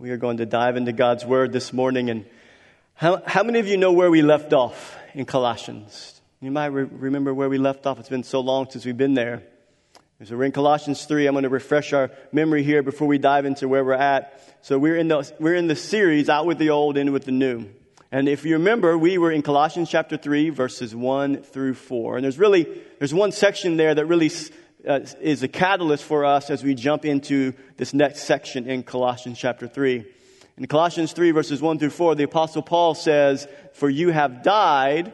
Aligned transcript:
We 0.00 0.10
are 0.10 0.16
going 0.16 0.36
to 0.36 0.46
dive 0.46 0.76
into 0.76 0.92
God's 0.92 1.26
Word 1.26 1.52
this 1.52 1.72
morning. 1.72 2.08
And 2.08 2.24
how, 2.94 3.20
how 3.26 3.42
many 3.42 3.58
of 3.58 3.66
you 3.66 3.76
know 3.76 3.90
where 3.90 4.12
we 4.12 4.22
left 4.22 4.52
off 4.52 4.96
in 5.12 5.24
Colossians? 5.24 6.20
You 6.40 6.52
might 6.52 6.66
re- 6.66 6.84
remember 6.84 7.34
where 7.34 7.48
we 7.48 7.58
left 7.58 7.84
off. 7.84 7.98
It's 7.98 8.08
been 8.08 8.22
so 8.22 8.38
long 8.38 8.70
since 8.70 8.84
we've 8.84 8.96
been 8.96 9.14
there. 9.14 9.42
So 10.22 10.36
we're 10.36 10.44
in 10.44 10.52
Colossians 10.52 11.04
3. 11.04 11.26
I'm 11.26 11.34
going 11.34 11.42
to 11.42 11.48
refresh 11.48 11.92
our 11.92 12.12
memory 12.30 12.62
here 12.62 12.84
before 12.84 13.08
we 13.08 13.18
dive 13.18 13.44
into 13.44 13.66
where 13.66 13.84
we're 13.84 13.94
at. 13.94 14.40
So 14.62 14.78
we're 14.78 14.96
in 14.96 15.08
the, 15.08 15.28
we're 15.40 15.56
in 15.56 15.66
the 15.66 15.74
series, 15.74 16.28
Out 16.28 16.46
with 16.46 16.58
the 16.58 16.70
Old, 16.70 16.96
In 16.96 17.10
with 17.10 17.24
the 17.24 17.32
New. 17.32 17.68
And 18.12 18.28
if 18.28 18.44
you 18.44 18.52
remember, 18.52 18.96
we 18.96 19.18
were 19.18 19.32
in 19.32 19.42
Colossians 19.42 19.90
chapter 19.90 20.16
3, 20.16 20.50
verses 20.50 20.94
1 20.94 21.42
through 21.42 21.74
4. 21.74 22.18
And 22.18 22.24
there's 22.24 22.38
really, 22.38 22.68
there's 23.00 23.12
one 23.12 23.32
section 23.32 23.76
there 23.76 23.96
that 23.96 24.06
really 24.06 24.30
uh, 24.86 25.00
is 25.20 25.42
a 25.42 25.48
catalyst 25.48 26.04
for 26.04 26.24
us 26.24 26.50
as 26.50 26.62
we 26.62 26.74
jump 26.74 27.04
into 27.04 27.52
this 27.76 27.92
next 27.94 28.24
section 28.24 28.68
in 28.68 28.82
Colossians 28.82 29.38
chapter 29.38 29.66
3. 29.66 30.04
In 30.56 30.66
Colossians 30.66 31.12
3, 31.12 31.30
verses 31.30 31.62
1 31.62 31.78
through 31.78 31.90
4, 31.90 32.14
the 32.14 32.24
Apostle 32.24 32.62
Paul 32.62 32.94
says, 32.94 33.46
For 33.74 33.88
you 33.88 34.10
have 34.10 34.42
died, 34.42 35.12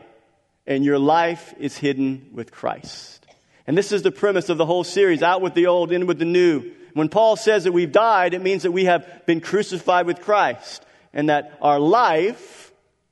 and 0.67 0.85
your 0.85 0.99
life 0.99 1.55
is 1.59 1.77
hidden 1.77 2.31
with 2.33 2.51
Christ. 2.51 3.27
And 3.67 3.77
this 3.77 3.93
is 3.93 4.03
the 4.03 4.11
premise 4.11 4.49
of 4.49 4.59
the 4.59 4.67
whole 4.67 4.85
series 4.85 5.23
out 5.23 5.43
with 5.43 5.55
the 5.55 5.67
old, 5.67 5.93
in 5.93 6.07
with 6.07 6.19
the 6.19 6.25
new. 6.25 6.73
When 6.95 7.09
Paul 7.09 7.37
says 7.37 7.65
that 7.65 7.73
we've 7.73 7.93
died, 7.93 8.35
it 8.35 8.43
means 8.43 8.63
that 8.63 8.73
we 8.73 8.85
have 8.85 9.27
been 9.27 9.41
crucified 9.41 10.07
with 10.07 10.21
Christ, 10.21 10.85
and 11.13 11.29
that 11.29 11.59
our 11.61 11.79
life 11.81 12.64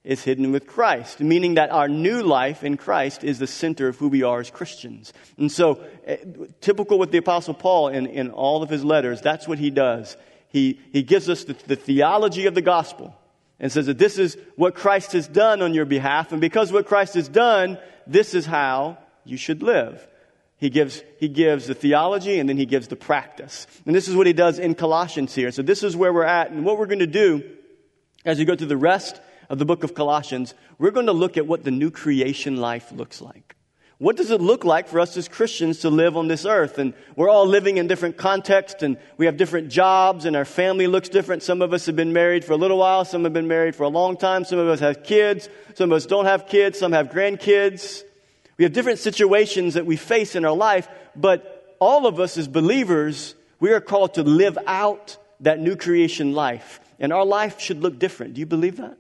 is 0.05 0.25
hidden 0.25 0.51
with 0.51 0.67
Christ, 0.67 1.21
meaning 1.21 1.55
that 1.55 1.71
our 1.71 1.89
new 1.89 2.23
life 2.23 2.65
in 2.65 2.77
Christ 2.77 3.23
is 3.23 3.39
the 3.39 3.47
center 3.47 3.87
of 3.87 3.99
who 3.99 4.09
we 4.09 4.25
are 4.25 4.41
as 4.41 4.51
Christians. 4.51 5.13
And 5.39 5.51
so, 5.51 5.81
eh, 6.05 6.17
typical 6.61 6.99
with 6.99 7.13
the 7.13 7.19
Apostle 7.19 7.55
Paul 7.55 7.89
in, 7.89 8.07
in 8.07 8.31
all 8.31 8.63
of 8.63 8.71
his 8.71 8.85
letters, 8.85 9.21
that's 9.21 9.47
what 9.47 9.59
he 9.59 9.71
does. 9.71 10.17
He, 10.49 10.81
he 10.93 11.03
gives 11.03 11.29
us 11.29 11.45
the, 11.45 11.55
the 11.67 11.77
theology 11.77 12.47
of 12.47 12.55
the 12.55 12.63
gospel 12.63 13.15
and 13.61 13.71
says 13.71 13.87
that 13.87 13.99
this 13.99 14.19
is 14.19 14.37
what 14.57 14.75
Christ 14.75 15.13
has 15.13 15.29
done 15.29 15.63
on 15.63 15.73
your 15.73 15.85
behalf, 15.85 16.33
and 16.33 16.41
because 16.41 16.73
what 16.73 16.87
Christ 16.87 17.15
has 17.15 17.29
done, 17.29 17.79
this 18.07 18.35
is 18.35 18.45
how 18.45 18.99
you 19.25 19.37
should 19.37 19.63
live. 19.63 20.07
He 20.57 20.69
gives, 20.69 21.03
he 21.19 21.29
gives 21.29 21.67
the 21.67 21.75
theology 21.75 22.39
and 22.39 22.49
then 22.49 22.57
he 22.57 22.67
gives 22.67 22.87
the 22.87 22.95
practice. 22.97 23.67
And 23.85 23.95
this 23.95 24.07
is 24.07 24.15
what 24.15 24.29
he 24.29 24.33
does 24.33 24.61
in 24.61 24.77
Colossians 24.77 25.35
here. 25.35 25.51
So 25.51 25.63
this 25.63 25.83
is 25.83 25.97
where 25.97 26.13
we're 26.13 26.23
at. 26.23 26.53
And 26.53 26.65
what 26.65 26.79
we're 26.79 26.87
going 26.87 27.01
to 27.01 27.07
do 27.09 27.43
as 28.25 28.39
we 28.39 28.45
go 28.45 28.55
through 28.55 28.69
the 28.69 28.77
rest 28.77 29.21
of 29.53 29.59
the 29.59 29.67
book 29.67 29.85
of 29.85 29.93
Colossians, 29.93 30.55
we're 30.79 30.91
going 30.91 31.07
to 31.07 31.13
look 31.13 31.37
at 31.37 31.47
what 31.47 31.63
the 31.63 31.71
new 31.71 31.91
creation 31.91 32.57
life 32.57 32.91
looks 32.91 33.21
like. 33.21 33.55
What 33.99 34.17
does 34.17 34.31
it 34.31 34.41
look 34.41 34.65
like 34.65 34.89
for 34.89 34.99
us 34.99 35.15
as 35.19 35.29
Christians 35.29 35.81
to 35.81 35.91
live 35.91 36.17
on 36.17 36.27
this 36.27 36.47
earth? 36.47 36.79
And 36.79 36.95
we're 37.17 37.29
all 37.29 37.47
living 37.47 37.77
in 37.77 37.87
different 37.87 38.17
contexts 38.17 38.83
and 38.83 38.97
we 39.19 39.27
have 39.27 39.37
different 39.37 39.69
jobs 39.69 40.25
and 40.25 40.37
our 40.37 40.47
family 40.47 40.87
looks 40.87 41.11
different. 41.11 41.43
Some 41.43 41.61
of 41.61 41.75
us 41.75 41.85
have 41.85 41.95
been 41.95 42.15
married 42.15 42.47
for 42.47 42.55
a 42.55 42.57
little 42.57 42.79
while. 42.79 43.05
Some 43.05 43.25
have 43.25 43.35
been 43.35 43.47
married 43.47 43.77
for 43.77 43.83
a 43.83 43.89
long 43.89 44.17
time. 44.17 44.47
Some 44.47 44.59
of 44.59 44.69
us 44.69 44.81
have 44.81 45.05
kids. 45.05 45.51
Some 45.75 45.93
of 45.93 45.97
us 45.97 46.07
don't 46.07 46.25
have 46.25 46.47
kids. 46.47 46.79
Some 46.79 46.93
have 46.93 47.11
grandkids. 47.11 48.05
We 48.57 48.65
have 48.65 48.73
different 48.73 49.01
situations 49.01 49.75
that 49.75 49.85
we 49.85 49.97
face 49.97 50.35
in 50.35 50.47
our 50.47 50.57
life, 50.57 50.89
but 51.15 51.77
all 51.79 52.07
of 52.07 52.21
us 52.21 52.39
as 52.39 52.49
believers, 52.49 53.35
we 53.61 53.71
are 53.73 53.83
called 53.83 54.15
to 54.15 54.23
live 54.23 54.57
out 54.67 55.19
that 55.41 55.61
new 55.61 55.77
creation 55.77 56.33
life. 56.33 56.81
And 56.99 57.13
our 57.13 57.27
life 57.27 57.61
should 57.61 57.83
look 57.83 57.99
different. 57.99 58.33
Do 58.33 58.41
you 58.41 58.47
believe 58.47 58.79
that? 58.79 58.97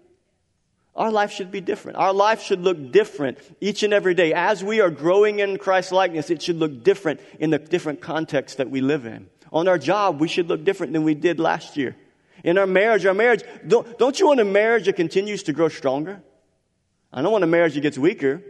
Our 0.94 1.10
life 1.10 1.32
should 1.32 1.50
be 1.50 1.62
different. 1.62 1.96
Our 1.96 2.12
life 2.12 2.42
should 2.42 2.60
look 2.60 2.92
different 2.92 3.38
each 3.60 3.82
and 3.82 3.94
every 3.94 4.14
day. 4.14 4.34
As 4.34 4.62
we 4.62 4.80
are 4.80 4.90
growing 4.90 5.38
in 5.38 5.56
Christ's 5.56 5.92
likeness, 5.92 6.28
it 6.28 6.42
should 6.42 6.56
look 6.56 6.84
different 6.84 7.20
in 7.40 7.50
the 7.50 7.58
different 7.58 8.02
contexts 8.02 8.56
that 8.56 8.70
we 8.70 8.82
live 8.82 9.06
in. 9.06 9.28
On 9.52 9.68
our 9.68 9.78
job, 9.78 10.20
we 10.20 10.28
should 10.28 10.48
look 10.48 10.64
different 10.64 10.92
than 10.92 11.04
we 11.04 11.14
did 11.14 11.40
last 11.40 11.76
year. 11.76 11.96
In 12.44 12.58
our 12.58 12.66
marriage, 12.66 13.06
our 13.06 13.14
marriage, 13.14 13.42
don't, 13.66 13.98
don't 13.98 14.18
you 14.18 14.26
want 14.26 14.40
a 14.40 14.44
marriage 14.44 14.86
that 14.86 14.96
continues 14.96 15.44
to 15.44 15.52
grow 15.52 15.68
stronger? 15.68 16.22
I 17.12 17.22
don't 17.22 17.32
want 17.32 17.44
a 17.44 17.48
marriage 17.48 17.74
that 17.74 17.80
gets 17.80 17.96
weaker. 17.96 18.42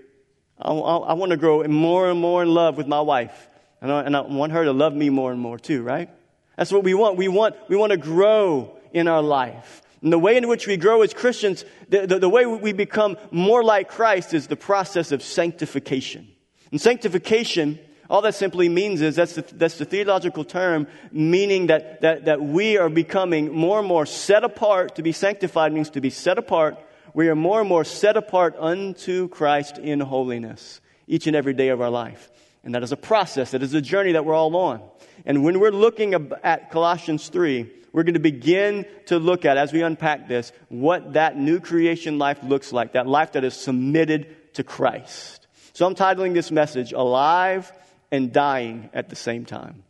I, 0.59 0.73
I, 0.73 0.97
I 0.97 1.13
want 1.13 1.31
to 1.31 1.37
grow 1.37 1.63
more 1.65 2.11
and 2.11 2.19
more 2.19 2.43
in 2.43 2.53
love 2.53 2.77
with 2.77 2.87
my 2.87 3.01
wife. 3.01 3.49
And 3.81 3.93
I, 3.93 4.03
and 4.03 4.17
I 4.17 4.21
want 4.21 4.53
her 4.53 4.65
to 4.65 4.73
love 4.73 4.95
me 4.95 5.11
more 5.11 5.31
and 5.33 5.41
more 5.41 5.59
too, 5.59 5.83
right? 5.83 6.09
That's 6.57 6.73
what 6.73 6.85
we 6.85 6.95
want. 6.95 7.17
We 7.17 7.29
want, 7.29 7.57
we 7.69 7.77
want 7.77 7.91
to 7.91 7.97
grow 7.97 8.77
in 8.93 9.09
our 9.09 9.23
life. 9.23 9.82
And 10.03 10.13
the 10.13 10.19
way 10.19 10.37
in 10.37 10.49
which 10.49 10.67
we 10.67 10.77
grow 10.77 11.03
as 11.03 11.15
Christians, 11.15 11.65
the, 11.89 12.07
the, 12.07 12.19
the, 12.19 12.29
way 12.29 12.45
we 12.45 12.73
become 12.73 13.17
more 13.31 13.63
like 13.63 13.89
Christ 13.89 14.35
is 14.35 14.49
the 14.49 14.57
process 14.57 15.13
of 15.13 15.23
sanctification. 15.23 16.29
And 16.73 16.81
sanctification, 16.81 17.79
all 18.11 18.21
that 18.23 18.35
simply 18.35 18.69
means 18.69 19.01
is 19.01 19.15
that's 19.15 19.37
the, 19.37 19.43
that's 19.55 19.79
the 19.79 19.85
theological 19.85 20.45
term, 20.45 20.89
meaning 21.13 21.69
that, 21.69 22.01
that, 22.01 22.25
that 22.25 22.43
we 22.43 22.77
are 22.79 22.89
becoming 22.89 23.53
more 23.53 23.79
and 23.79 23.87
more 23.87 24.05
set 24.05 24.43
apart. 24.43 24.97
To 24.97 25.03
be 25.03 25.13
sanctified 25.13 25.73
means 25.73 25.91
to 25.91 26.01
be 26.01 26.11
set 26.11 26.37
apart. 26.37 26.79
We 27.15 27.29
are 27.29 27.37
more 27.37 27.61
and 27.61 27.69
more 27.69 27.85
set 27.85 28.17
apart 28.17 28.57
unto 28.59 29.29
Christ 29.29 29.79
in 29.79 30.01
holiness 30.01 30.81
each 31.07 31.27
and 31.27 31.37
every 31.37 31.55
day 31.55 31.69
of 31.69 31.81
our 31.81 31.91
life. 31.91 32.31
And 32.65 32.75
that 32.75 32.83
is 32.83 32.93
a 32.93 32.97
process, 32.97 33.51
that 33.53 33.63
is 33.63 33.75
a 33.75 33.81
journey 33.81 34.13
that 34.13 34.25
we're 34.25 34.35
all 34.35 34.55
on. 34.57 34.83
And 35.25 35.45
when 35.45 35.59
we're 35.59 35.73
looking 35.73 36.15
at 36.43 36.71
Colossians 36.71 37.29
3, 37.29 37.71
we're 37.93 38.05
going 38.05 38.15
to 38.15 38.21
begin 38.21 38.87
to 39.07 39.19
look 39.19 39.45
at, 39.45 39.57
as 39.57 39.73
we 39.73 39.83
unpack 39.83 40.29
this, 40.29 40.53
what 40.69 41.15
that 41.15 41.37
new 41.37 41.61
creation 41.61 42.19
life 42.19 42.43
looks 42.43 42.73
like, 42.73 42.93
that 42.93 43.07
life 43.07 43.33
that 43.33 43.45
is 43.45 43.55
submitted 43.55 44.55
to 44.55 44.65
Christ. 44.65 45.47
So 45.73 45.87
I'm 45.87 45.95
titling 45.95 46.35
this 46.35 46.51
message, 46.51 46.93
Alive 46.93 47.71
and 48.11 48.33
Dying 48.33 48.91
at 48.93 49.09
the 49.09 49.17
Same 49.17 49.45
Time. 49.45 49.83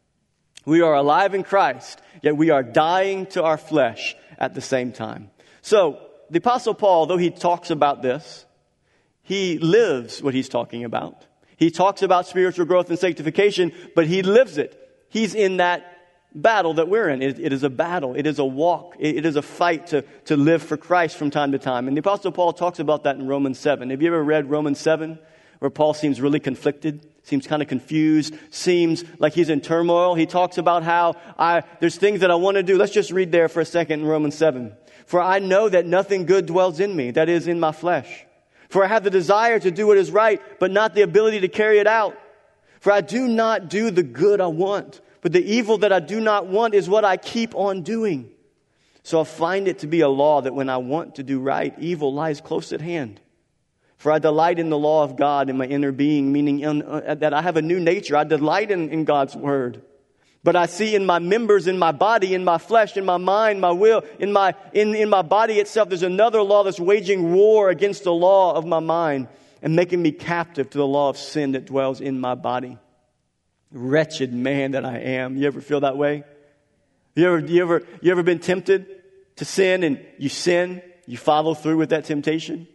We 0.64 0.80
are 0.80 0.94
alive 0.94 1.34
in 1.34 1.42
Christ, 1.42 2.00
yet 2.22 2.36
we 2.36 2.50
are 2.50 2.62
dying 2.62 3.26
to 3.26 3.42
our 3.42 3.56
flesh 3.56 4.16
at 4.38 4.54
the 4.54 4.60
same 4.60 4.92
time. 4.92 5.30
So, 5.60 5.98
the 6.30 6.38
Apostle 6.38 6.74
Paul, 6.74 7.06
though 7.06 7.18
he 7.18 7.30
talks 7.30 7.70
about 7.70 8.00
this, 8.00 8.46
he 9.22 9.58
lives 9.58 10.22
what 10.22 10.34
he's 10.34 10.48
talking 10.48 10.84
about. 10.84 11.26
He 11.62 11.70
talks 11.70 12.02
about 12.02 12.26
spiritual 12.26 12.66
growth 12.66 12.90
and 12.90 12.98
sanctification, 12.98 13.72
but 13.94 14.08
he 14.08 14.22
lives 14.22 14.58
it. 14.58 14.76
He's 15.08 15.32
in 15.32 15.58
that 15.58 15.96
battle 16.34 16.74
that 16.74 16.88
we're 16.88 17.08
in. 17.08 17.22
It, 17.22 17.38
it 17.38 17.52
is 17.52 17.62
a 17.62 17.70
battle. 17.70 18.16
It 18.16 18.26
is 18.26 18.40
a 18.40 18.44
walk. 18.44 18.96
It, 18.98 19.18
it 19.18 19.26
is 19.26 19.36
a 19.36 19.42
fight 19.42 19.86
to, 19.88 20.02
to 20.24 20.36
live 20.36 20.60
for 20.64 20.76
Christ 20.76 21.16
from 21.16 21.30
time 21.30 21.52
to 21.52 21.60
time. 21.60 21.86
And 21.86 21.96
the 21.96 22.00
Apostle 22.00 22.32
Paul 22.32 22.52
talks 22.52 22.80
about 22.80 23.04
that 23.04 23.14
in 23.14 23.28
Romans 23.28 23.60
7. 23.60 23.90
Have 23.90 24.02
you 24.02 24.08
ever 24.08 24.24
read 24.24 24.50
Romans 24.50 24.80
7, 24.80 25.20
where 25.60 25.70
Paul 25.70 25.94
seems 25.94 26.20
really 26.20 26.40
conflicted? 26.40 27.06
Seems 27.22 27.46
kind 27.46 27.62
of 27.62 27.68
confused, 27.68 28.34
seems 28.50 29.04
like 29.20 29.32
he's 29.32 29.48
in 29.48 29.60
turmoil. 29.60 30.16
He 30.16 30.26
talks 30.26 30.58
about 30.58 30.82
how 30.82 31.14
I, 31.38 31.62
there's 31.78 31.94
things 31.94 32.22
that 32.22 32.32
I 32.32 32.34
want 32.34 32.56
to 32.56 32.64
do. 32.64 32.76
Let's 32.76 32.90
just 32.90 33.12
read 33.12 33.30
there 33.30 33.48
for 33.48 33.60
a 33.60 33.64
second 33.64 34.00
in 34.00 34.06
Romans 34.06 34.34
7. 34.34 34.72
For 35.06 35.20
I 35.20 35.38
know 35.38 35.68
that 35.68 35.86
nothing 35.86 36.26
good 36.26 36.46
dwells 36.46 36.80
in 36.80 36.96
me, 36.96 37.12
that 37.12 37.28
is, 37.28 37.46
in 37.46 37.60
my 37.60 37.70
flesh. 37.70 38.26
For 38.72 38.84
I 38.84 38.88
have 38.88 39.04
the 39.04 39.10
desire 39.10 39.60
to 39.60 39.70
do 39.70 39.86
what 39.86 39.98
is 39.98 40.10
right, 40.10 40.40
but 40.58 40.70
not 40.70 40.94
the 40.94 41.02
ability 41.02 41.40
to 41.40 41.48
carry 41.48 41.78
it 41.78 41.86
out. 41.86 42.18
For 42.80 42.90
I 42.90 43.00
do 43.00 43.28
not 43.28 43.68
do 43.68 43.90
the 43.90 44.02
good 44.02 44.40
I 44.40 44.48
want 44.48 45.00
but 45.22 45.32
the 45.32 45.42
evil 45.42 45.78
that 45.78 45.92
I 45.92 46.00
do 46.00 46.20
not 46.20 46.48
want 46.48 46.74
is 46.74 46.88
what 46.88 47.04
I 47.04 47.16
keep 47.16 47.54
on 47.54 47.82
doing. 47.82 48.30
So 49.04 49.20
I 49.20 49.24
find 49.24 49.66
it 49.68 49.78
to 49.78 49.86
be 49.86 50.00
a 50.00 50.08
law 50.08 50.42
that 50.42 50.54
when 50.54 50.68
I 50.68 50.76
want 50.76 51.14
to 51.14 51.22
do 51.22 51.40
right, 51.40 51.74
evil 51.78 52.12
lies 52.12 52.40
close 52.40 52.72
at 52.72 52.80
hand. 52.80 53.20
For 53.96 54.10
I 54.10 54.18
delight 54.18 54.58
in 54.58 54.68
the 54.68 54.78
law 54.78 55.04
of 55.04 55.16
God 55.16 55.48
in 55.48 55.56
my 55.56 55.66
inner 55.66 55.92
being, 55.92 56.32
meaning 56.32 56.60
in, 56.60 56.82
uh, 56.82 57.14
that 57.14 57.32
I 57.32 57.40
have 57.40 57.56
a 57.56 57.62
new 57.62 57.78
nature. 57.78 58.16
I 58.16 58.24
delight 58.24 58.72
in, 58.72 58.90
in 58.90 59.04
God's 59.04 59.36
word. 59.36 59.82
But 60.44 60.56
I 60.56 60.66
see 60.66 60.94
in 60.94 61.06
my 61.06 61.20
members, 61.20 61.68
in 61.68 61.78
my 61.78 61.92
body, 61.92 62.34
in 62.34 62.44
my 62.44 62.58
flesh, 62.58 62.96
in 62.96 63.04
my 63.04 63.16
mind, 63.16 63.60
my 63.60 63.70
will, 63.70 64.02
in 64.18 64.32
my, 64.32 64.54
in, 64.72 64.94
in 64.94 65.08
my 65.08 65.22
body 65.22 65.60
itself, 65.60 65.88
there's 65.88 66.02
another 66.02 66.42
law 66.42 66.64
that's 66.64 66.80
waging 66.80 67.32
war 67.32 67.70
against 67.70 68.04
the 68.04 68.12
law 68.12 68.54
of 68.54 68.66
my 68.66 68.80
mind 68.80 69.28
and 69.62 69.76
making 69.76 70.02
me 70.02 70.10
captive 70.10 70.68
to 70.70 70.78
the 70.78 70.86
law 70.86 71.08
of 71.08 71.16
sin 71.16 71.52
that 71.52 71.66
dwells 71.66 72.00
in 72.00 72.18
my 72.18 72.34
body 72.34 72.78
wretched 73.72 74.32
man 74.32 74.72
that 74.72 74.84
I 74.84 74.98
am. 74.98 75.36
You 75.36 75.46
ever 75.46 75.60
feel 75.60 75.80
that 75.80 75.96
way? 75.96 76.24
You 77.14 77.26
ever, 77.26 77.38
you 77.40 77.62
ever, 77.62 77.82
you 78.00 78.12
ever 78.12 78.22
been 78.22 78.38
tempted 78.38 78.86
to 79.36 79.44
sin 79.44 79.82
and 79.82 80.04
you 80.18 80.28
sin, 80.28 80.82
you 81.06 81.16
follow 81.16 81.54
through 81.54 81.78
with 81.78 81.90
that 81.90 82.04
temptation, 82.04 82.68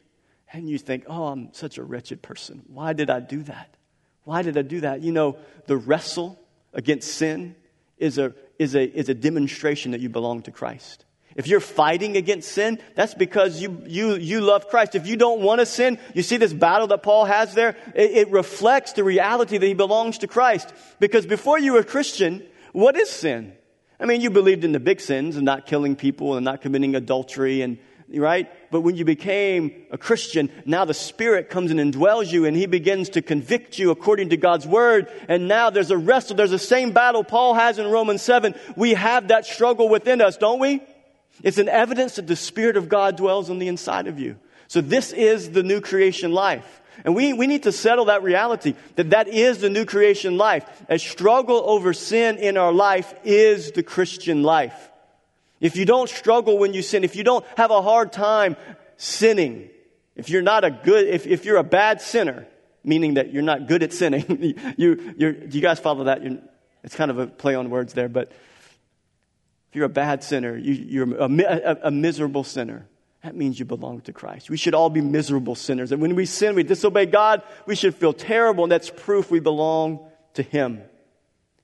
and 0.52 0.70
you 0.70 0.78
think, 0.78 1.06
oh, 1.08 1.28
I'm 1.28 1.54
such 1.54 1.78
a 1.78 1.84
wretched 1.84 2.22
person. 2.22 2.64
Why 2.68 2.94
did 2.94 3.10
I 3.10 3.20
do 3.20 3.44
that? 3.44 3.76
Why 4.24 4.42
did 4.42 4.58
I 4.58 4.62
do 4.62 4.82
that? 4.82 5.02
You 5.02 5.12
know, 5.12 5.38
the 5.66 5.78
wrestle 5.78 6.40
against 6.78 7.10
sin 7.10 7.56
is 7.98 8.18
a, 8.18 8.34
is 8.58 8.76
a, 8.76 8.98
is 8.98 9.10
a 9.10 9.14
demonstration 9.14 9.92
that 9.92 10.00
you 10.00 10.08
belong 10.08 10.44
to 10.44 10.52
Christ. 10.52 11.04
If 11.36 11.48
you're 11.48 11.60
fighting 11.60 12.18
against 12.18 12.52
sin, 12.52 12.80
that's 12.96 13.14
because 13.14 13.62
you, 13.62 13.84
you, 13.86 14.16
you 14.16 14.42
love 14.42 14.70
Christ. 14.70 14.96
If 14.96 15.06
you 15.06 15.18
don't 15.18 15.42
want 15.42 15.60
to 15.60 15.66
sin, 15.66 16.00
you 16.16 16.24
see 16.24 16.38
this 16.38 16.54
battle 16.54 16.88
that 16.88 17.04
Paul 17.04 17.26
has 17.26 17.54
there? 17.54 17.76
It, 17.94 18.12
it 18.12 18.32
reflects 18.32 18.94
the 18.94 19.04
reality 19.04 19.58
that 19.58 19.66
he 19.66 19.76
belongs 19.76 20.20
to 20.20 20.28
Christ. 20.28 20.74
Because 21.00 21.28
before 21.28 21.60
you 21.60 21.74
were 21.74 21.82
a 21.82 21.84
Christian, 21.84 22.44
what 22.72 22.96
is 22.96 23.10
sin? 23.10 23.54
I 24.00 24.06
mean, 24.06 24.22
you 24.22 24.30
believed 24.30 24.64
in 24.64 24.72
the 24.72 24.80
big 24.80 25.00
sins 25.00 25.36
and 25.36 25.46
not 25.46 25.66
killing 25.66 25.96
people 25.96 26.38
and 26.38 26.46
not 26.46 26.62
committing 26.62 26.96
adultery 26.96 27.62
and, 27.62 27.78
right? 28.10 28.52
But 28.70 28.82
when 28.82 28.96
you 28.96 29.06
became 29.06 29.72
a 29.92 29.98
Christian, 29.98 30.52
now 30.66 30.86
the 30.86 30.94
Spirit 30.94 31.50
comes 31.50 31.72
and 31.72 31.80
indwells 31.80 32.32
you 32.32 32.46
and 32.46 32.56
He 32.56 32.66
begins 32.66 33.10
to 33.10 33.22
convict 33.22 33.80
you 33.80 33.92
according 33.92 34.30
to 34.30 34.38
God's 34.38 34.68
Word. 34.68 35.10
And 35.28 35.48
now 35.48 35.70
there's 35.70 35.92
a 35.92 35.98
wrestle. 35.98 36.36
There's 36.36 36.52
the 36.52 36.60
same 36.60 36.92
battle 36.92 37.24
Paul 37.24 37.54
has 37.54 37.80
in 37.80 37.88
Romans 37.88 38.22
7. 38.22 38.56
We 38.76 38.94
have 38.94 39.30
that 39.30 39.46
struggle 39.46 39.90
within 39.90 40.22
us, 40.22 40.38
don't 40.38 40.60
we? 40.60 40.82
It's 41.44 41.60
an 41.60 41.70
evidence 41.70 42.16
that 42.16 42.28
the 42.28 42.36
Spirit 42.36 42.78
of 42.78 42.90
God 42.90 43.16
dwells 43.16 43.50
on 43.50 43.60
the 43.60 43.68
inside 43.68 44.08
of 44.08 44.20
you. 44.20 44.38
So 44.68 44.82
this 44.82 45.14
is 45.14 45.52
the 45.52 45.64
new 45.64 45.82
creation 45.82 46.32
life. 46.32 46.82
And 47.06 47.16
we, 47.16 47.34
we 47.34 47.48
need 47.48 47.64
to 47.64 47.72
settle 47.72 48.06
that 48.06 48.24
reality 48.24 48.74
that 48.96 49.12
that 49.12 49.28
is 49.28 49.60
the 49.60 49.70
new 49.70 49.86
creation 49.86 50.38
life. 50.38 50.66
A 50.90 50.98
struggle 50.98 51.62
over 51.66 51.94
sin 51.94 52.38
in 52.38 52.58
our 52.58 52.72
life 52.72 53.14
is 53.24 53.72
the 53.72 53.84
Christian 53.84 54.44
life. 54.44 54.90
If 55.60 55.76
you 55.76 55.86
don't 55.86 56.10
struggle 56.10 56.58
when 56.58 56.74
you 56.74 56.82
sin, 56.82 57.04
if 57.04 57.16
you 57.16 57.24
don't 57.24 57.46
have 57.58 57.72
a 57.72 57.82
hard 57.82 58.14
time 58.14 58.56
sinning, 58.98 59.70
if 60.16 60.30
you're 60.30 60.42
not 60.42 60.64
a 60.64 60.72
good, 60.72 61.08
if, 61.08 61.26
if 61.26 61.46
you're 61.46 61.58
a 61.58 61.64
bad 61.64 62.02
sinner, 62.02 62.48
meaning 62.84 63.16
that 63.16 63.34
you're 63.34 63.44
not 63.44 63.68
good 63.68 63.84
at 63.84 63.94
sinning, 63.94 64.56
you, 64.78 64.96
do 64.96 65.48
you 65.50 65.62
guys 65.62 65.80
follow 65.80 66.06
that? 66.06 66.24
You're, 66.24 66.38
it's 66.84 66.96
kind 66.96 67.12
of 67.12 67.20
a 67.20 67.28
play 67.28 67.56
on 67.56 67.70
words 67.70 67.94
there, 67.94 68.10
but 68.10 68.32
if 69.70 69.76
you're 69.76 69.86
a 69.86 69.90
bad 69.90 70.24
sinner, 70.24 70.56
you, 70.56 71.04
are 71.04 71.18
a, 71.18 71.28
a, 71.28 71.78
a 71.84 71.92
miserable 71.92 72.44
sinner. 72.44 72.88
That 73.24 73.36
means 73.36 73.60
you 73.60 73.66
belong 73.66 74.02
to 74.02 74.14
Christ. 74.14 74.50
We 74.50 74.58
should 74.58 74.74
all 74.74 74.90
be 74.90 75.02
miserable 75.02 75.56
sinners. 75.56 75.92
And 75.92 76.02
when 76.02 76.16
we 76.16 76.26
sin, 76.26 76.56
we 76.56 76.64
disobey 76.64 77.08
God, 77.08 77.42
we 77.66 77.76
should 77.76 77.96
feel 77.96 78.14
terrible, 78.14 78.64
and 78.64 78.72
that's 78.72 78.90
proof 78.90 79.30
we 79.30 79.40
belong 79.40 80.08
to 80.36 80.44
Him. 80.44 80.82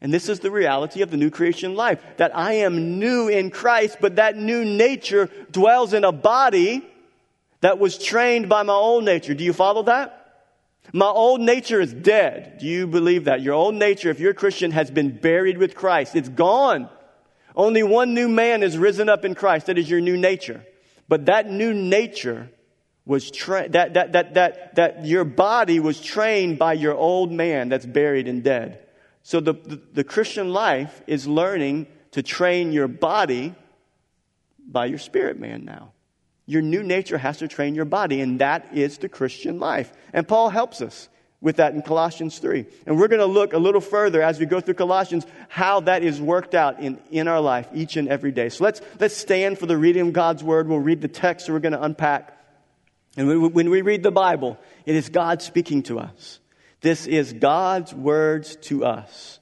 And 0.04 0.14
this 0.14 0.28
is 0.28 0.42
the 0.42 0.52
reality 0.52 1.02
of 1.02 1.12
the 1.12 1.18
new 1.18 1.30
creation 1.30 1.76
life 1.76 2.04
that 2.18 2.36
I 2.36 2.54
am 2.54 3.00
new 3.00 3.30
in 3.30 3.50
Christ, 3.50 3.98
but 4.02 4.18
that 4.18 4.36
new 4.36 4.66
nature 4.66 5.30
dwells 5.50 5.94
in 5.94 6.04
a 6.04 6.12
body 6.12 6.86
that 7.62 7.80
was 7.80 7.98
trained 7.98 8.50
by 8.50 8.64
my 8.64 8.74
old 8.74 9.06
nature. 9.06 9.34
Do 9.34 9.46
you 9.46 9.54
follow 9.54 9.84
that? 9.84 10.20
My 10.92 11.08
old 11.08 11.40
nature 11.40 11.80
is 11.80 11.94
dead. 11.94 12.58
Do 12.60 12.66
you 12.66 12.86
believe 12.86 13.24
that? 13.26 13.42
Your 13.42 13.54
old 13.54 13.76
nature, 13.76 14.10
if 14.10 14.20
you're 14.20 14.32
a 14.32 14.36
Christian, 14.36 14.72
has 14.72 14.92
been 14.92 15.18
buried 15.18 15.58
with 15.58 15.74
Christ. 15.74 16.18
It's 16.18 16.28
gone. 16.28 16.90
Only 17.56 17.82
one 17.82 18.14
new 18.14 18.28
man 18.28 18.62
is 18.62 18.78
risen 18.78 19.08
up 19.08 19.24
in 19.24 19.36
Christ. 19.36 19.68
That 19.68 19.78
is 19.78 19.90
your 19.90 20.02
new 20.02 20.18
nature. 20.18 20.66
But 21.08 21.28
that 21.28 21.50
new 21.50 21.74
nature 21.74 22.50
was 23.06 23.32
trained, 23.32 23.74
that, 23.74 23.94
that, 23.94 24.12
that, 24.12 24.34
that, 24.34 24.76
that 24.76 25.06
your 25.06 25.24
body 25.24 25.80
was 25.80 26.02
trained 26.02 26.60
by 26.60 26.74
your 26.74 26.94
old 26.94 27.32
man 27.32 27.70
that's 27.70 27.86
buried 27.86 28.28
and 28.28 28.44
dead. 28.44 28.83
So 29.24 29.40
the, 29.40 29.54
the, 29.54 29.82
the 29.94 30.04
Christian 30.04 30.52
life 30.52 31.02
is 31.08 31.28
learning 31.28 31.88
to 32.12 32.22
train 32.22 32.72
your 32.72 32.88
body 32.88 33.56
by 34.66 34.86
your 34.86 35.00
spirit 35.00 35.40
man 35.40 35.66
now. 35.66 35.94
Your 36.46 36.62
new 36.62 36.84
nature 36.84 37.18
has 37.18 37.38
to 37.38 37.48
train 37.48 37.74
your 37.74 37.86
body, 37.86 38.20
and 38.20 38.40
that 38.40 38.70
is 38.74 38.98
the 38.98 39.08
Christian 39.08 39.60
life. 39.60 39.92
And 40.12 40.28
Paul 40.28 40.50
helps 40.50 40.82
us 40.82 41.08
with 41.40 41.58
that 41.58 41.74
in 41.74 41.82
Colossians 41.82 42.40
3. 42.40 42.66
And 42.86 42.98
we're 42.98 43.08
going 43.08 43.20
to 43.20 43.26
look 43.26 43.54
a 43.54 43.58
little 43.58 43.82
further 43.82 44.22
as 44.22 44.40
we 44.40 44.46
go 44.46 44.60
through 44.60 44.74
Colossians 44.76 45.26
how 45.48 45.82
that 45.82 46.04
is 46.04 46.22
worked 46.22 46.54
out 46.54 46.80
in, 46.80 47.00
in 47.12 47.28
our 47.28 47.42
life 47.42 47.68
each 47.74 47.96
and 47.96 48.10
every 48.10 48.32
day. 48.32 48.50
So 48.50 48.66
let's, 48.66 48.82
let's 49.00 49.16
stand 49.16 49.58
for 49.58 49.66
the 49.66 49.78
reading 49.78 50.08
of 50.08 50.14
God's 50.14 50.44
word. 50.44 50.68
We'll 50.68 50.80
read 50.80 51.02
the 51.02 51.08
text 51.08 51.48
that 51.48 51.54
we're 51.54 51.60
going 51.60 51.74
to 51.74 51.84
unpack. 51.84 52.38
And 53.16 53.54
when 53.54 53.70
we 53.70 53.82
read 53.82 54.04
the 54.04 54.12
Bible, 54.12 54.58
it 54.86 54.96
is 54.96 55.10
God 55.10 55.42
speaking 55.42 55.84
to 55.84 56.00
us. 56.00 56.40
This 56.84 57.08
is 57.08 57.32
God's 57.32 57.94
words 57.94 58.58
to 58.64 58.84
us 58.84 59.40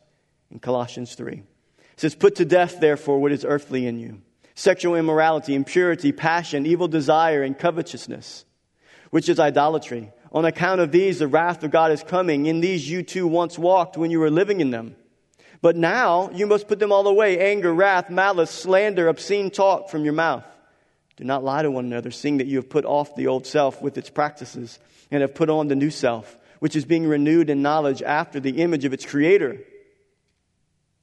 in 0.52 0.60
Colossians 0.60 1.16
3. 1.16 1.34
It 1.34 2.00
says, 2.00 2.14
Put 2.14 2.36
to 2.36 2.46
death, 2.46 2.80
therefore, 2.80 3.20
what 3.20 3.32
is 3.32 3.44
earthly 3.44 3.88
in 3.88 4.00
you 4.00 4.22
sexual 4.54 4.96
immorality, 4.96 5.56
impurity, 5.56 6.12
passion, 6.12 6.68
evil 6.68 6.88
desire, 6.88 7.42
and 7.42 7.58
covetousness, 7.58 8.46
which 9.10 9.28
is 9.28 9.40
idolatry. 9.40 10.12
On 10.32 10.46
account 10.46 10.82
of 10.82 10.92
these, 10.92 11.18
the 11.18 11.28
wrath 11.28 11.64
of 11.64 11.72
God 11.72 11.92
is 11.92 12.04
coming. 12.04 12.46
In 12.46 12.62
these 12.62 12.88
you 12.88 13.02
too 13.02 13.26
once 13.26 13.58
walked 13.58 13.98
when 13.98 14.12
you 14.12 14.20
were 14.20 14.30
living 14.30 14.62
in 14.62 14.70
them. 14.70 14.96
But 15.64 15.76
now 15.76 16.30
you 16.30 16.46
must 16.46 16.68
put 16.68 16.78
them 16.78 16.92
all 16.92 17.08
away 17.08 17.40
anger, 17.40 17.74
wrath, 17.74 18.12
malice, 18.12 18.52
slander, 18.52 19.08
obscene 19.08 19.50
talk 19.50 19.90
from 19.90 20.04
your 20.04 20.14
mouth. 20.14 20.46
Do 21.18 21.24
not 21.24 21.44
lie 21.44 21.64
to 21.64 21.72
one 21.72 21.86
another, 21.86 22.12
seeing 22.12 22.38
that 22.38 22.48
you 22.48 22.58
have 22.58 22.70
put 22.70 22.86
off 22.86 23.16
the 23.16 23.28
old 23.28 23.48
self 23.48 23.82
with 23.82 23.98
its 23.98 24.12
practices 24.12 24.78
and 25.10 25.22
have 25.22 25.34
put 25.34 25.50
on 25.50 25.68
the 25.68 25.76
new 25.76 25.90
self, 25.90 26.38
which 26.62 26.76
is 26.76 26.86
being 26.86 27.08
renewed 27.08 27.50
in 27.50 27.64
knowledge 27.64 28.04
after 28.04 28.40
the 28.40 28.62
image 28.62 28.86
of 28.86 28.94
its 28.94 29.04
creator. 29.04 29.58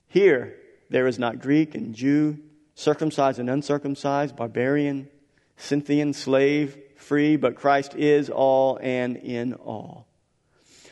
Here, 0.06 0.55
there 0.88 1.08
is 1.08 1.19
not 1.19 1.40
Greek 1.40 1.75
and 1.75 1.96
Jew, 1.96 2.38
circumcised 2.76 3.40
and 3.40 3.50
uncircumcised, 3.50 4.37
barbarian, 4.37 5.08
Scythian, 5.56 6.12
slave, 6.12 6.78
free, 6.94 7.34
but 7.34 7.56
Christ 7.56 7.96
is 7.96 8.31
all 8.31 8.78
and 8.81 9.16
in 9.16 9.55
all. 9.55 10.06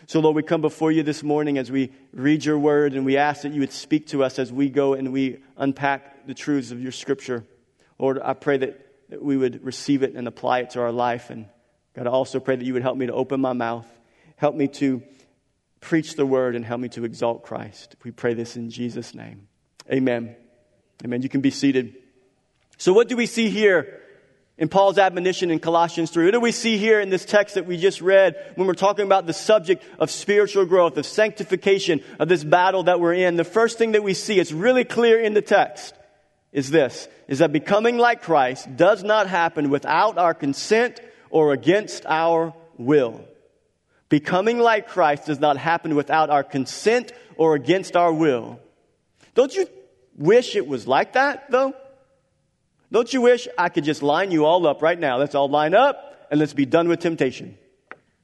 So, 0.09 0.19
Lord, 0.19 0.35
we 0.35 0.43
come 0.43 0.63
before 0.63 0.91
you 0.91 1.05
this 1.05 1.23
morning 1.23 1.59
as 1.59 1.71
we 1.71 1.93
read 2.13 2.45
your 2.45 2.59
word 2.59 2.95
and 2.95 3.05
we 3.05 3.17
ask 3.17 3.43
that 3.43 3.53
you 3.53 3.61
would 3.61 3.73
speak 3.73 4.09
to 4.09 4.25
us 4.25 4.41
as 4.41 4.53
we 4.53 4.69
go 4.69 4.95
and 4.95 5.13
we 5.13 5.39
unpack 5.57 6.27
the 6.27 6.35
truths 6.35 6.73
of 6.73 6.83
your 6.83 6.91
scripture. 6.91 7.45
Lord, 8.01 8.19
I 8.21 8.35
pray 8.35 8.57
that, 8.59 9.11
that 9.11 9.23
we 9.23 9.37
would 9.37 9.65
receive 9.65 10.03
it 10.03 10.15
and 10.17 10.27
apply 10.27 10.61
it 10.61 10.71
to 10.71 10.81
our 10.81 10.91
life. 10.91 11.31
And 11.31 11.47
God, 11.95 12.09
I 12.09 12.11
also 12.11 12.41
pray 12.41 12.57
that 12.57 12.65
you 12.65 12.73
would 12.73 12.83
help 12.83 12.97
me 12.97 13.07
to 13.07 13.13
open 13.13 13.41
my 13.41 13.53
mouth, 13.53 13.87
help 14.37 14.55
me 14.55 14.69
to 14.69 15.03
preach 15.81 16.17
the 16.17 16.27
word, 16.27 16.57
and 16.57 16.65
help 16.65 16.81
me 16.81 16.89
to 16.91 17.05
exalt 17.05 17.43
Christ. 17.43 17.97
We 18.03 18.11
pray 18.11 18.35
this 18.35 18.57
in 18.57 18.71
Jesus' 18.71 19.15
name. 19.15 19.49
Amen. 19.91 20.35
Amen. 21.05 21.23
You 21.23 21.29
can 21.29 21.41
be 21.41 21.51
seated. 21.51 21.95
So, 22.77 22.93
what 22.93 23.09
do 23.09 23.17
we 23.17 23.27
see 23.27 23.51
here 23.51 24.03
in 24.59 24.69
Paul's 24.69 24.99
admonition 24.99 25.51
in 25.51 25.59
Colossians 25.59 26.11
3. 26.11 26.27
What 26.27 26.31
do 26.33 26.41
we 26.41 26.53
see 26.53 26.79
here 26.79 27.01
in 27.01 27.11
this 27.11 27.25
text 27.25 27.57
that 27.57 27.67
we 27.67 27.77
just 27.77 28.01
read 28.01 28.53
when 28.55 28.67
we're 28.67 28.75
talking 28.75 29.05
about 29.05 29.27
the 29.27 29.35
subject 29.35 29.85
of 29.99 30.11
spiritual 30.11 30.65
growth, 30.65 30.97
of 30.97 31.05
sanctification, 31.05 32.03
of 32.19 32.29
this 32.29 32.43
battle 32.43 32.85
that 32.85 32.99
we're 32.99 33.15
in? 33.15 33.37
The 33.37 33.45
first 33.45 33.77
thing 33.77 33.93
that 33.93 34.03
we 34.03 34.15
see, 34.15 34.39
it's 34.41 34.53
really 34.53 34.85
clear 34.85 35.21
in 35.21 35.35
the 35.35 35.43
text, 35.43 35.95
is 36.53 36.71
this, 36.71 37.07
is 37.29 37.41
that 37.41 37.53
becoming 37.53 37.99
like 37.99 38.23
Christ 38.23 38.77
does 38.77 39.05
not 39.05 39.27
happen 39.27 39.69
without 39.69 40.17
our 40.17 40.33
consent 40.33 41.01
or 41.29 41.53
against 41.53 42.07
our 42.07 42.55
will. 42.79 43.23
Becoming 44.09 44.59
like 44.59 44.89
Christ 44.89 45.27
does 45.27 45.41
not 45.41 45.57
happen 45.57 45.95
without 45.95 46.31
our 46.31 46.45
consent 46.45 47.13
or 47.37 47.55
against 47.55 47.97
our 47.97 48.13
will. 48.13 48.61
Don't 49.35 49.55
you 49.55 49.69
wish 50.17 50.57
it 50.57 50.67
was 50.67 50.87
like 50.87 51.15
that, 51.15 51.51
though? 51.51 51.75
Don't 52.93 53.13
you 53.13 53.21
wish 53.21 53.49
I 53.59 53.69
could 53.69 53.85
just 53.85 54.03
line 54.03 54.31
you 54.31 54.45
all 54.45 54.67
up 54.67 54.81
right 54.81 54.99
now? 54.99 55.19
Let's 55.19 55.35
all 55.35 55.49
line 55.49 55.75
up 55.75 56.27
and 56.31 56.39
let's 56.39 56.55
be 56.55 56.67
done 56.67 56.89
with 56.89 57.01
temptation. 57.01 57.59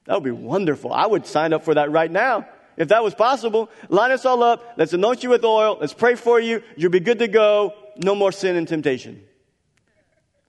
That 0.05 0.15
would 0.15 0.25
be 0.25 0.31
wonderful. 0.31 0.93
I 0.93 1.07
would 1.07 1.27
sign 1.27 1.53
up 1.53 1.65
for 1.65 1.75
that 1.75 1.91
right 1.91 2.11
now. 2.11 2.47
If 2.77 2.89
that 2.89 3.05
was 3.05 3.15
possible, 3.15 3.69
line 3.89 4.13
us 4.13 4.25
all 4.25 4.43
up. 4.43 4.75
Let's 4.77 4.93
anoint 4.93 5.23
you 5.23 5.31
with 5.31 5.45
oil. 5.45 5.79
Let's 5.81 5.95
pray 5.95 6.15
for 6.15 6.41
you. 6.41 6.63
You'll 6.77 6.91
be 6.91 7.01
good 7.01 7.19
to 7.19 7.29
go. 7.29 7.75
No 7.97 8.15
more 8.15 8.33
sin 8.33 8.57
and 8.57 8.67
temptation. 8.67 9.23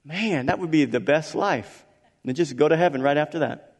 Man, 0.04 0.46
that 0.46 0.58
would 0.58 0.70
be 0.70 0.84
the 0.84 1.00
best 1.00 1.34
life. 1.34 1.84
And 2.22 2.30
then 2.30 2.34
just 2.34 2.56
go 2.56 2.68
to 2.68 2.76
heaven 2.76 3.02
right 3.02 3.16
after 3.16 3.40
that. 3.40 3.73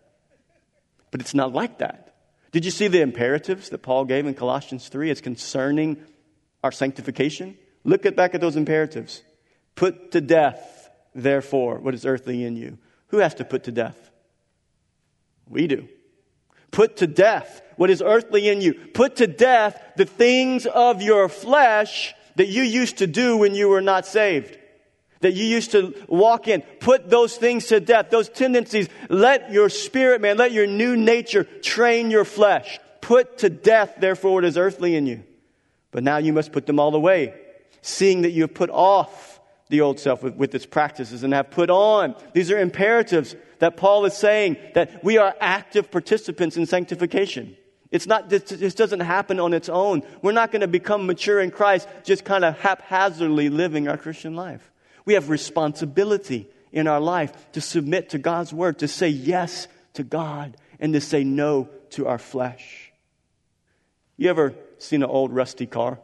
But 1.14 1.20
it's 1.20 1.32
not 1.32 1.52
like 1.52 1.78
that. 1.78 2.16
Did 2.50 2.64
you 2.64 2.72
see 2.72 2.88
the 2.88 3.00
imperatives 3.00 3.68
that 3.68 3.82
Paul 3.82 4.04
gave 4.04 4.26
in 4.26 4.34
Colossians 4.34 4.88
3 4.88 5.12
as 5.12 5.20
concerning 5.20 5.96
our 6.64 6.72
sanctification? 6.72 7.56
Look 7.84 8.04
at 8.04 8.16
back 8.16 8.34
at 8.34 8.40
those 8.40 8.56
imperatives. 8.56 9.22
Put 9.76 10.10
to 10.10 10.20
death, 10.20 10.90
therefore, 11.14 11.78
what 11.78 11.94
is 11.94 12.04
earthly 12.04 12.42
in 12.42 12.56
you. 12.56 12.78
Who 13.10 13.18
has 13.18 13.32
to 13.34 13.44
put 13.44 13.62
to 13.62 13.70
death? 13.70 14.10
We 15.48 15.68
do. 15.68 15.88
Put 16.72 16.96
to 16.96 17.06
death 17.06 17.62
what 17.76 17.90
is 17.90 18.02
earthly 18.04 18.48
in 18.48 18.60
you. 18.60 18.74
Put 18.74 19.14
to 19.16 19.28
death 19.28 19.80
the 19.96 20.06
things 20.06 20.66
of 20.66 21.00
your 21.00 21.28
flesh 21.28 22.12
that 22.34 22.48
you 22.48 22.64
used 22.64 22.98
to 22.98 23.06
do 23.06 23.36
when 23.36 23.54
you 23.54 23.68
were 23.68 23.80
not 23.80 24.04
saved. 24.04 24.58
That 25.24 25.32
you 25.32 25.46
used 25.46 25.70
to 25.70 25.94
walk 26.06 26.48
in. 26.48 26.60
Put 26.80 27.08
those 27.08 27.34
things 27.38 27.68
to 27.68 27.80
death, 27.80 28.10
those 28.10 28.28
tendencies. 28.28 28.90
Let 29.08 29.50
your 29.50 29.70
spirit, 29.70 30.20
man, 30.20 30.36
let 30.36 30.52
your 30.52 30.66
new 30.66 30.98
nature 30.98 31.44
train 31.44 32.10
your 32.10 32.26
flesh. 32.26 32.78
Put 33.00 33.38
to 33.38 33.48
death, 33.48 33.94
therefore, 33.98 34.34
what 34.34 34.44
is 34.44 34.58
earthly 34.58 34.96
in 34.96 35.06
you. 35.06 35.24
But 35.92 36.04
now 36.04 36.18
you 36.18 36.34
must 36.34 36.52
put 36.52 36.66
them 36.66 36.78
all 36.78 36.94
away, 36.94 37.32
seeing 37.80 38.20
that 38.20 38.32
you 38.32 38.42
have 38.42 38.52
put 38.52 38.68
off 38.68 39.40
the 39.70 39.80
old 39.80 39.98
self 39.98 40.22
with, 40.22 40.34
with 40.34 40.54
its 40.54 40.66
practices 40.66 41.22
and 41.22 41.32
have 41.32 41.50
put 41.50 41.70
on. 41.70 42.14
These 42.34 42.50
are 42.50 42.58
imperatives 42.58 43.34
that 43.60 43.78
Paul 43.78 44.04
is 44.04 44.14
saying 44.14 44.58
that 44.74 45.02
we 45.02 45.16
are 45.16 45.34
active 45.40 45.90
participants 45.90 46.58
in 46.58 46.66
sanctification. 46.66 47.56
It's 47.90 48.06
not, 48.06 48.28
this, 48.28 48.42
this 48.42 48.74
doesn't 48.74 49.00
happen 49.00 49.40
on 49.40 49.54
its 49.54 49.70
own. 49.70 50.02
We're 50.20 50.32
not 50.32 50.52
going 50.52 50.60
to 50.60 50.68
become 50.68 51.06
mature 51.06 51.40
in 51.40 51.50
Christ 51.50 51.88
just 52.02 52.26
kind 52.26 52.44
of 52.44 52.58
haphazardly 52.58 53.48
living 53.48 53.88
our 53.88 53.96
Christian 53.96 54.36
life. 54.36 54.70
We 55.04 55.14
have 55.14 55.28
responsibility 55.28 56.48
in 56.72 56.88
our 56.88 57.00
life 57.00 57.52
to 57.52 57.60
submit 57.60 58.10
to 58.10 58.18
God's 58.18 58.52
word, 58.52 58.78
to 58.80 58.88
say 58.88 59.08
yes 59.08 59.68
to 59.94 60.02
God, 60.02 60.56
and 60.80 60.92
to 60.94 61.00
say 61.00 61.24
no 61.24 61.68
to 61.90 62.08
our 62.08 62.18
flesh. 62.18 62.92
You 64.16 64.30
ever 64.30 64.54
seen 64.78 65.02
an 65.02 65.10
old 65.10 65.32
rusty 65.32 65.66
car? 65.66 65.98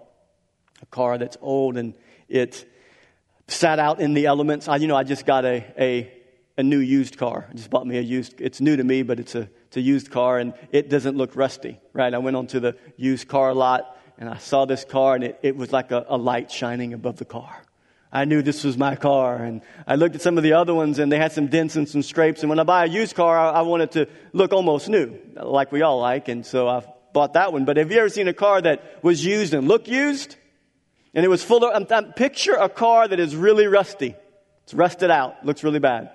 A 0.82 0.86
car 0.86 1.18
that's 1.18 1.36
old 1.40 1.76
and 1.76 1.94
it 2.28 2.64
sat 3.48 3.78
out 3.78 4.00
in 4.00 4.14
the 4.14 4.26
elements. 4.26 4.68
I, 4.68 4.76
you 4.76 4.86
know, 4.86 4.96
I 4.96 5.02
just 5.02 5.26
got 5.26 5.44
a, 5.44 5.64
a, 5.78 6.12
a 6.56 6.62
new 6.62 6.78
used 6.78 7.18
car. 7.18 7.48
I 7.50 7.54
just 7.54 7.70
bought 7.70 7.86
me 7.86 7.98
a 7.98 8.00
used, 8.00 8.40
it's 8.40 8.60
new 8.60 8.76
to 8.76 8.84
me, 8.84 9.02
but 9.02 9.20
it's 9.20 9.34
a, 9.34 9.48
it's 9.66 9.76
a 9.76 9.80
used 9.80 10.10
car 10.10 10.38
and 10.38 10.54
it 10.70 10.88
doesn't 10.88 11.16
look 11.16 11.36
rusty, 11.36 11.80
right? 11.92 12.12
I 12.12 12.18
went 12.18 12.36
onto 12.36 12.60
the 12.60 12.76
used 12.96 13.28
car 13.28 13.52
lot 13.54 13.96
and 14.18 14.28
I 14.28 14.38
saw 14.38 14.64
this 14.64 14.84
car 14.84 15.16
and 15.16 15.24
it, 15.24 15.38
it 15.42 15.56
was 15.56 15.72
like 15.72 15.90
a, 15.90 16.06
a 16.08 16.16
light 16.16 16.50
shining 16.50 16.94
above 16.94 17.16
the 17.16 17.24
car. 17.24 17.62
I 18.12 18.24
knew 18.24 18.42
this 18.42 18.64
was 18.64 18.76
my 18.76 18.96
car. 18.96 19.36
And 19.36 19.62
I 19.86 19.94
looked 19.94 20.16
at 20.16 20.22
some 20.22 20.36
of 20.36 20.42
the 20.42 20.54
other 20.54 20.74
ones 20.74 20.98
and 20.98 21.10
they 21.10 21.18
had 21.18 21.32
some 21.32 21.46
dents 21.46 21.76
and 21.76 21.88
some 21.88 22.02
scrapes. 22.02 22.40
And 22.42 22.50
when 22.50 22.58
I 22.58 22.64
buy 22.64 22.84
a 22.84 22.88
used 22.88 23.14
car, 23.14 23.38
I, 23.38 23.60
I 23.60 23.62
want 23.62 23.82
it 23.82 23.92
to 23.92 24.08
look 24.32 24.52
almost 24.52 24.88
new, 24.88 25.16
like 25.34 25.70
we 25.72 25.82
all 25.82 26.00
like. 26.00 26.28
And 26.28 26.44
so 26.44 26.68
I 26.68 26.82
bought 27.12 27.34
that 27.34 27.52
one. 27.52 27.64
But 27.64 27.76
have 27.76 27.90
you 27.90 27.98
ever 27.98 28.08
seen 28.08 28.28
a 28.28 28.34
car 28.34 28.60
that 28.60 29.02
was 29.02 29.24
used 29.24 29.54
and 29.54 29.68
looked 29.68 29.88
used? 29.88 30.36
And 31.14 31.24
it 31.24 31.28
was 31.28 31.44
full 31.44 31.64
of, 31.64 32.16
picture 32.16 32.54
a 32.54 32.68
car 32.68 33.06
that 33.06 33.20
is 33.20 33.34
really 33.36 33.66
rusty. 33.66 34.14
It's 34.64 34.74
rusted 34.74 35.10
out, 35.10 35.44
looks 35.44 35.64
really 35.64 35.80
bad. 35.80 36.10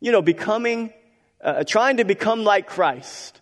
You 0.00 0.12
know, 0.12 0.22
becoming, 0.22 0.92
uh, 1.40 1.64
trying 1.64 1.98
to 1.98 2.04
become 2.04 2.44
like 2.44 2.66
Christ 2.66 3.40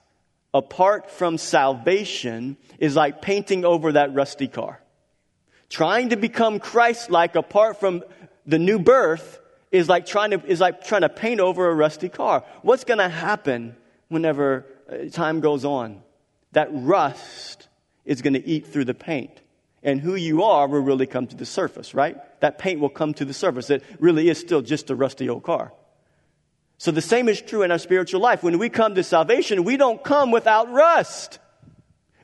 apart 0.52 1.11
from 1.11 1.37
salvation 1.37 2.56
is 2.78 2.97
like 2.97 3.21
painting 3.21 3.64
over 3.64 3.92
that 3.92 4.14
rusty 4.14 4.49
car. 4.49 4.80
Trying 5.69 6.11
to 6.11 6.17
become 6.17 6.59
Christ 6.59 7.11
like 7.11 7.35
apart 7.35 7.81
from 7.81 8.03
the 8.47 8.59
new 8.59 8.79
birth 8.79 9.41
is 9.73 9.89
like 9.89 10.07
trying 10.07 10.31
to, 10.31 10.45
is 10.47 10.61
like 10.61 10.85
trying 10.85 11.03
to 11.03 11.09
paint 11.09 11.41
over 11.41 11.69
a 11.69 11.75
rusty 11.75 12.09
car. 12.09 12.45
What's 12.63 12.85
going 12.85 12.99
to 12.99 13.09
happen 13.09 13.77
whenever 14.09 14.67
uh, 14.91 15.09
time 15.11 15.41
goes 15.41 15.65
on? 15.65 16.03
That 16.53 16.69
rust 16.71 17.69
is 18.05 18.23
going 18.23 18.35
to 18.35 18.47
eat 18.47 18.69
through 18.69 18.85
the 18.85 18.95
paint. 18.95 19.33
And 19.83 20.01
who 20.01 20.15
you 20.15 20.43
are 20.43 20.67
will 20.67 20.81
really 20.81 21.07
come 21.07 21.27
to 21.27 21.37
the 21.37 21.47
surface, 21.47 21.95
right? 21.95 22.17
That 22.41 22.59
paint 22.59 22.81
will 22.81 22.89
come 22.89 23.15
to 23.15 23.25
the 23.25 23.35
surface. 23.35 23.71
It 23.71 23.85
really 23.99 24.29
is 24.29 24.39
still 24.39 24.63
just 24.63 24.91
a 24.91 24.95
rusty 24.95 25.29
old 25.29 25.43
car. 25.43 25.73
So 26.79 26.91
the 26.91 27.03
same 27.03 27.29
is 27.29 27.41
true 27.41 27.63
in 27.63 27.71
our 27.71 27.79
spiritual 27.79 28.21
life. 28.21 28.43
When 28.43 28.59
we 28.59 28.69
come 28.69 28.95
to 28.95 29.03
salvation, 29.03 29.65
we 29.65 29.77
don't 29.77 30.03
come 30.03 30.31
without 30.31 30.71
rust. 30.71 31.39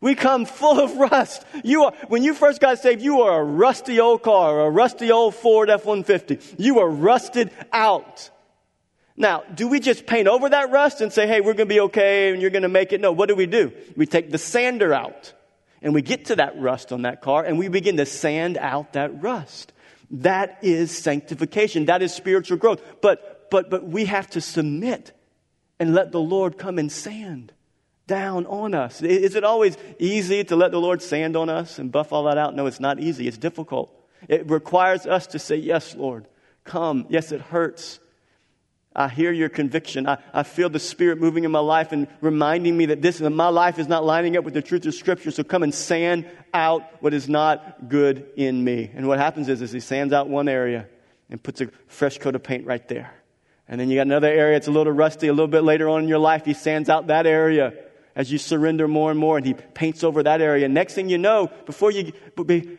We 0.03 0.17
come 0.17 0.47
full 0.47 0.81
of 0.81 0.97
rust. 0.97 1.47
You 1.63 1.85
are, 1.85 1.93
when 2.09 2.25
you 2.25 2.35
first 2.35 2.61
got 2.61 2.81
saved, 2.81 3.01
you 3.01 3.19
were 3.19 3.41
a 3.41 3.45
rusty 3.45 4.01
old 4.01 4.23
car, 4.25 4.67
a 4.67 4.69
rusty 4.69 5.13
old 5.13 5.37
Ford 5.37 5.71
F-150. 5.71 6.57
You 6.59 6.75
were 6.75 6.91
rusted 6.91 7.53
out. 7.73 8.29
Now, 9.17 9.45
do 9.55 9.69
we 9.69 9.79
just 9.79 10.05
paint 10.05 10.27
over 10.27 10.49
that 10.49 10.73
rust 10.73 11.01
and 11.01 11.13
say, 11.13 11.29
hey, 11.29 11.41
we're 11.41 11.55
going 11.55 11.69
to 11.69 11.75
be 11.75 11.81
okay 11.83 12.33
and 12.33 12.43
you're 12.43 12.51
going 12.51 12.65
to 12.65 12.69
make 12.69 12.93
it? 12.93 13.01
No, 13.01 13.13
what 13.13 13.29
do 13.29 13.37
we 13.37 13.47
do? 13.47 13.73
We 13.97 14.07
take 14.07 14.33
the 14.33 14.39
sander 14.39 14.93
out 14.93 15.33
and 15.81 15.95
we 15.95 16.03
get 16.03 16.25
to 16.27 16.37
that 16.37 16.61
rust 16.61 16.93
on 16.93 17.03
that 17.03 17.23
car 17.23 17.45
and 17.45 17.57
we 17.57 17.69
begin 17.69 17.97
to 17.99 18.07
sand 18.07 18.59
out 18.59 18.95
that 18.95 19.23
rust. 19.23 19.73
That 20.11 20.59
is 20.63 20.91
sanctification. 20.91 21.87
That 21.87 22.03
is 22.03 22.13
spiritual 22.13 22.59
growth. 22.59 22.83
But, 23.01 23.51
but, 23.53 23.71
but 23.71 23.85
we 23.85 24.07
have 24.07 24.29
to 24.31 24.41
submit 24.41 25.13
and 25.79 25.95
let 25.95 26.11
the 26.11 26.21
Lord 26.21 26.59
come 26.59 26.81
and 26.81 26.91
sand 26.91 27.53
down 28.07 28.47
on 28.47 28.75
us. 28.75 29.03
Is 29.03 29.35
it 29.35 29.45
always 29.45 29.77
easy 29.99 30.45
to 30.45 30.57
let 30.57 30.71
the 30.71 30.81
Lord 30.81 31.03
sand 31.03 31.37
on 31.37 31.49
us 31.49 31.79
and 31.79 31.91
buff 31.91 32.13
all 32.13 32.25
that 32.25 32.39
out? 32.39 32.55
No, 32.55 32.67
it's 32.67 32.81
not 32.81 33.01
easy. 33.01 33.29
It's 33.29 33.39
difficult. 33.39 33.91
It 34.29 34.49
requires 34.51 35.07
us 35.07 35.27
to 35.29 35.39
say, 35.39 35.57
Yes, 35.57 35.95
Lord, 35.95 36.27
come. 36.65 37.07
Yes, 37.09 37.33
it 37.33 37.41
hurts. 37.41 38.01
I 38.95 39.09
hear 39.09 39.33
your 39.33 39.49
conviction. 39.49 40.07
I, 40.07 40.19
I 40.35 40.43
feel 40.43 40.69
the 40.69 40.79
Spirit 40.79 41.19
moving 41.19 41.45
in 41.45 41.51
my 41.51 41.61
life 41.61 41.93
and 41.93 42.09
reminding 42.21 42.77
me 42.77 42.87
that 42.87 43.01
this 43.01 43.21
my 43.21 43.49
life 43.49 43.79
is 43.79 43.89
not 43.89 44.05
lining 44.05 44.37
up 44.37 44.45
with 44.45 44.53
the 44.53 44.61
truth 44.61 44.85
of 44.85 44.95
Scripture. 44.95 45.31
So 45.31 45.43
come 45.45 45.63
and 45.63 45.75
sand 45.75 46.29
out 46.53 46.83
what 47.01 47.15
is 47.15 47.29
not 47.29 47.89
good 47.89 48.27
in 48.37 48.63
me. 48.63 48.91
And 48.95 49.09
what 49.09 49.19
happens 49.19 49.49
is, 49.49 49.63
is 49.63 49.73
He 49.73 49.81
sands 49.81 50.13
out 50.13 50.29
one 50.29 50.49
area 50.49 50.89
and 51.31 51.43
puts 51.43 51.63
a 51.63 51.69
fresh 51.87 52.19
coat 52.19 52.35
of 52.35 52.43
paint 52.43 52.67
right 52.67 52.87
there. 52.89 53.15
And 53.67 53.81
then 53.81 53.89
you 53.89 53.97
got 53.97 54.03
another 54.03 54.29
area, 54.29 54.59
it's 54.59 54.69
a 54.69 54.73
little 54.73 54.93
rusty. 54.93 55.29
A 55.29 55.33
little 55.33 55.47
bit 55.49 55.63
later 55.63 55.89
on 55.89 56.03
in 56.03 56.09
your 56.09 56.19
life, 56.19 56.45
He 56.45 56.53
sands 56.53 56.91
out 56.91 57.07
that 57.07 57.27
area 57.27 57.73
as 58.15 58.31
you 58.31 58.39
surrender 58.39 58.87
more 58.87 59.11
and 59.11 59.19
more 59.19 59.37
and 59.37 59.47
he 59.47 59.55
paints 59.55 60.05
over 60.05 60.23
that 60.23 60.41
area. 60.41 60.69
Next 60.69 60.95
thing 60.95 61.09
you 61.09 61.19
know, 61.19 61.51
before 61.67 61.91
you, 61.91 62.13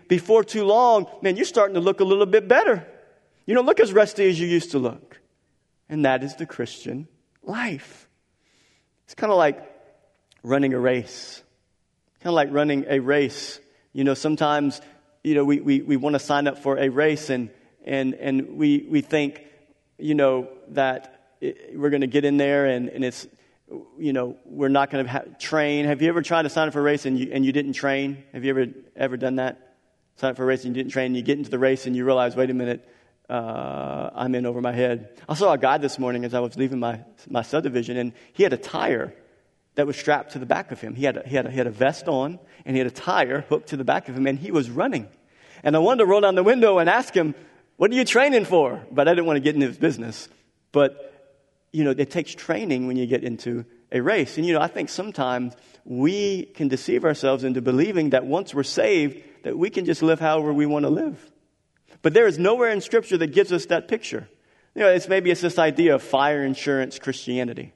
before 0.08 0.44
too 0.44 0.64
long, 0.64 1.08
man, 1.22 1.36
you're 1.36 1.46
starting 1.46 1.74
to 1.76 1.80
look 1.80 2.00
a 2.00 2.04
little 2.04 2.26
bit 2.26 2.48
better. 2.48 2.88
You 3.46 3.56
don't 3.56 3.66
look 3.66 3.80
as 3.80 3.92
rusty 3.92 4.30
as 4.30 4.40
you 4.40 4.48
used 4.48 4.72
to 4.72 4.80
look. 4.80 5.20
And 5.90 6.06
that 6.06 6.24
is 6.24 6.36
the 6.36 6.46
Christian 6.46 7.08
life. 7.42 8.08
It's 9.06 9.16
kind 9.16 9.32
of 9.32 9.38
like 9.38 9.62
running 10.44 10.74
a 10.74 10.80
race. 10.80 11.44
Kind 12.22 12.32
of 12.32 12.36
like 12.36 12.50
running 12.52 12.86
a 12.88 13.00
race. 13.00 13.60
You 13.92 14.04
know, 14.04 14.14
sometimes, 14.14 14.82
you 15.24 15.36
know, 15.36 15.44
we, 15.44 15.60
we, 15.60 15.82
we 15.82 15.98
want 15.98 16.14
to 16.14 16.20
sign 16.20 16.48
up 16.48 16.60
for 16.60 16.78
a 16.78 16.90
race 16.90 17.30
and, 17.30 17.50
and, 17.86 18.14
and 18.14 18.56
we, 18.58 18.88
we 18.90 19.02
think, 19.02 19.44
you 19.98 20.16
know, 20.16 20.48
that 20.70 21.36
it, 21.42 21.78
we're 21.78 21.90
going 21.90 22.02
to 22.02 22.08
get 22.08 22.24
in 22.24 22.38
there 22.38 22.66
and, 22.66 22.90
and 22.90 23.04
it's, 23.04 23.28
you 23.98 24.14
know, 24.14 24.38
we're 24.46 24.70
not 24.70 24.90
going 24.90 25.06
to 25.06 25.12
ha- 25.12 25.24
train. 25.40 25.86
Have 25.86 26.02
you 26.02 26.10
ever 26.10 26.22
tried 26.22 26.44
to 26.44 26.50
sign 26.50 26.68
up 26.68 26.74
for 26.74 26.80
a 26.80 26.84
race 26.84 27.06
and 27.06 27.18
you, 27.18 27.30
and 27.32 27.46
you 27.46 27.52
didn't 27.52 27.74
train? 27.74 28.24
Have 28.34 28.44
you 28.44 28.52
ever, 28.52 28.66
ever 28.96 29.18
done 29.18 29.38
that? 29.38 29.76
Sign 30.18 30.32
up 30.32 30.38
for 30.38 30.44
a 30.44 30.46
race 30.46 30.64
and 30.66 30.76
you 30.76 30.84
didn't 30.84 30.92
train, 30.92 31.08
and 31.08 31.16
you 31.16 31.22
get 31.22 31.38
into 31.38 31.50
the 31.50 31.60
race 31.60 31.86
and 31.86 31.96
you 31.96 32.06
realize, 32.06 32.36
wait 32.36 32.50
a 32.50 32.54
minute, 32.54 32.88
uh, 33.30 34.10
I'm 34.14 34.36
in 34.36 34.46
over 34.46 34.62
my 34.62 34.74
head. 34.74 35.20
I 35.28 35.34
saw 35.34 35.54
a 35.54 35.58
guy 35.58 35.78
this 35.78 35.98
morning 35.98 36.26
as 36.26 36.34
I 36.34 36.40
was 36.40 36.56
leaving 36.56 36.80
my, 36.80 37.00
my 37.30 37.42
subdivision, 37.42 37.98
and 37.98 38.14
he 38.34 38.44
had 38.44 38.54
a 38.54 38.58
tire 38.58 39.14
that 39.76 39.88
was 39.88 39.96
strapped 39.96 40.34
to 40.34 40.40
the 40.40 40.46
back 40.46 40.72
of 40.72 40.80
him. 40.82 40.94
He 40.94 41.06
had, 41.06 41.18
a, 41.18 41.28
he, 41.28 41.36
had 41.36 41.46
a, 41.48 41.52
he 41.52 41.58
had 41.58 41.68
a 41.68 41.72
vest 41.72 42.08
on, 42.08 42.40
and 42.66 42.76
he 42.76 42.80
had 42.80 42.88
a 42.88 42.92
tire 42.92 43.42
hooked 43.42 43.70
to 43.70 43.78
the 43.78 43.84
back 43.84 44.08
of 44.08 44.16
him, 44.16 44.28
and 44.28 44.38
he 44.38 44.52
was 44.52 44.70
running. 44.70 45.08
And 45.64 45.76
I 45.76 45.80
wanted 45.80 46.00
to 46.00 46.06
roll 46.06 46.22
down 46.22 46.36
the 46.36 46.44
window 46.44 46.78
and 46.78 46.90
ask 46.90 47.14
him, 47.14 47.34
What 47.78 47.90
are 47.90 47.96
you 47.96 48.06
training 48.06 48.46
for? 48.46 48.86
But 48.92 49.08
I 49.08 49.12
didn't 49.12 49.26
want 49.26 49.38
to 49.38 49.42
get 49.42 49.56
into 49.56 49.68
his 49.68 49.78
business. 49.78 50.28
But 50.72 51.13
you 51.74 51.84
know, 51.84 51.90
it 51.90 52.12
takes 52.12 52.34
training 52.34 52.88
when 52.88 52.96
you 52.96 53.08
get 53.08 53.24
into 53.24 53.66
a 53.92 54.00
race. 54.00 54.38
And, 54.38 54.46
you 54.46 54.54
know, 54.54 54.62
I 54.62 54.68
think 54.68 54.90
sometimes 54.90 55.56
we 55.84 56.44
can 56.44 56.68
deceive 56.68 57.04
ourselves 57.04 57.44
into 57.44 57.62
believing 57.62 58.12
that 58.12 58.26
once 58.26 58.54
we're 58.54 58.64
saved, 58.64 59.22
that 59.44 59.58
we 59.58 59.70
can 59.70 59.84
just 59.84 60.02
live 60.02 60.20
however 60.20 60.54
we 60.54 60.66
want 60.66 60.84
to 60.84 60.90
live. 60.90 61.32
But 62.04 62.14
there 62.14 62.28
is 62.28 62.38
nowhere 62.38 62.70
in 62.70 62.80
Scripture 62.80 63.18
that 63.18 63.28
gives 63.28 63.52
us 63.52 63.66
that 63.68 63.88
picture. 63.88 64.30
You 64.76 64.84
know, 64.84 64.90
it's 64.90 65.08
maybe 65.08 65.32
it's 65.32 65.42
this 65.42 65.60
idea 65.60 65.96
of 65.96 66.04
fire 66.04 66.44
insurance 66.44 67.00
Christianity, 67.00 67.74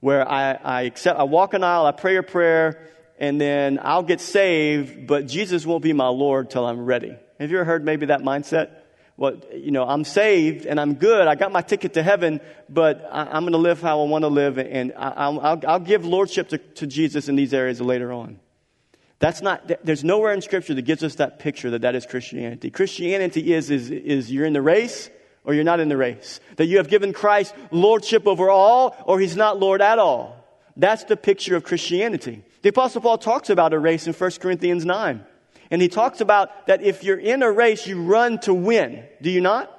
where 0.00 0.28
I, 0.28 0.52
I 0.52 0.82
accept, 0.82 1.18
I 1.18 1.24
walk 1.24 1.54
an 1.54 1.64
aisle, 1.64 1.86
I 1.86 1.92
pray 1.92 2.16
a 2.16 2.22
prayer, 2.22 2.88
and 3.18 3.40
then 3.40 3.78
I'll 3.82 4.02
get 4.02 4.20
saved, 4.20 5.06
but 5.06 5.26
Jesus 5.26 5.66
won't 5.66 5.82
be 5.82 5.92
my 5.92 6.08
Lord 6.08 6.50
till 6.50 6.66
I'm 6.66 6.84
ready. 6.84 7.16
Have 7.40 7.50
you 7.50 7.58
ever 7.58 7.64
heard 7.64 7.84
maybe 7.84 8.06
that 8.06 8.20
mindset? 8.20 8.77
Well, 9.18 9.36
you 9.52 9.72
know, 9.72 9.84
I'm 9.84 10.04
saved 10.04 10.64
and 10.64 10.78
I'm 10.78 10.94
good. 10.94 11.26
I 11.26 11.34
got 11.34 11.50
my 11.50 11.60
ticket 11.60 11.94
to 11.94 12.04
heaven, 12.04 12.40
but 12.68 13.04
I, 13.10 13.36
am 13.36 13.42
going 13.42 13.52
to 13.52 13.58
live 13.58 13.82
how 13.82 14.00
I 14.00 14.04
want 14.04 14.22
to 14.22 14.28
live, 14.28 14.58
and 14.58 14.92
I, 14.96 15.28
will 15.28 15.40
I'll 15.66 15.80
give 15.80 16.06
lordship 16.06 16.50
to, 16.50 16.58
to 16.58 16.86
Jesus 16.86 17.28
in 17.28 17.34
these 17.34 17.52
areas 17.52 17.80
later 17.80 18.12
on. 18.12 18.38
That's 19.18 19.42
not, 19.42 19.72
there's 19.84 20.04
nowhere 20.04 20.32
in 20.32 20.40
Scripture 20.40 20.72
that 20.74 20.82
gives 20.82 21.02
us 21.02 21.16
that 21.16 21.40
picture 21.40 21.70
that 21.70 21.82
that 21.82 21.96
is 21.96 22.06
Christianity. 22.06 22.70
Christianity 22.70 23.52
is, 23.52 23.70
is, 23.70 23.90
is 23.90 24.30
you're 24.30 24.46
in 24.46 24.52
the 24.52 24.62
race 24.62 25.10
or 25.42 25.52
you're 25.52 25.64
not 25.64 25.80
in 25.80 25.88
the 25.88 25.96
race. 25.96 26.38
That 26.54 26.66
you 26.66 26.76
have 26.76 26.88
given 26.88 27.12
Christ 27.12 27.52
lordship 27.72 28.28
over 28.28 28.48
all 28.48 28.94
or 29.04 29.18
he's 29.18 29.36
not 29.36 29.58
Lord 29.58 29.82
at 29.82 29.98
all. 29.98 30.36
That's 30.76 31.02
the 31.02 31.16
picture 31.16 31.56
of 31.56 31.64
Christianity. 31.64 32.44
The 32.62 32.68
Apostle 32.68 33.00
Paul 33.00 33.18
talks 33.18 33.50
about 33.50 33.72
a 33.72 33.80
race 33.80 34.06
in 34.06 34.12
1 34.12 34.30
Corinthians 34.40 34.84
9. 34.84 35.24
And 35.70 35.82
he 35.82 35.88
talks 35.88 36.20
about 36.20 36.66
that 36.66 36.82
if 36.82 37.04
you're 37.04 37.18
in 37.18 37.42
a 37.42 37.50
race, 37.50 37.86
you 37.86 38.02
run 38.02 38.38
to 38.40 38.54
win. 38.54 39.04
Do 39.20 39.30
you 39.30 39.40
not? 39.40 39.74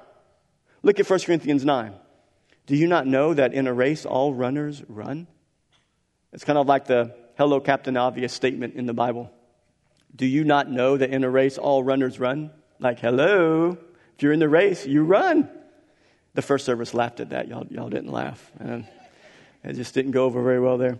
Look 0.82 1.00
at 1.00 1.08
1 1.08 1.20
Corinthians 1.20 1.64
9. 1.64 1.94
Do 2.66 2.76
you 2.76 2.86
not 2.86 3.06
know 3.06 3.34
that 3.34 3.52
in 3.52 3.66
a 3.66 3.72
race 3.72 4.06
all 4.06 4.32
runners 4.32 4.82
run? 4.88 5.26
It's 6.32 6.44
kind 6.44 6.58
of 6.58 6.68
like 6.68 6.86
the 6.86 7.14
hello, 7.36 7.58
Captain 7.58 7.96
Obvious 7.96 8.32
statement 8.32 8.74
in 8.74 8.86
the 8.86 8.94
Bible. 8.94 9.30
Do 10.14 10.26
you 10.26 10.44
not 10.44 10.70
know 10.70 10.96
that 10.96 11.10
in 11.10 11.24
a 11.24 11.30
race 11.30 11.58
all 11.58 11.82
runners 11.82 12.20
run? 12.20 12.50
Like, 12.78 13.00
hello, 13.00 13.76
if 14.14 14.22
you're 14.22 14.32
in 14.32 14.40
the 14.40 14.48
race, 14.48 14.86
you 14.86 15.04
run. 15.04 15.48
The 16.34 16.42
first 16.42 16.64
service 16.64 16.94
laughed 16.94 17.20
at 17.20 17.30
that. 17.30 17.48
Y'all, 17.48 17.66
y'all 17.68 17.88
didn't 17.88 18.12
laugh. 18.12 18.52
And 18.60 18.86
it 19.64 19.72
just 19.74 19.94
didn't 19.94 20.12
go 20.12 20.24
over 20.24 20.42
very 20.42 20.60
well 20.60 20.78
there. 20.78 20.98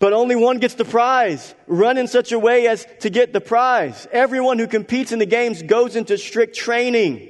But 0.00 0.14
only 0.14 0.34
one 0.34 0.58
gets 0.58 0.74
the 0.74 0.84
prize. 0.86 1.54
Run 1.66 1.98
in 1.98 2.08
such 2.08 2.32
a 2.32 2.38
way 2.38 2.66
as 2.66 2.86
to 3.00 3.10
get 3.10 3.34
the 3.34 3.40
prize. 3.40 4.08
Everyone 4.10 4.58
who 4.58 4.66
competes 4.66 5.12
in 5.12 5.18
the 5.18 5.26
games 5.26 5.62
goes 5.62 5.94
into 5.94 6.16
strict 6.16 6.56
training. 6.56 7.28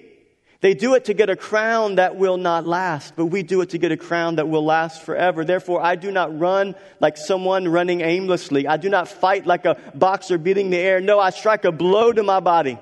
They 0.61 0.75
do 0.75 0.95
it 0.95 1.07
to 1.07 1.15
get 1.15 1.31
a 1.31 1.37
crown 1.37 1.97
that 1.97 2.17
will 2.17 2.37
not 2.37 2.67
last, 2.67 3.15
but 3.17 3.27
we 3.27 3.43
do 3.43 3.61
it 3.63 3.71
to 3.71 3.79
get 3.79 3.91
a 3.91 3.97
crown 3.97 4.37
that 4.37 4.49
will 4.49 4.65
last 4.65 5.03
forever. 5.03 5.45
Therefore, 5.45 5.83
I 5.83 5.97
do 5.97 6.13
not 6.13 6.39
run 6.39 6.77
like 7.01 7.17
someone 7.17 7.67
running 7.67 8.03
aimlessly. 8.03 8.69
I 8.69 8.77
do 8.77 8.89
not 8.89 9.09
fight 9.09 9.47
like 9.47 9.65
a 9.65 9.77
boxer 9.95 10.39
beating 10.39 10.71
the 10.71 10.77
air. 10.77 11.01
No, 11.01 11.19
I 11.19 11.31
strike 11.31 11.65
a 11.65 11.73
blow 11.73 12.13
to 12.13 12.23
my 12.23 12.39
body. 12.39 12.79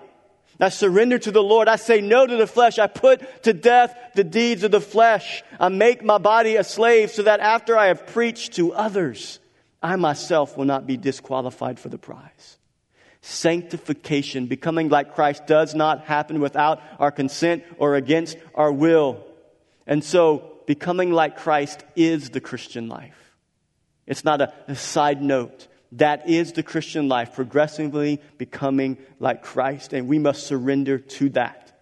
I 0.61 0.69
surrender 0.69 1.19
to 1.21 1.31
the 1.31 1.43
Lord. 1.43 1.67
I 1.67 1.77
say 1.77 2.03
no 2.03 2.27
to 2.27 2.37
the 2.37 2.49
flesh. 2.49 2.79
I 2.79 2.89
put 2.89 3.45
to 3.45 3.55
death 3.55 3.97
the 4.15 4.25
deeds 4.25 4.65
of 4.65 4.73
the 4.73 4.81
flesh. 4.81 5.43
I 5.59 5.69
make 5.69 6.03
my 6.03 6.19
body 6.19 6.57
a 6.57 6.65
slave 6.65 7.13
so 7.13 7.23
that 7.23 7.41
after 7.41 7.79
I 7.79 7.87
have 7.87 8.09
preached 8.09 8.55
to 8.55 8.75
others, 8.75 9.39
I 9.83 9.97
myself 9.97 10.57
will 10.57 10.65
not 10.65 10.87
be 10.87 10.97
disqualified 10.97 11.79
for 11.79 11.89
the 11.89 11.99
prize. 11.99 12.59
Sanctification, 13.21 14.47
becoming 14.47 14.89
like 14.89 15.15
Christ, 15.15 15.47
does 15.47 15.75
not 15.75 16.05
happen 16.05 16.41
without 16.41 16.81
our 16.99 17.11
consent 17.11 17.65
or 17.79 17.95
against 17.95 18.37
our 18.55 18.73
will. 18.73 19.25
And 19.87 20.05
so, 20.05 20.59
becoming 20.67 21.13
like 21.13 21.37
Christ 21.37 21.85
is 21.97 22.31
the 22.31 22.41
Christian 22.41 22.89
life. 22.89 23.35
It's 24.07 24.25
not 24.25 24.41
a, 24.41 24.53
a 24.67 24.77
side 24.77 25.23
note. 25.23 25.67
That 25.93 26.29
is 26.29 26.53
the 26.53 26.63
Christian 26.63 27.09
life, 27.09 27.35
progressively 27.35 28.21
becoming 28.37 28.99
like 29.19 29.43
Christ, 29.43 29.93
and 29.93 30.07
we 30.07 30.19
must 30.19 30.47
surrender 30.47 30.99
to 30.99 31.31
that. 31.31 31.73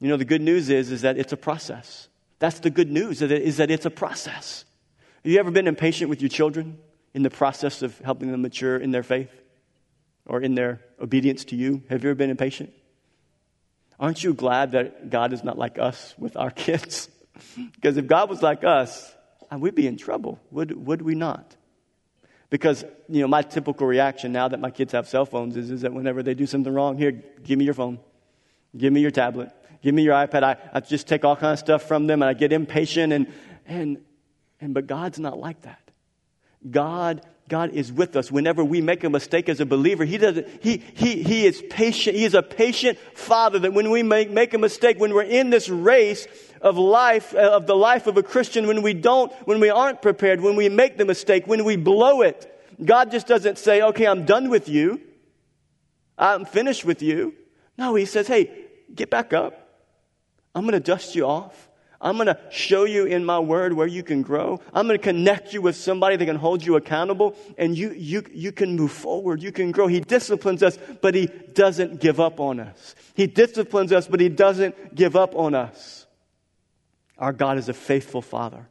You 0.00 0.08
know, 0.08 0.16
the 0.16 0.24
good 0.24 0.42
news 0.42 0.70
is, 0.70 0.92
is 0.92 1.02
that 1.02 1.18
it's 1.18 1.32
a 1.32 1.36
process. 1.36 2.08
That's 2.38 2.60
the 2.60 2.70
good 2.70 2.90
news, 2.90 3.22
is 3.22 3.56
that 3.56 3.70
it's 3.70 3.86
a 3.86 3.90
process. 3.90 4.64
Have 5.24 5.32
you 5.32 5.38
ever 5.38 5.50
been 5.50 5.66
impatient 5.66 6.10
with 6.10 6.20
your 6.20 6.28
children 6.28 6.76
in 7.14 7.22
the 7.22 7.30
process 7.30 7.80
of 7.80 7.98
helping 8.00 8.30
them 8.30 8.42
mature 8.42 8.76
in 8.76 8.90
their 8.90 9.02
faith 9.02 9.30
or 10.26 10.42
in 10.42 10.54
their 10.54 10.82
obedience 11.00 11.46
to 11.46 11.56
you? 11.56 11.82
Have 11.88 12.04
you 12.04 12.10
ever 12.10 12.14
been 12.14 12.28
impatient? 12.28 12.74
Aren't 13.98 14.22
you 14.22 14.34
glad 14.34 14.72
that 14.72 15.08
God 15.08 15.32
is 15.32 15.42
not 15.42 15.56
like 15.56 15.78
us 15.78 16.14
with 16.18 16.36
our 16.36 16.50
kids? 16.66 17.08
because 17.74 17.96
if 17.96 18.06
God 18.06 18.28
was 18.28 18.42
like 18.42 18.64
us, 18.64 19.14
uh, 19.50 19.56
we'd 19.56 19.74
be 19.74 19.86
in 19.86 19.96
trouble, 19.96 20.38
would, 20.50 20.72
would 20.86 21.00
we 21.00 21.14
not? 21.14 21.56
Because, 22.50 22.84
you 23.08 23.22
know, 23.22 23.28
my 23.28 23.40
typical 23.40 23.86
reaction 23.86 24.30
now 24.30 24.48
that 24.48 24.60
my 24.60 24.70
kids 24.70 24.92
have 24.92 25.08
cell 25.08 25.24
phones 25.24 25.56
is, 25.56 25.70
is 25.70 25.80
that 25.80 25.94
whenever 25.94 26.22
they 26.22 26.34
do 26.34 26.46
something 26.46 26.72
wrong, 26.72 26.98
here, 26.98 27.12
give 27.12 27.58
me 27.58 27.64
your 27.64 27.72
phone, 27.72 27.98
give 28.76 28.92
me 28.92 29.00
your 29.00 29.10
tablet, 29.10 29.50
give 29.82 29.94
me 29.94 30.02
your 30.02 30.14
iPad. 30.14 30.42
I, 30.42 30.56
I 30.74 30.80
just 30.80 31.08
take 31.08 31.24
all 31.24 31.34
kinds 31.34 31.60
of 31.62 31.64
stuff 31.64 31.82
from 31.84 32.08
them 32.08 32.20
and 32.20 32.28
I 32.28 32.34
get 32.34 32.52
impatient 32.52 33.14
and, 33.14 33.32
and, 33.64 33.98
and, 34.64 34.74
but 34.74 34.86
God's 34.86 35.18
not 35.18 35.38
like 35.38 35.62
that. 35.62 35.90
God 36.68 37.20
God 37.48 37.72
is 37.74 37.92
with 37.92 38.16
us 38.16 38.32
whenever 38.32 38.64
we 38.64 38.80
make 38.80 39.04
a 39.04 39.10
mistake 39.10 39.50
as 39.50 39.60
a 39.60 39.66
believer. 39.66 40.04
He 40.04 40.16
doesn't, 40.16 40.48
he, 40.62 40.78
he, 40.94 41.22
he 41.22 41.46
is 41.46 41.62
patient. 41.68 42.16
He 42.16 42.24
is 42.24 42.32
a 42.32 42.42
patient 42.42 42.98
father 43.12 43.58
that 43.58 43.74
when 43.74 43.90
we 43.90 44.02
make, 44.02 44.30
make 44.30 44.54
a 44.54 44.58
mistake, 44.58 44.98
when 44.98 45.12
we're 45.12 45.24
in 45.24 45.50
this 45.50 45.68
race 45.68 46.26
of 46.62 46.78
life, 46.78 47.34
uh, 47.34 47.50
of 47.50 47.66
the 47.66 47.76
life 47.76 48.06
of 48.06 48.16
a 48.16 48.22
Christian, 48.22 48.66
when 48.66 48.80
we 48.80 48.94
don't, 48.94 49.30
when 49.46 49.60
we 49.60 49.68
aren't 49.68 50.00
prepared, 50.00 50.40
when 50.40 50.56
we 50.56 50.70
make 50.70 50.96
the 50.96 51.04
mistake, 51.04 51.46
when 51.46 51.64
we 51.64 51.76
blow 51.76 52.22
it, 52.22 52.50
God 52.82 53.10
just 53.10 53.26
doesn't 53.26 53.58
say, 53.58 53.82
okay, 53.82 54.06
I'm 54.06 54.24
done 54.24 54.48
with 54.48 54.68
you. 54.70 55.00
I'm 56.16 56.46
finished 56.46 56.84
with 56.86 57.02
you. 57.02 57.34
No, 57.76 57.94
he 57.94 58.06
says, 58.06 58.26
hey, 58.26 58.50
get 58.94 59.10
back 59.10 59.34
up. 59.34 59.82
I'm 60.54 60.62
going 60.62 60.72
to 60.72 60.80
dust 60.80 61.14
you 61.14 61.26
off. 61.26 61.68
I'm 62.04 62.16
going 62.16 62.26
to 62.26 62.38
show 62.50 62.84
you 62.84 63.06
in 63.06 63.24
my 63.24 63.38
word 63.38 63.72
where 63.72 63.86
you 63.86 64.02
can 64.02 64.20
grow. 64.20 64.60
I'm 64.74 64.86
going 64.86 64.98
to 64.98 65.02
connect 65.02 65.54
you 65.54 65.62
with 65.62 65.74
somebody 65.74 66.16
that 66.16 66.26
can 66.26 66.36
hold 66.36 66.62
you 66.62 66.76
accountable 66.76 67.34
and 67.56 67.76
you, 67.76 67.92
you, 67.92 68.22
you 68.30 68.52
can 68.52 68.76
move 68.76 68.92
forward. 68.92 69.42
You 69.42 69.50
can 69.50 69.72
grow. 69.72 69.86
He 69.86 70.00
disciplines 70.00 70.62
us, 70.62 70.78
but 71.00 71.14
he 71.14 71.26
doesn't 71.26 72.00
give 72.00 72.20
up 72.20 72.40
on 72.40 72.60
us. 72.60 72.94
He 73.14 73.26
disciplines 73.26 73.90
us, 73.90 74.06
but 74.06 74.20
he 74.20 74.28
doesn't 74.28 74.94
give 74.94 75.16
up 75.16 75.34
on 75.34 75.54
us. 75.54 76.06
Our 77.16 77.32
God 77.32 77.56
is 77.56 77.70
a 77.70 77.74
faithful 77.74 78.20
Father 78.20 78.68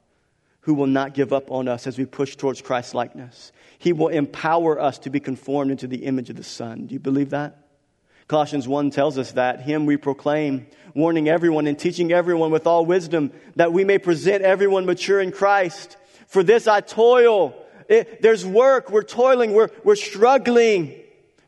who 0.61 0.75
will 0.75 0.87
not 0.87 1.15
give 1.15 1.33
up 1.33 1.49
on 1.49 1.67
us 1.67 1.87
as 1.87 1.97
we 1.97 2.05
push 2.05 2.35
towards 2.35 2.61
Christ 2.61 2.93
likeness. 2.93 3.51
He 3.79 3.93
will 3.93 4.09
empower 4.09 4.79
us 4.79 4.99
to 4.99 5.09
be 5.09 5.19
conformed 5.19 5.71
into 5.71 5.87
the 5.87 6.05
image 6.05 6.29
of 6.29 6.35
the 6.35 6.43
Son. 6.43 6.85
Do 6.85 6.93
you 6.93 6.99
believe 6.99 7.31
that? 7.31 7.62
Colossians 8.27 8.67
1 8.67 8.91
tells 8.91 9.17
us 9.17 9.33
that 9.33 9.61
him 9.61 9.85
we 9.85 9.97
proclaim, 9.97 10.67
warning 10.95 11.27
everyone 11.27 11.67
and 11.67 11.77
teaching 11.77 12.11
everyone 12.11 12.51
with 12.51 12.67
all 12.67 12.85
wisdom 12.85 13.31
that 13.55 13.73
we 13.73 13.83
may 13.83 13.97
present 13.97 14.43
everyone 14.43 14.85
mature 14.85 15.19
in 15.19 15.31
Christ. 15.31 15.97
For 16.27 16.43
this 16.43 16.67
I 16.67 16.81
toil. 16.81 17.55
It, 17.89 18.21
there's 18.21 18.45
work. 18.45 18.89
We're 18.89 19.03
toiling. 19.03 19.53
We're, 19.53 19.69
we're 19.83 19.95
struggling. 19.95 20.95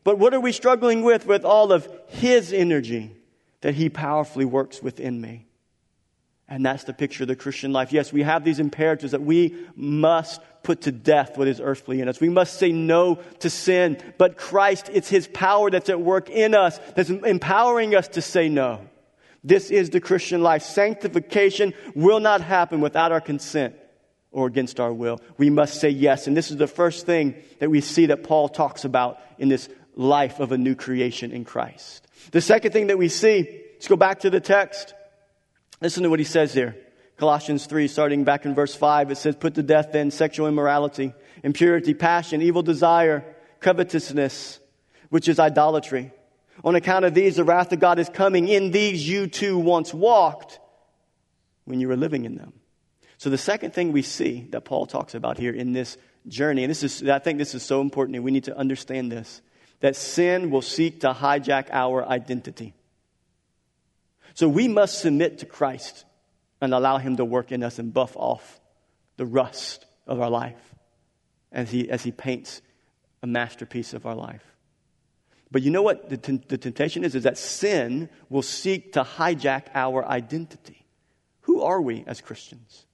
But 0.04 0.18
what 0.18 0.34
are 0.34 0.40
we 0.40 0.52
struggling 0.52 1.02
with? 1.02 1.26
With 1.26 1.44
all 1.44 1.72
of 1.72 1.88
his 2.08 2.52
energy 2.52 3.12
that 3.62 3.74
he 3.74 3.88
powerfully 3.88 4.44
works 4.44 4.82
within 4.82 5.20
me. 5.20 5.46
And 6.48 6.64
that's 6.64 6.84
the 6.84 6.92
picture 6.92 7.24
of 7.24 7.28
the 7.28 7.36
Christian 7.36 7.72
life. 7.72 7.92
Yes, 7.92 8.12
we 8.12 8.22
have 8.22 8.44
these 8.44 8.60
imperatives 8.60 9.12
that 9.12 9.22
we 9.22 9.56
must 9.74 10.40
put 10.66 10.82
to 10.82 10.90
death 10.90 11.38
what 11.38 11.46
is 11.46 11.60
earthly 11.60 12.00
in 12.00 12.08
us. 12.08 12.20
We 12.20 12.28
must 12.28 12.58
say 12.58 12.72
no 12.72 13.20
to 13.38 13.48
sin. 13.48 14.02
But 14.18 14.36
Christ, 14.36 14.90
it's 14.92 15.08
His 15.08 15.28
power 15.28 15.70
that's 15.70 15.88
at 15.88 16.00
work 16.00 16.28
in 16.28 16.56
us, 16.56 16.80
that's 16.96 17.08
empowering 17.08 17.94
us 17.94 18.08
to 18.08 18.20
say 18.20 18.48
no. 18.48 18.80
This 19.44 19.70
is 19.70 19.90
the 19.90 20.00
Christian 20.00 20.42
life. 20.42 20.62
Sanctification 20.62 21.72
will 21.94 22.18
not 22.18 22.40
happen 22.40 22.80
without 22.80 23.12
our 23.12 23.20
consent 23.20 23.76
or 24.32 24.48
against 24.48 24.80
our 24.80 24.92
will. 24.92 25.20
We 25.38 25.50
must 25.50 25.80
say 25.80 25.90
yes. 25.90 26.26
And 26.26 26.36
this 26.36 26.50
is 26.50 26.56
the 26.56 26.66
first 26.66 27.06
thing 27.06 27.36
that 27.60 27.70
we 27.70 27.80
see 27.80 28.06
that 28.06 28.24
Paul 28.24 28.48
talks 28.48 28.84
about 28.84 29.20
in 29.38 29.48
this 29.48 29.68
life 29.94 30.40
of 30.40 30.50
a 30.50 30.58
new 30.58 30.74
creation 30.74 31.30
in 31.30 31.44
Christ. 31.44 32.08
The 32.32 32.40
second 32.40 32.72
thing 32.72 32.88
that 32.88 32.98
we 32.98 33.08
see, 33.08 33.62
let's 33.74 33.86
go 33.86 33.94
back 33.94 34.20
to 34.20 34.30
the 34.30 34.40
text. 34.40 34.94
Listen 35.80 36.02
to 36.02 36.10
what 36.10 36.18
he 36.18 36.24
says 36.24 36.52
here. 36.52 36.76
Colossians 37.16 37.64
3, 37.66 37.88
starting 37.88 38.24
back 38.24 38.44
in 38.44 38.54
verse 38.54 38.74
5, 38.74 39.10
it 39.10 39.16
says, 39.16 39.36
Put 39.36 39.54
to 39.54 39.62
death 39.62 39.92
then 39.92 40.10
sexual 40.10 40.48
immorality, 40.48 41.14
impurity, 41.42 41.94
passion, 41.94 42.42
evil 42.42 42.62
desire, 42.62 43.24
covetousness, 43.60 44.60
which 45.08 45.28
is 45.28 45.38
idolatry. 45.38 46.12
On 46.62 46.74
account 46.74 47.04
of 47.04 47.14
these, 47.14 47.36
the 47.36 47.44
wrath 47.44 47.72
of 47.72 47.80
God 47.80 47.98
is 47.98 48.08
coming. 48.10 48.48
In 48.48 48.70
these 48.70 49.08
you 49.08 49.26
too 49.28 49.58
once 49.58 49.94
walked 49.94 50.58
when 51.64 51.80
you 51.80 51.88
were 51.88 51.96
living 51.96 52.24
in 52.24 52.36
them. 52.36 52.52
So 53.18 53.30
the 53.30 53.38
second 53.38 53.72
thing 53.72 53.92
we 53.92 54.02
see 54.02 54.46
that 54.50 54.66
Paul 54.66 54.86
talks 54.86 55.14
about 55.14 55.38
here 55.38 55.52
in 55.52 55.72
this 55.72 55.96
journey, 56.28 56.64
and 56.64 56.70
this 56.70 56.82
is, 56.82 57.08
I 57.08 57.18
think 57.18 57.38
this 57.38 57.54
is 57.54 57.62
so 57.62 57.80
important, 57.80 58.16
and 58.16 58.24
we 58.24 58.30
need 58.30 58.44
to 58.44 58.56
understand 58.56 59.10
this, 59.10 59.40
that 59.80 59.96
sin 59.96 60.50
will 60.50 60.62
seek 60.62 61.00
to 61.00 61.12
hijack 61.12 61.68
our 61.72 62.06
identity. 62.06 62.74
So 64.34 64.48
we 64.48 64.68
must 64.68 64.98
submit 64.98 65.38
to 65.38 65.46
Christ 65.46 66.04
and 66.60 66.72
allow 66.74 66.98
Him 66.98 67.16
to 67.16 67.24
work 67.24 67.52
in 67.52 67.62
us 67.62 67.78
and 67.78 67.92
buff 67.92 68.16
off 68.16 68.60
the 69.16 69.26
rust 69.26 69.86
of 70.06 70.20
our 70.20 70.30
life 70.30 70.74
as 71.52 71.70
He, 71.70 71.90
as 71.90 72.02
he 72.02 72.12
paints 72.12 72.62
a 73.22 73.26
masterpiece 73.26 73.92
of 73.92 74.06
our 74.06 74.14
life. 74.14 74.44
But 75.50 75.62
you 75.62 75.70
know 75.70 75.82
what 75.82 76.08
the, 76.08 76.16
t- 76.16 76.42
the 76.48 76.58
temptation 76.58 77.04
is? 77.04 77.14
Is 77.14 77.22
that 77.22 77.38
sin 77.38 78.08
will 78.28 78.42
seek 78.42 78.92
to 78.94 79.04
hijack 79.04 79.66
our 79.74 80.04
identity. 80.04 80.84
Who 81.42 81.62
are 81.62 81.80
we 81.80 82.04
as 82.06 82.20
Christians? 82.20 82.84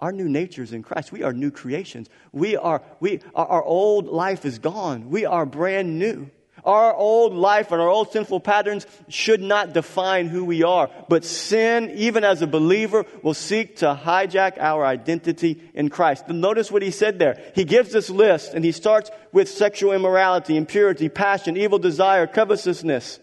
Our 0.00 0.12
new 0.12 0.28
nature 0.28 0.62
is 0.62 0.72
in 0.72 0.82
Christ. 0.82 1.12
We 1.12 1.22
are 1.22 1.32
new 1.32 1.50
creations. 1.50 2.08
We 2.32 2.56
are, 2.56 2.82
we, 3.00 3.20
our, 3.34 3.46
our 3.46 3.62
old 3.62 4.06
life 4.06 4.44
is 4.44 4.58
gone. 4.58 5.10
We 5.10 5.26
are 5.26 5.46
brand 5.46 5.98
new. 5.98 6.30
Our 6.64 6.94
old 6.94 7.34
life 7.34 7.72
and 7.72 7.80
our 7.80 7.88
old 7.88 8.12
sinful 8.12 8.40
patterns 8.40 8.86
should 9.08 9.40
not 9.40 9.72
define 9.72 10.28
who 10.28 10.44
we 10.44 10.62
are. 10.62 10.90
But 11.08 11.24
sin, 11.24 11.90
even 11.94 12.24
as 12.24 12.42
a 12.42 12.46
believer, 12.46 13.06
will 13.22 13.34
seek 13.34 13.76
to 13.78 13.98
hijack 14.00 14.58
our 14.58 14.84
identity 14.84 15.62
in 15.74 15.88
Christ. 15.88 16.24
But 16.26 16.36
notice 16.36 16.70
what 16.70 16.82
he 16.82 16.90
said 16.90 17.18
there. 17.18 17.40
He 17.54 17.64
gives 17.64 17.92
this 17.92 18.10
list 18.10 18.54
and 18.54 18.64
he 18.64 18.72
starts 18.72 19.10
with 19.32 19.48
sexual 19.48 19.92
immorality, 19.92 20.56
impurity, 20.56 21.08
passion, 21.08 21.56
evil 21.56 21.78
desire, 21.78 22.26
covetousness, 22.26 23.20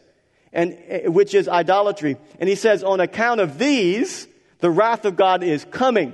and, 0.54 0.78
eh, 0.88 1.08
which 1.08 1.34
is 1.34 1.48
idolatry. 1.48 2.18
And 2.40 2.50
he 2.50 2.56
says, 2.56 2.84
on 2.84 3.00
account 3.00 3.42
of 3.42 3.60
these, 3.60 4.28
the 4.60 4.72
wrath 4.72 5.06
of 5.06 5.16
God 5.16 5.44
is 5.44 5.66
coming. 5.66 6.14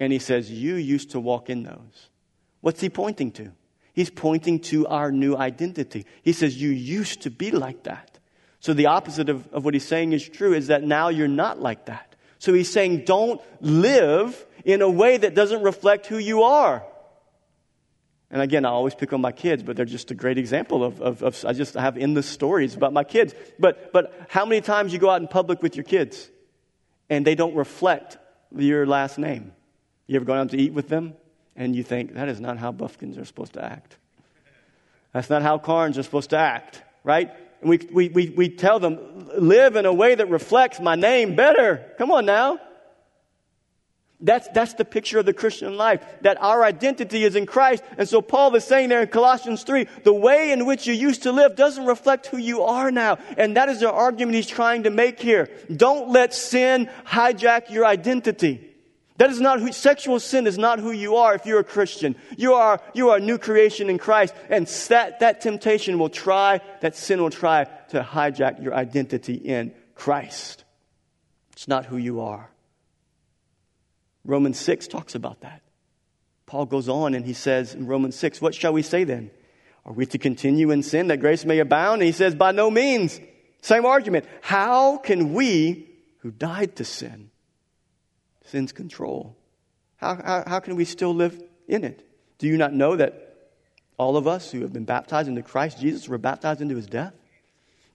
And 0.00 0.12
he 0.12 0.18
says, 0.18 0.50
you 0.50 0.76
used 0.76 1.10
to 1.10 1.20
walk 1.20 1.50
in 1.50 1.64
those. 1.64 2.08
What's 2.60 2.80
he 2.80 2.88
pointing 2.88 3.32
to? 3.32 3.52
He's 3.98 4.10
pointing 4.10 4.60
to 4.60 4.86
our 4.86 5.10
new 5.10 5.36
identity. 5.36 6.06
He 6.22 6.32
says, 6.32 6.62
You 6.62 6.68
used 6.68 7.22
to 7.22 7.30
be 7.30 7.50
like 7.50 7.82
that. 7.82 8.20
So 8.60 8.72
the 8.72 8.86
opposite 8.86 9.28
of, 9.28 9.52
of 9.52 9.64
what 9.64 9.74
he's 9.74 9.88
saying 9.88 10.12
is 10.12 10.28
true 10.28 10.54
is 10.54 10.68
that 10.68 10.84
now 10.84 11.08
you're 11.08 11.26
not 11.26 11.58
like 11.58 11.86
that. 11.86 12.14
So 12.38 12.54
he's 12.54 12.70
saying, 12.70 13.06
Don't 13.06 13.40
live 13.60 14.46
in 14.64 14.82
a 14.82 14.88
way 14.88 15.16
that 15.16 15.34
doesn't 15.34 15.64
reflect 15.64 16.06
who 16.06 16.16
you 16.16 16.44
are. 16.44 16.84
And 18.30 18.40
again, 18.40 18.64
I 18.64 18.68
always 18.68 18.94
pick 18.94 19.12
on 19.12 19.20
my 19.20 19.32
kids, 19.32 19.64
but 19.64 19.74
they're 19.74 19.84
just 19.84 20.12
a 20.12 20.14
great 20.14 20.38
example 20.38 20.84
of, 20.84 21.02
of, 21.02 21.22
of 21.24 21.44
I 21.44 21.52
just 21.52 21.74
have 21.74 21.96
endless 21.96 22.28
stories 22.28 22.76
about 22.76 22.92
my 22.92 23.02
kids. 23.02 23.34
But, 23.58 23.92
but 23.92 24.14
how 24.28 24.46
many 24.46 24.60
times 24.60 24.92
you 24.92 25.00
go 25.00 25.10
out 25.10 25.20
in 25.20 25.26
public 25.26 25.60
with 25.60 25.74
your 25.74 25.82
kids 25.82 26.30
and 27.10 27.26
they 27.26 27.34
don't 27.34 27.56
reflect 27.56 28.16
your 28.54 28.86
last 28.86 29.18
name? 29.18 29.50
You 30.06 30.14
ever 30.14 30.24
gone 30.24 30.38
out 30.38 30.50
to 30.50 30.56
eat 30.56 30.72
with 30.72 30.88
them 30.88 31.14
and 31.58 31.74
you 31.74 31.82
think, 31.82 32.14
that 32.14 32.28
is 32.28 32.40
not 32.40 32.56
how 32.56 32.72
Buffkins 32.72 33.20
are 33.20 33.24
supposed 33.24 33.54
to 33.54 33.64
act. 33.64 33.96
That's 35.12 35.28
not 35.28 35.42
how 35.42 35.58
Carnes 35.58 35.98
are 35.98 36.04
supposed 36.04 36.30
to 36.30 36.38
act, 36.38 36.80
right? 37.02 37.32
We, 37.60 37.78
we, 37.92 38.08
we, 38.08 38.28
we 38.30 38.48
tell 38.48 38.78
them, 38.78 39.28
live 39.36 39.74
in 39.74 39.84
a 39.84 39.92
way 39.92 40.14
that 40.14 40.30
reflects 40.30 40.78
my 40.78 40.94
name 40.94 41.34
better. 41.34 41.84
Come 41.98 42.12
on 42.12 42.26
now. 42.26 42.60
That's, 44.20 44.48
that's 44.48 44.74
the 44.74 44.84
picture 44.84 45.18
of 45.18 45.26
the 45.26 45.32
Christian 45.32 45.76
life, 45.76 46.04
that 46.22 46.40
our 46.40 46.62
identity 46.64 47.24
is 47.24 47.34
in 47.34 47.46
Christ. 47.46 47.82
And 47.96 48.08
so 48.08 48.22
Paul 48.22 48.54
is 48.54 48.64
saying 48.64 48.88
there 48.88 49.02
in 49.02 49.08
Colossians 49.08 49.64
3, 49.64 49.86
the 50.04 50.12
way 50.12 50.52
in 50.52 50.64
which 50.64 50.86
you 50.86 50.94
used 50.94 51.24
to 51.24 51.32
live 51.32 51.56
doesn't 51.56 51.86
reflect 51.86 52.26
who 52.26 52.36
you 52.36 52.62
are 52.62 52.92
now. 52.92 53.18
And 53.36 53.56
that 53.56 53.68
is 53.68 53.80
the 53.80 53.90
argument 53.90 54.36
he's 54.36 54.46
trying 54.46 54.84
to 54.84 54.90
make 54.90 55.18
here. 55.18 55.48
Don't 55.74 56.10
let 56.10 56.34
sin 56.34 56.88
hijack 57.04 57.70
your 57.70 57.84
identity. 57.84 58.67
That 59.18 59.30
is 59.30 59.40
not 59.40 59.60
who, 59.60 59.72
sexual 59.72 60.20
sin 60.20 60.46
is 60.46 60.58
not 60.58 60.78
who 60.78 60.92
you 60.92 61.16
are 61.16 61.34
if 61.34 61.44
you're 61.44 61.58
a 61.58 61.64
Christian. 61.64 62.14
You 62.36 62.54
are, 62.54 62.80
you 62.94 63.10
are 63.10 63.16
a 63.16 63.20
new 63.20 63.36
creation 63.36 63.90
in 63.90 63.98
Christ. 63.98 64.32
And 64.48 64.66
that, 64.88 65.20
that 65.20 65.40
temptation 65.40 65.98
will 65.98 66.08
try, 66.08 66.60
that 66.80 66.96
sin 66.96 67.20
will 67.20 67.30
try 67.30 67.64
to 67.90 68.00
hijack 68.00 68.62
your 68.62 68.74
identity 68.74 69.34
in 69.34 69.74
Christ. 69.96 70.64
It's 71.52 71.66
not 71.66 71.84
who 71.86 71.96
you 71.96 72.20
are. 72.20 72.48
Romans 74.24 74.58
6 74.60 74.86
talks 74.86 75.16
about 75.16 75.40
that. 75.40 75.62
Paul 76.46 76.66
goes 76.66 76.88
on 76.88 77.14
and 77.14 77.26
he 77.26 77.34
says 77.34 77.74
in 77.74 77.86
Romans 77.86 78.14
6, 78.14 78.40
What 78.40 78.54
shall 78.54 78.72
we 78.72 78.82
say 78.82 79.02
then? 79.02 79.32
Are 79.84 79.92
we 79.92 80.06
to 80.06 80.18
continue 80.18 80.70
in 80.70 80.84
sin 80.84 81.08
that 81.08 81.18
grace 81.18 81.44
may 81.44 81.58
abound? 81.58 82.02
And 82.02 82.06
he 82.06 82.12
says, 82.12 82.36
By 82.36 82.52
no 82.52 82.70
means. 82.70 83.20
Same 83.62 83.84
argument. 83.84 84.26
How 84.42 84.98
can 84.98 85.32
we 85.32 85.88
who 86.18 86.30
died 86.30 86.76
to 86.76 86.84
sin, 86.84 87.30
sin's 88.48 88.72
control, 88.72 89.36
how, 89.96 90.14
how, 90.16 90.44
how 90.46 90.60
can 90.60 90.76
we 90.76 90.84
still 90.84 91.14
live 91.14 91.40
in 91.66 91.84
it? 91.84 92.06
Do 92.38 92.46
you 92.46 92.56
not 92.56 92.72
know 92.72 92.96
that 92.96 93.50
all 93.96 94.16
of 94.16 94.26
us 94.26 94.50
who 94.50 94.62
have 94.62 94.72
been 94.72 94.84
baptized 94.84 95.28
into 95.28 95.42
Christ 95.42 95.80
Jesus 95.80 96.08
were 96.08 96.18
baptized 96.18 96.60
into 96.60 96.76
his 96.76 96.86
death? 96.86 97.14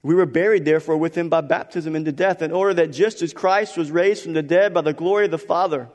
We 0.02 0.14
were 0.14 0.26
buried, 0.26 0.66
therefore, 0.66 0.98
with 0.98 1.16
him 1.16 1.30
by 1.30 1.40
baptism 1.40 1.96
into 1.96 2.12
death, 2.12 2.42
in 2.42 2.52
order 2.52 2.74
that 2.74 2.88
just 2.88 3.22
as 3.22 3.32
Christ 3.32 3.78
was 3.78 3.90
raised 3.90 4.22
from 4.22 4.34
the 4.34 4.42
dead 4.42 4.74
by 4.74 4.82
the 4.82 4.92
glory 4.92 5.24
of 5.24 5.30
the 5.30 5.38
Father, 5.38 5.88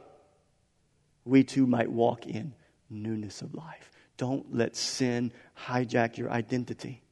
we 1.25 1.43
too 1.43 1.67
might 1.67 1.91
walk 1.91 2.25
in 2.25 2.55
newness 2.89 3.43
of 3.43 3.53
life. 3.53 3.91
Don't 4.17 4.55
let 4.55 4.75
sin 4.75 5.31
hijack 5.67 6.17
your 6.17 6.31
identity. 6.31 7.03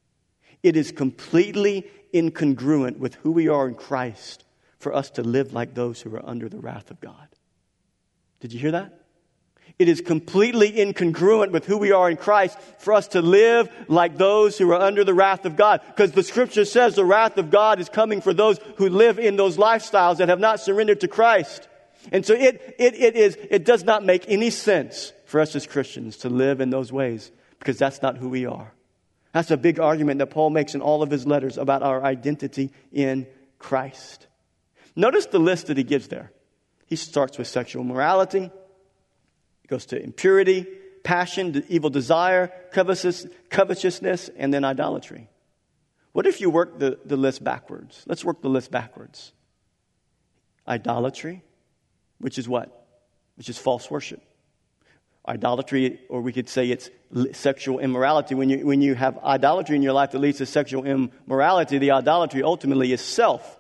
It 0.64 0.76
is 0.76 0.92
completely 0.92 1.86
incongruent 2.14 2.98
with 2.98 3.14
who 3.16 3.32
we 3.32 3.48
are 3.48 3.68
in 3.68 3.76
Christ 3.76 4.44
for 4.80 4.94
us 4.94 5.12
to 5.12 5.22
live 5.22 5.54
like 5.54 5.76
those 5.76 6.02
who 6.02 6.16
are 6.16 6.28
under 6.28 6.50
the 6.50 6.60
wrath 6.60 6.90
of 6.90 7.00
God. 7.00 7.28
Did 8.40 8.54
you 8.54 8.60
hear 8.60 8.72
that? 8.72 8.94
It 9.80 9.88
is 9.88 10.02
completely 10.02 10.72
incongruent 10.72 11.52
with 11.52 11.66
who 11.66 11.78
we 11.78 11.92
are 11.92 12.10
in 12.10 12.18
Christ 12.18 12.58
for 12.80 12.94
us 12.94 13.10
to 13.10 13.22
live 13.22 13.70
like 13.88 14.18
those 14.18 14.58
who 14.58 14.72
are 14.72 14.82
under 14.82 15.04
the 15.04 15.14
wrath 15.14 15.46
of 15.46 15.56
God. 15.56 15.82
Because 15.86 16.14
the 16.14 16.24
scripture 16.24 16.66
says 16.66 16.96
the 16.96 17.06
wrath 17.06 17.38
of 17.38 17.52
God 17.52 17.80
is 17.80 17.88
coming 17.88 18.22
for 18.22 18.34
those 18.34 18.60
who 18.78 18.90
live 18.90 19.20
in 19.20 19.36
those 19.36 19.58
lifestyles 19.58 20.18
that 20.18 20.30
have 20.30 20.40
not 20.40 20.60
surrendered 20.60 21.02
to 21.02 21.08
Christ. 21.08 21.68
And 22.12 22.26
so 22.26 22.34
it, 22.34 22.76
it, 22.80 22.96
it, 22.96 23.16
is, 23.16 23.38
it 23.52 23.66
does 23.66 23.84
not 23.84 24.04
make 24.04 24.26
any 24.28 24.50
sense 24.50 25.14
for 25.26 25.40
us 25.40 25.56
as 25.56 25.68
Christians 25.68 26.18
to 26.18 26.30
live 26.30 26.60
in 26.60 26.72
those 26.72 26.92
ways 26.92 27.32
because 27.60 27.78
that's 27.78 28.02
not 28.02 28.18
who 28.18 28.30
we 28.30 28.48
are. 28.48 28.74
That's 29.34 29.52
a 29.52 29.58
big 29.58 29.80
argument 29.80 30.20
that 30.20 30.28
Paul 30.28 30.50
makes 30.50 30.74
in 30.74 30.82
all 30.82 31.04
of 31.04 31.12
his 31.12 31.28
letters 31.28 31.58
about 31.58 31.84
our 31.84 32.04
identity 32.04 32.72
in 32.92 33.28
Christ. 33.60 34.26
Notice 34.96 35.28
the 35.28 35.40
list 35.40 35.68
that 35.68 35.78
he 35.78 35.84
gives 35.84 36.08
there. 36.08 36.32
He 36.88 36.96
starts 36.96 37.38
with 37.38 37.48
sexual 37.48 37.84
morality, 37.84 38.50
he 39.62 39.68
goes 39.68 39.86
to 39.88 40.02
impurity, 40.02 40.66
passion, 41.04 41.64
evil 41.70 41.90
desire, 41.90 42.52
covetousness, 42.72 44.30
and 44.36 44.54
then 44.54 44.64
idolatry. 44.66 45.30
What 46.14 46.26
if 46.26 46.42
you 46.42 46.50
work 46.50 46.80
the, 46.80 46.98
the 47.06 47.18
list 47.18 47.44
backwards? 47.44 48.04
Let's 48.08 48.26
work 48.26 48.42
the 48.42 48.50
list 48.50 48.72
backwards. 48.72 49.34
Idolatry, 50.68 51.44
which 52.20 52.40
is 52.40 52.50
what? 52.50 52.88
Which 53.36 53.50
is 53.50 53.58
false 53.58 53.92
worship 53.92 54.22
idolatry, 55.28 56.00
or 56.10 56.22
we 56.22 56.32
could 56.32 56.48
say 56.48 56.70
it's 56.70 56.90
sexual 57.34 57.80
immorality. 57.80 58.36
When 58.36 58.50
you, 58.50 58.66
when 58.66 58.82
you 58.82 58.96
have 58.96 59.18
idolatry 59.20 59.76
in 59.76 59.82
your 59.82 59.94
life 59.94 60.12
that 60.12 60.20
leads 60.20 60.38
to 60.38 60.46
sexual 60.46 60.86
immorality, 60.86 61.78
the 61.78 61.92
idolatry 61.92 62.44
ultimately 62.44 62.94
is 62.94 63.02
self 63.02 63.57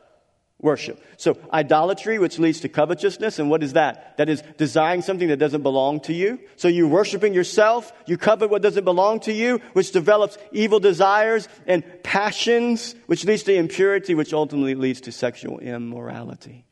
worship. 0.59 1.01
So, 1.17 1.37
idolatry, 1.53 2.17
which 2.17 2.39
leads 2.39 2.61
to 2.61 2.69
covetousness, 2.69 3.39
and 3.39 3.49
what 3.49 3.61
is 3.61 3.73
that? 3.73 4.17
That 4.17 4.27
is 4.29 4.41
desiring 4.57 5.01
something 5.01 5.27
that 5.27 5.37
doesn't 5.37 5.61
belong 5.61 5.99
to 6.01 6.13
you. 6.13 6.39
So, 6.55 6.67
you're 6.67 6.87
worshiping 6.87 7.33
yourself, 7.33 7.93
you 8.07 8.17
covet 8.17 8.49
what 8.49 8.61
doesn't 8.61 8.83
belong 8.83 9.19
to 9.21 9.33
you, 9.33 9.59
which 9.73 9.91
develops 9.91 10.37
evil 10.51 10.79
desires 10.79 11.47
and 11.67 11.83
passions, 12.03 12.95
which 13.05 13.25
leads 13.25 13.43
to 13.43 13.53
impurity, 13.53 14.15
which 14.15 14.33
ultimately 14.33 14.75
leads 14.75 15.01
to 15.01 15.11
sexual 15.11 15.59
immorality. 15.59 16.65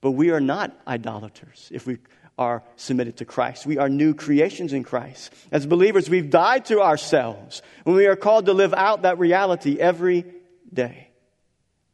But 0.00 0.12
we 0.12 0.30
are 0.30 0.40
not 0.40 0.78
idolaters 0.86 1.68
if 1.72 1.86
we 1.86 1.98
are 2.38 2.62
submitted 2.76 3.18
to 3.18 3.24
Christ. 3.24 3.66
We 3.66 3.78
are 3.78 3.88
new 3.88 4.14
creations 4.14 4.72
in 4.72 4.82
Christ. 4.82 5.32
As 5.50 5.66
believers, 5.66 6.10
we've 6.10 6.30
died 6.30 6.66
to 6.66 6.82
ourselves 6.82 7.62
when 7.84 7.96
we 7.96 8.06
are 8.06 8.16
called 8.16 8.46
to 8.46 8.52
live 8.52 8.74
out 8.74 9.02
that 9.02 9.18
reality 9.18 9.78
every 9.78 10.24
day. 10.72 11.08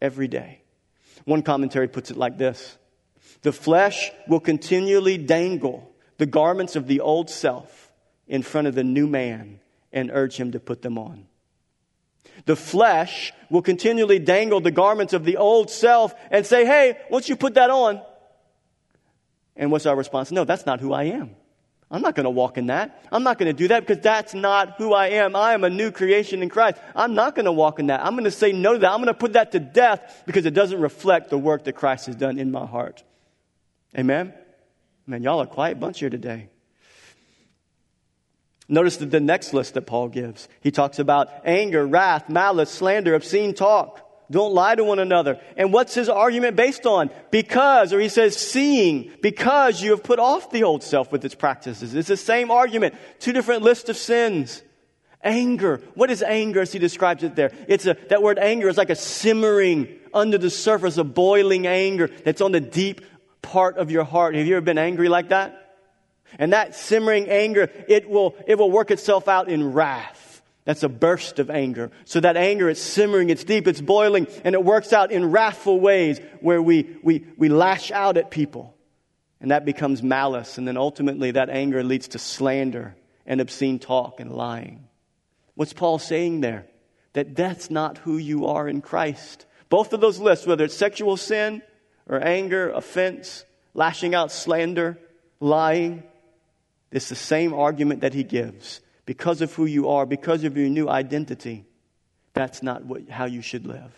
Every 0.00 0.26
day. 0.26 0.61
One 1.24 1.42
commentary 1.42 1.88
puts 1.88 2.10
it 2.10 2.16
like 2.16 2.38
this 2.38 2.78
The 3.42 3.52
flesh 3.52 4.10
will 4.28 4.40
continually 4.40 5.18
dangle 5.18 5.92
the 6.18 6.26
garments 6.26 6.76
of 6.76 6.86
the 6.86 7.00
old 7.00 7.30
self 7.30 7.92
in 8.26 8.42
front 8.42 8.66
of 8.66 8.74
the 8.74 8.84
new 8.84 9.06
man 9.06 9.60
and 9.92 10.10
urge 10.12 10.36
him 10.36 10.52
to 10.52 10.60
put 10.60 10.82
them 10.82 10.98
on. 10.98 11.26
The 12.44 12.56
flesh 12.56 13.32
will 13.50 13.62
continually 13.62 14.18
dangle 14.18 14.60
the 14.60 14.70
garments 14.70 15.12
of 15.12 15.24
the 15.24 15.36
old 15.36 15.70
self 15.70 16.14
and 16.30 16.46
say, 16.46 16.64
Hey, 16.64 16.98
once 17.10 17.28
you 17.28 17.36
put 17.36 17.54
that 17.54 17.70
on, 17.70 18.00
and 19.54 19.70
what's 19.70 19.86
our 19.86 19.96
response? 19.96 20.32
No, 20.32 20.44
that's 20.44 20.66
not 20.66 20.80
who 20.80 20.92
I 20.92 21.04
am. 21.04 21.36
I'm 21.92 22.00
not 22.00 22.14
going 22.14 22.24
to 22.24 22.30
walk 22.30 22.56
in 22.56 22.66
that. 22.68 23.04
I'm 23.12 23.22
not 23.22 23.38
going 23.38 23.48
to 23.48 23.52
do 23.52 23.68
that 23.68 23.86
because 23.86 24.02
that's 24.02 24.32
not 24.32 24.76
who 24.78 24.94
I 24.94 25.08
am. 25.08 25.36
I 25.36 25.52
am 25.52 25.62
a 25.62 25.68
new 25.68 25.90
creation 25.90 26.42
in 26.42 26.48
Christ. 26.48 26.78
I'm 26.96 27.14
not 27.14 27.34
going 27.34 27.44
to 27.44 27.52
walk 27.52 27.78
in 27.78 27.88
that. 27.88 28.02
I'm 28.02 28.14
going 28.14 28.24
to 28.24 28.30
say 28.30 28.50
no 28.50 28.72
to 28.72 28.78
that. 28.78 28.90
I'm 28.90 28.96
going 28.96 29.08
to 29.08 29.14
put 29.14 29.34
that 29.34 29.52
to 29.52 29.60
death 29.60 30.22
because 30.24 30.46
it 30.46 30.54
doesn't 30.54 30.80
reflect 30.80 31.28
the 31.28 31.36
work 31.36 31.64
that 31.64 31.74
Christ 31.74 32.06
has 32.06 32.16
done 32.16 32.38
in 32.38 32.50
my 32.50 32.64
heart. 32.64 33.04
Amen? 33.96 34.32
Man, 35.06 35.22
y'all 35.22 35.40
are 35.40 35.44
a 35.44 35.46
quiet 35.46 35.78
bunch 35.78 36.00
here 36.00 36.08
today. 36.08 36.48
Notice 38.68 38.96
that 38.96 39.10
the 39.10 39.20
next 39.20 39.52
list 39.52 39.74
that 39.74 39.82
Paul 39.82 40.08
gives. 40.08 40.48
He 40.62 40.70
talks 40.70 40.98
about 40.98 41.28
anger, 41.44 41.86
wrath, 41.86 42.30
malice, 42.30 42.70
slander, 42.70 43.14
obscene 43.14 43.52
talk. 43.52 44.00
Don't 44.32 44.54
lie 44.54 44.74
to 44.74 44.82
one 44.82 44.98
another. 44.98 45.38
And 45.58 45.74
what's 45.74 45.94
his 45.94 46.08
argument 46.08 46.56
based 46.56 46.86
on? 46.86 47.10
Because, 47.30 47.92
or 47.92 48.00
he 48.00 48.08
says, 48.08 48.34
seeing, 48.34 49.12
because 49.20 49.82
you 49.82 49.90
have 49.90 50.02
put 50.02 50.18
off 50.18 50.50
the 50.50 50.64
old 50.64 50.82
self 50.82 51.12
with 51.12 51.24
its 51.24 51.34
practices. 51.34 51.94
It's 51.94 52.08
the 52.08 52.16
same 52.16 52.50
argument. 52.50 52.94
Two 53.20 53.34
different 53.34 53.62
lists 53.62 53.90
of 53.90 53.96
sins. 53.96 54.62
Anger. 55.22 55.82
What 55.94 56.10
is 56.10 56.22
anger 56.22 56.62
as 56.62 56.72
he 56.72 56.78
describes 56.78 57.22
it 57.22 57.36
there? 57.36 57.52
It's 57.68 57.84
a, 57.84 57.94
that 58.08 58.22
word 58.22 58.38
anger 58.38 58.70
is 58.70 58.78
like 58.78 58.88
a 58.90 58.96
simmering 58.96 59.98
under 60.14 60.38
the 60.38 60.50
surface, 60.50 60.96
a 60.96 61.04
boiling 61.04 61.66
anger 61.66 62.08
that's 62.24 62.40
on 62.40 62.52
the 62.52 62.60
deep 62.60 63.02
part 63.42 63.76
of 63.76 63.90
your 63.90 64.04
heart. 64.04 64.34
Have 64.34 64.46
you 64.46 64.56
ever 64.56 64.64
been 64.64 64.78
angry 64.78 65.10
like 65.10 65.28
that? 65.28 65.76
And 66.38 66.54
that 66.54 66.74
simmering 66.74 67.28
anger, 67.28 67.70
it 67.86 68.08
will, 68.08 68.34
it 68.46 68.56
will 68.56 68.70
work 68.70 68.90
itself 68.90 69.28
out 69.28 69.50
in 69.50 69.74
wrath. 69.74 70.21
That's 70.64 70.84
a 70.84 70.88
burst 70.88 71.38
of 71.38 71.50
anger. 71.50 71.90
So 72.04 72.20
that 72.20 72.36
anger, 72.36 72.70
it's 72.70 72.80
simmering, 72.80 73.30
it's 73.30 73.42
deep, 73.42 73.66
it's 73.66 73.80
boiling, 73.80 74.28
and 74.44 74.54
it 74.54 74.64
works 74.64 74.92
out 74.92 75.10
in 75.10 75.30
wrathful 75.30 75.80
ways 75.80 76.20
where 76.40 76.62
we, 76.62 76.96
we, 77.02 77.26
we 77.36 77.48
lash 77.48 77.90
out 77.90 78.16
at 78.16 78.30
people. 78.30 78.74
And 79.40 79.50
that 79.50 79.64
becomes 79.64 80.04
malice. 80.04 80.58
And 80.58 80.68
then 80.68 80.76
ultimately, 80.76 81.32
that 81.32 81.50
anger 81.50 81.82
leads 81.82 82.08
to 82.08 82.18
slander 82.20 82.94
and 83.26 83.40
obscene 83.40 83.80
talk 83.80 84.20
and 84.20 84.30
lying. 84.30 84.86
What's 85.56 85.72
Paul 85.72 85.98
saying 85.98 86.42
there? 86.42 86.66
That 87.14 87.34
that's 87.34 87.68
not 87.68 87.98
who 87.98 88.16
you 88.16 88.46
are 88.46 88.68
in 88.68 88.80
Christ. 88.80 89.46
Both 89.68 89.92
of 89.92 90.00
those 90.00 90.20
lists, 90.20 90.46
whether 90.46 90.64
it's 90.64 90.76
sexual 90.76 91.16
sin 91.16 91.62
or 92.08 92.22
anger, 92.22 92.70
offense, 92.70 93.44
lashing 93.74 94.14
out, 94.14 94.30
slander, 94.30 94.98
lying, 95.40 96.04
it's 96.92 97.08
the 97.08 97.16
same 97.16 97.52
argument 97.52 98.02
that 98.02 98.14
he 98.14 98.22
gives 98.22 98.80
because 99.06 99.40
of 99.40 99.52
who 99.54 99.66
you 99.66 99.88
are, 99.88 100.06
because 100.06 100.44
of 100.44 100.56
your 100.56 100.68
new 100.68 100.88
identity, 100.88 101.64
that's 102.34 102.62
not 102.62 102.84
what, 102.84 103.08
how 103.08 103.24
you 103.24 103.42
should 103.42 103.66
live. 103.66 103.92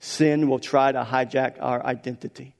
Sin 0.00 0.48
will 0.48 0.58
try 0.58 0.90
to 0.90 1.04
hijack 1.04 1.56
our 1.60 1.84
identity. 1.84 2.54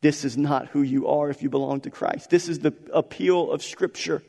This 0.00 0.24
is 0.24 0.36
not 0.36 0.68
who 0.68 0.82
you 0.82 1.08
are 1.08 1.30
if 1.30 1.42
you 1.42 1.50
belong 1.50 1.80
to 1.82 1.90
Christ. 1.90 2.30
This 2.30 2.48
is 2.48 2.60
the 2.60 2.74
appeal 2.92 3.50
of 3.50 3.62
Scripture. 3.62 4.22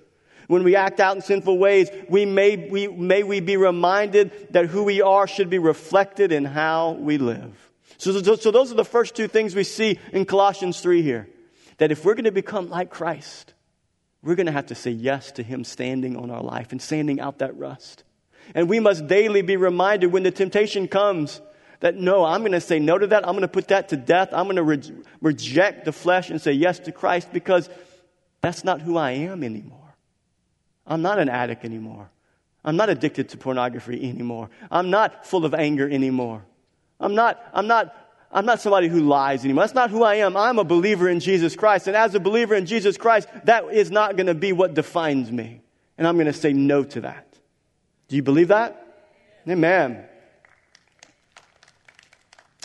When 0.47 0.63
we 0.63 0.75
act 0.75 0.99
out 0.99 1.15
in 1.15 1.21
sinful 1.21 1.57
ways, 1.57 1.89
we 2.09 2.25
may, 2.25 2.69
we, 2.69 2.87
may 2.87 3.23
we 3.23 3.41
be 3.41 3.57
reminded 3.57 4.47
that 4.51 4.67
who 4.67 4.83
we 4.83 5.01
are 5.01 5.27
should 5.27 5.49
be 5.49 5.59
reflected 5.59 6.31
in 6.31 6.45
how 6.45 6.91
we 6.93 7.17
live. 7.17 7.69
So, 7.97 8.21
so, 8.21 8.35
so 8.35 8.51
those 8.51 8.71
are 8.71 8.75
the 8.75 8.85
first 8.85 9.15
two 9.15 9.27
things 9.27 9.55
we 9.55 9.63
see 9.63 9.99
in 10.13 10.25
Colossians 10.25 10.79
3 10.79 11.01
here. 11.01 11.27
That 11.77 11.91
if 11.91 12.05
we're 12.05 12.15
going 12.15 12.25
to 12.25 12.31
become 12.31 12.69
like 12.69 12.89
Christ, 12.89 13.53
we're 14.27 14.35
going 14.35 14.47
to 14.47 14.51
have 14.51 14.65
to 14.67 14.75
say 14.75 14.91
yes 14.91 15.31
to 15.33 15.43
Him 15.43 15.63
standing 15.63 16.17
on 16.17 16.29
our 16.29 16.43
life 16.43 16.73
and 16.73 16.81
sanding 16.81 17.21
out 17.21 17.39
that 17.39 17.57
rust. 17.57 18.03
And 18.53 18.67
we 18.67 18.81
must 18.81 19.07
daily 19.07 19.41
be 19.41 19.55
reminded 19.55 20.07
when 20.11 20.23
the 20.23 20.31
temptation 20.31 20.89
comes 20.89 21.39
that 21.79 21.95
no, 21.95 22.25
I'm 22.25 22.41
going 22.41 22.51
to 22.51 22.61
say 22.61 22.77
no 22.79 22.97
to 22.97 23.07
that. 23.07 23.25
I'm 23.25 23.33
going 23.33 23.41
to 23.41 23.47
put 23.47 23.69
that 23.69 23.89
to 23.89 23.97
death. 23.97 24.29
I'm 24.33 24.45
going 24.45 24.57
to 24.57 24.63
re- 24.63 25.03
reject 25.21 25.85
the 25.85 25.93
flesh 25.93 26.29
and 26.29 26.41
say 26.41 26.51
yes 26.51 26.79
to 26.79 26.91
Christ 26.91 27.31
because 27.31 27.69
that's 28.41 28.65
not 28.65 28.81
who 28.81 28.97
I 28.97 29.11
am 29.11 29.43
anymore. 29.43 29.95
I'm 30.85 31.01
not 31.01 31.19
an 31.19 31.29
addict 31.29 31.63
anymore. 31.63 32.09
I'm 32.65 32.75
not 32.75 32.89
addicted 32.89 33.29
to 33.29 33.37
pornography 33.37 34.09
anymore. 34.09 34.49
I'm 34.69 34.89
not 34.89 35.25
full 35.25 35.45
of 35.45 35.53
anger 35.53 35.89
anymore. 35.89 36.43
I'm 36.99 37.15
not, 37.15 37.41
I'm 37.53 37.67
not 37.67 37.95
I'm 38.31 38.45
not 38.45 38.59
somebody 38.61 38.87
who 38.87 38.99
lies 38.99 39.43
anymore. 39.45 39.63
That's 39.63 39.73
not 39.73 39.89
who 39.89 40.03
I 40.03 40.15
am. 40.15 40.35
I'm 40.35 40.59
a 40.59 40.63
believer 40.63 41.07
in 41.07 41.19
Jesus 41.19 41.55
Christ. 41.55 41.87
And 41.87 41.95
as 41.95 42.13
a 42.13 42.19
believer 42.19 42.55
in 42.55 42.65
Jesus 42.65 42.97
Christ, 42.97 43.29
that 43.45 43.65
is 43.71 43.89
not 43.89 44.17
going 44.17 44.27
to 44.27 44.35
be 44.35 44.51
what 44.51 44.73
defines 44.73 45.31
me. 45.31 45.61
And 45.97 46.05
I'm 46.05 46.15
going 46.15 46.27
to 46.27 46.33
say 46.33 46.53
no 46.53 46.83
to 46.83 47.01
that. 47.01 47.25
Do 48.09 48.15
you 48.15 48.23
believe 48.23 48.49
that? 48.49 48.83
Amen. 49.47 50.05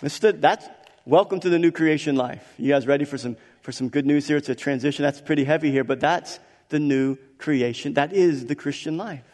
That's 0.00 0.68
welcome 1.06 1.38
to 1.40 1.48
the 1.48 1.58
new 1.58 1.70
creation 1.70 2.16
life. 2.16 2.44
You 2.58 2.72
guys 2.72 2.86
ready 2.86 3.04
for 3.04 3.16
some, 3.16 3.36
for 3.60 3.70
some 3.70 3.88
good 3.88 4.04
news 4.04 4.26
here? 4.26 4.36
It's 4.36 4.48
a 4.48 4.54
transition. 4.54 5.04
That's 5.04 5.20
pretty 5.20 5.44
heavy 5.44 5.70
here, 5.70 5.84
but 5.84 6.00
that's 6.00 6.40
the 6.70 6.80
new 6.80 7.16
creation. 7.38 7.94
That 7.94 8.12
is 8.12 8.46
the 8.46 8.56
Christian 8.56 8.96
life. 8.96 9.24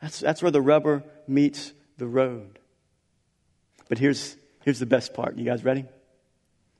That's, 0.00 0.20
that's 0.20 0.40
where 0.42 0.52
the 0.52 0.60
rubber 0.60 1.02
meets 1.26 1.72
the 1.98 2.06
road. 2.06 2.58
But 3.88 3.98
here's, 3.98 4.36
here's 4.64 4.78
the 4.78 4.86
best 4.86 5.14
part. 5.14 5.36
You 5.36 5.44
guys 5.44 5.62
ready? 5.62 5.84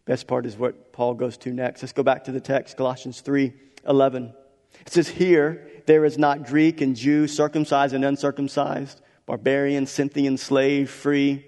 Best 0.07 0.27
part 0.27 0.47
is 0.47 0.57
what 0.57 0.93
Paul 0.93 1.15
goes 1.15 1.37
to 1.39 1.51
next. 1.53 1.83
Let's 1.83 1.93
go 1.93 2.03
back 2.03 2.25
to 2.25 2.33
the 2.33 2.41
text, 2.41 2.77
Colossians 2.77 3.21
3 3.21 3.53
11. 3.87 4.35
It 4.81 4.93
says, 4.93 5.09
Here 5.09 5.71
there 5.87 6.05
is 6.05 6.19
not 6.19 6.47
Greek 6.47 6.81
and 6.81 6.97
Jew, 6.97 7.27
circumcised 7.27 7.95
and 7.95 8.05
uncircumcised, 8.05 9.01
barbarian, 9.27 9.87
Scythian, 9.87 10.37
slave, 10.37 10.91
free, 10.91 11.47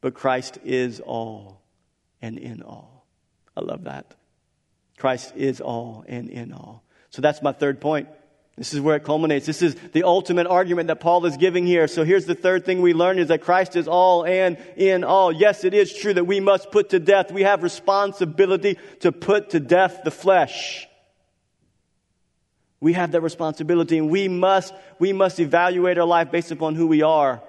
but 0.00 0.14
Christ 0.14 0.58
is 0.64 1.00
all 1.00 1.60
and 2.22 2.38
in 2.38 2.62
all. 2.62 3.06
I 3.56 3.60
love 3.60 3.84
that. 3.84 4.14
Christ 4.96 5.34
is 5.36 5.60
all 5.60 6.04
and 6.08 6.30
in 6.30 6.52
all. 6.52 6.84
So 7.10 7.22
that's 7.22 7.42
my 7.42 7.52
third 7.52 7.80
point. 7.80 8.08
This 8.60 8.74
is 8.74 8.80
where 8.82 8.96
it 8.96 9.04
culminates. 9.04 9.46
This 9.46 9.62
is 9.62 9.74
the 9.92 10.02
ultimate 10.02 10.46
argument 10.46 10.88
that 10.88 11.00
Paul 11.00 11.24
is 11.24 11.38
giving 11.38 11.66
here. 11.66 11.88
So 11.88 12.04
here's 12.04 12.26
the 12.26 12.34
third 12.34 12.66
thing 12.66 12.82
we 12.82 12.92
learn 12.92 13.18
is 13.18 13.28
that 13.28 13.40
Christ 13.40 13.74
is 13.74 13.88
all 13.88 14.26
and 14.26 14.58
in 14.76 15.02
all. 15.02 15.32
Yes, 15.32 15.64
it 15.64 15.72
is 15.72 15.96
true 15.96 16.12
that 16.12 16.24
we 16.24 16.40
must 16.40 16.70
put 16.70 16.90
to 16.90 16.98
death. 16.98 17.32
We 17.32 17.44
have 17.44 17.62
responsibility 17.62 18.76
to 18.98 19.12
put 19.12 19.48
to 19.50 19.60
death 19.60 20.02
the 20.04 20.10
flesh. 20.10 20.86
We 22.80 22.92
have 22.92 23.12
that 23.12 23.22
responsibility 23.22 23.96
and 23.96 24.10
we 24.10 24.28
must, 24.28 24.74
we 24.98 25.14
must 25.14 25.40
evaluate 25.40 25.96
our 25.96 26.04
life 26.04 26.30
based 26.30 26.50
upon 26.50 26.74
who 26.74 26.86
we 26.86 27.00
are 27.00 27.42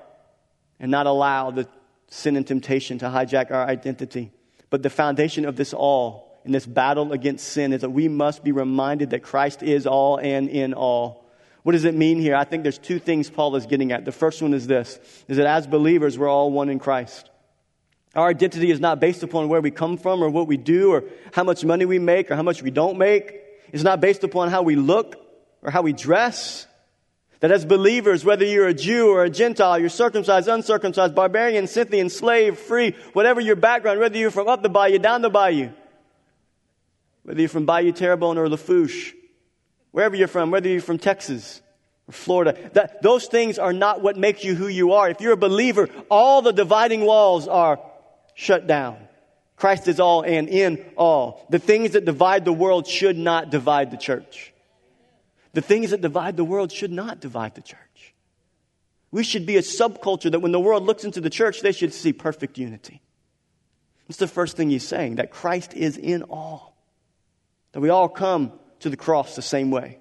and 0.80 0.92
not 0.92 1.08
allow 1.08 1.52
the 1.52 1.68
sin 2.08 2.38
and 2.38 2.48
temptation 2.48 3.00
to 3.00 3.08
hijack 3.08 3.52
our 3.52 3.68
identity. 3.68 4.32
But 4.70 4.82
the 4.82 4.90
foundation 4.90 5.44
of 5.44 5.58
this 5.58 5.74
all 5.74 6.31
in 6.46 6.52
this 6.52 6.66
battle 6.66 7.12
against 7.12 7.48
sin 7.48 7.74
is 7.74 7.82
that 7.82 7.90
we 7.90 8.08
must 8.08 8.44
be 8.44 8.52
reminded 8.52 9.12
that 9.12 9.22
Christ 9.22 9.64
is 9.64 9.86
all 9.86 10.18
and 10.18 10.50
in 10.50 10.74
all. 10.74 11.26
What 11.64 11.74
does 11.74 11.86
it 11.86 11.94
mean 11.94 12.20
here? 12.20 12.36
I 12.36 12.44
think 12.44 12.64
there's 12.64 12.80
two 12.80 12.98
things 12.98 13.30
Paul 13.30 13.56
is 13.56 13.68
getting 13.68 13.92
at. 13.92 14.06
The 14.06 14.12
first 14.12 14.42
one 14.42 14.54
is 14.54 14.66
this 14.66 15.00
is 15.28 15.38
that 15.38 15.46
as 15.46 15.68
believers, 15.68 16.18
we're 16.18 16.30
all 16.30 16.52
one 16.52 16.70
in 16.70 16.80
Christ. 16.80 17.30
Our 18.16 18.28
identity 18.28 18.72
is 18.72 18.80
not 18.80 19.00
based 19.00 19.24
upon 19.24 19.48
where 19.48 19.62
we 19.62 19.72
come 19.72 19.98
from 19.98 20.22
or 20.22 20.30
what 20.30 20.48
we 20.48 20.58
do 20.58 20.92
or 20.92 21.04
how 21.32 21.44
much 21.44 21.64
money 21.64 21.86
we 21.86 22.00
make 22.00 22.30
or 22.30 22.36
how 22.36 22.44
much 22.44 22.62
we 22.62 22.72
don't 22.72 22.98
make. 22.98 23.40
It's 23.72 23.84
not 23.84 24.02
based 24.02 24.24
upon 24.24 24.50
how 24.50 24.64
we 24.64 24.76
look 24.76 25.16
or 25.62 25.72
how 25.72 25.82
we 25.82 25.94
dress. 25.94 26.68
That 27.40 27.52
as 27.52 27.66
believers, 27.66 28.26
whether 28.26 28.46
you're 28.46 28.68
a 28.68 28.74
Jew 28.74 29.10
or 29.10 29.24
a 29.24 29.30
Gentile, 29.30 29.80
you're 29.80 29.90
circumcised, 29.90 30.48
uncircumcised, 30.48 31.16
barbarian, 31.16 31.68
Scythian, 31.68 32.10
slave, 32.10 32.60
free, 32.60 32.96
whatever 33.14 33.40
your 33.40 33.56
background, 33.56 34.00
whether 34.00 34.18
you're 34.18 34.30
from 34.30 34.48
up 34.48 34.62
the 34.62 34.70
bayou, 34.70 35.00
down 35.00 35.22
the 35.22 35.30
bayou, 35.30 35.70
whether 37.24 37.40
you're 37.40 37.50
from 37.50 37.66
Bayou 37.66 37.92
Terrebonne 37.92 38.38
or 38.38 38.50
Lafourche, 38.50 39.14
wherever 39.92 40.16
you're 40.16 40.28
from, 40.28 40.52
whether 40.52 40.68
you're 40.68 40.82
from 40.82 40.98
Texas 40.98 41.62
or 42.08 42.14
Florida, 42.14 42.58
that, 42.74 43.02
those 43.02 43.28
things 43.28 43.60
are 43.60 43.74
not 43.74 44.02
what 44.02 44.18
makes 44.18 44.44
you 44.44 44.56
who 44.56 44.68
you 44.68 44.94
are. 44.94 45.10
If 45.10 45.22
you're 45.22 45.34
a 45.34 45.38
believer, 45.38 45.90
all 46.10 46.42
the 46.42 46.54
dividing 46.54 47.02
walls 47.02 47.48
are 47.48 47.80
shut 48.34 48.68
down. 48.68 48.98
Christ 49.56 49.88
is 49.88 50.00
all 50.00 50.24
and 50.24 50.50
in 50.50 50.84
all. 50.98 51.46
The 51.52 51.60
things 51.60 51.92
that 51.92 52.06
divide 52.06 52.46
the 52.46 52.54
world 52.54 52.88
should 52.88 53.18
not 53.18 53.52
divide 53.52 53.92
the 53.92 53.98
church. 53.98 54.54
The 55.54 55.62
things 55.62 55.92
that 55.92 56.02
divide 56.02 56.38
the 56.38 56.44
world 56.44 56.72
should 56.72 56.92
not 56.92 57.20
divide 57.20 57.54
the 57.54 57.62
church. 57.62 58.16
We 59.12 59.24
should 59.24 59.46
be 59.46 59.58
a 59.58 59.62
subculture 59.62 60.32
that 60.32 60.40
when 60.40 60.54
the 60.54 60.60
world 60.60 60.84
looks 60.84 61.04
into 61.04 61.22
the 61.22 61.30
church, 61.30 61.62
they 61.62 61.74
should 61.74 61.94
see 61.94 62.14
perfect 62.14 62.58
unity. 62.58 63.02
It's 64.08 64.18
the 64.18 64.28
first 64.28 64.58
thing 64.58 64.70
he's 64.70 64.88
saying, 64.88 65.16
that 65.16 65.32
Christ 65.32 65.74
is 65.74 65.98
in 65.98 66.24
all. 66.24 66.71
That 67.72 67.82
we 67.82 67.90
all 67.90 68.10
come 68.10 68.54
to 68.80 68.90
the 68.90 68.98
cross 68.98 69.36
the 69.36 69.42
same 69.42 69.72
way. 69.72 70.00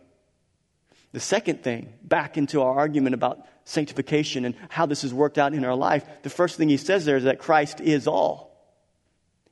The 1.13 1.21
second 1.21 1.63
thing, 1.63 1.93
back 2.03 2.37
into 2.37 2.63
our 2.63 2.79
argument 2.79 3.15
about 3.15 3.45
sanctification 3.65 4.45
and 4.45 4.55
how 4.69 4.87
this 4.87 5.03
has 5.03 5.13
worked 5.13 5.39
out 5.39 5.55
in 5.55 5.65
our 5.65 5.75
life, 5.75 6.05
the 6.23 6.31
first 6.31 6.57
thing 6.57 6.69
he 6.69 6.77
says 6.77 7.05
there 7.05 7.17
is 7.17 7.25
that 7.25 7.39
Christ 7.39 7.81
is 7.81 8.07
all. 8.07 8.51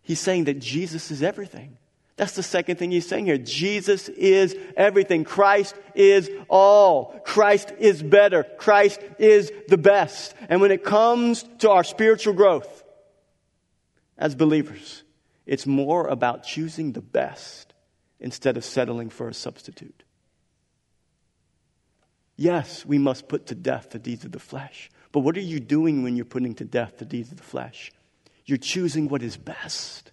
He's 0.02 0.20
saying 0.20 0.44
that 0.44 0.60
Jesus 0.60 1.10
is 1.10 1.22
everything. 1.22 1.76
That's 2.16 2.34
the 2.34 2.42
second 2.42 2.76
thing 2.76 2.90
he's 2.90 3.06
saying 3.06 3.26
here. 3.26 3.38
Jesus 3.38 4.08
is 4.08 4.56
everything. 4.76 5.22
Christ 5.22 5.76
is 5.94 6.28
all. 6.48 7.20
Christ 7.24 7.72
is 7.78 8.02
better. 8.02 8.44
Christ 8.56 9.00
is 9.18 9.52
the 9.68 9.78
best. 9.78 10.34
And 10.48 10.60
when 10.60 10.72
it 10.72 10.82
comes 10.82 11.44
to 11.58 11.70
our 11.70 11.84
spiritual 11.84 12.34
growth 12.34 12.84
as 14.16 14.34
believers, 14.34 15.04
it's 15.46 15.66
more 15.66 16.08
about 16.08 16.42
choosing 16.42 16.92
the 16.92 17.00
best 17.00 17.67
instead 18.20 18.56
of 18.56 18.64
settling 18.64 19.10
for 19.10 19.28
a 19.28 19.34
substitute. 19.34 20.02
Yes, 22.36 22.86
we 22.86 22.98
must 22.98 23.28
put 23.28 23.46
to 23.46 23.54
death 23.54 23.90
the 23.90 23.98
deeds 23.98 24.24
of 24.24 24.32
the 24.32 24.38
flesh. 24.38 24.90
But 25.10 25.20
what 25.20 25.36
are 25.36 25.40
you 25.40 25.58
doing 25.58 26.02
when 26.02 26.14
you're 26.14 26.24
putting 26.24 26.54
to 26.56 26.64
death 26.64 26.98
the 26.98 27.04
deeds 27.04 27.30
of 27.30 27.36
the 27.36 27.42
flesh? 27.42 27.92
You're 28.44 28.58
choosing 28.58 29.08
what 29.08 29.22
is 29.22 29.36
best. 29.36 30.12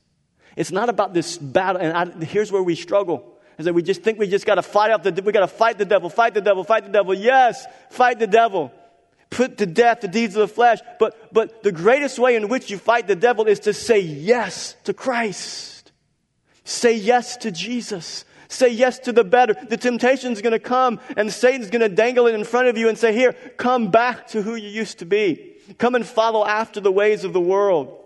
It's 0.55 0.71
not 0.71 0.89
about 0.89 1.13
this 1.13 1.37
battle. 1.37 1.81
And 1.81 1.95
I, 1.95 2.25
here's 2.25 2.51
where 2.51 2.63
we 2.63 2.75
struggle. 2.75 3.37
Is 3.57 3.65
that 3.65 3.73
we 3.73 3.83
just 3.83 4.01
think 4.01 4.19
we 4.19 4.27
just 4.27 4.45
got 4.45 4.55
to 4.55 4.63
fight 4.63 4.91
off 4.91 5.03
the, 5.03 5.11
we 5.23 5.31
got 5.31 5.41
to 5.41 5.47
fight 5.47 5.77
the 5.77 5.85
devil, 5.85 6.09
fight 6.09 6.33
the 6.33 6.41
devil, 6.41 6.63
fight 6.63 6.83
the 6.85 6.91
devil. 6.91 7.13
Yes, 7.13 7.65
fight 7.89 8.19
the 8.19 8.27
devil. 8.27 8.73
Put 9.29 9.57
to 9.59 9.65
death 9.65 10.01
the 10.01 10.07
deeds 10.07 10.35
of 10.35 10.47
the 10.47 10.53
flesh. 10.53 10.79
But, 10.99 11.33
but 11.33 11.63
the 11.63 11.71
greatest 11.71 12.19
way 12.19 12.35
in 12.35 12.47
which 12.47 12.69
you 12.69 12.77
fight 12.77 13.07
the 13.07 13.15
devil 13.15 13.45
is 13.45 13.61
to 13.61 13.73
say 13.73 13.99
yes 13.99 14.75
to 14.85 14.93
Christ. 14.93 15.74
Say 16.65 16.97
yes 16.97 17.37
to 17.37 17.51
Jesus. 17.51 18.25
Say 18.47 18.69
yes 18.69 18.99
to 18.99 19.13
the 19.13 19.23
better. 19.23 19.53
The 19.53 19.77
temptation 19.77 20.33
is 20.33 20.41
going 20.41 20.51
to 20.51 20.59
come 20.59 20.99
and 21.15 21.31
Satan's 21.31 21.69
going 21.69 21.81
to 21.81 21.89
dangle 21.89 22.27
it 22.27 22.35
in 22.35 22.43
front 22.43 22.67
of 22.67 22.77
you 22.77 22.89
and 22.89 22.97
say, 22.97 23.13
Here, 23.13 23.33
come 23.57 23.91
back 23.91 24.27
to 24.29 24.41
who 24.41 24.55
you 24.55 24.69
used 24.69 24.99
to 24.99 25.05
be. 25.05 25.53
Come 25.77 25.95
and 25.95 26.05
follow 26.05 26.45
after 26.45 26.81
the 26.81 26.91
ways 26.91 27.23
of 27.23 27.33
the 27.33 27.41
world. 27.41 28.03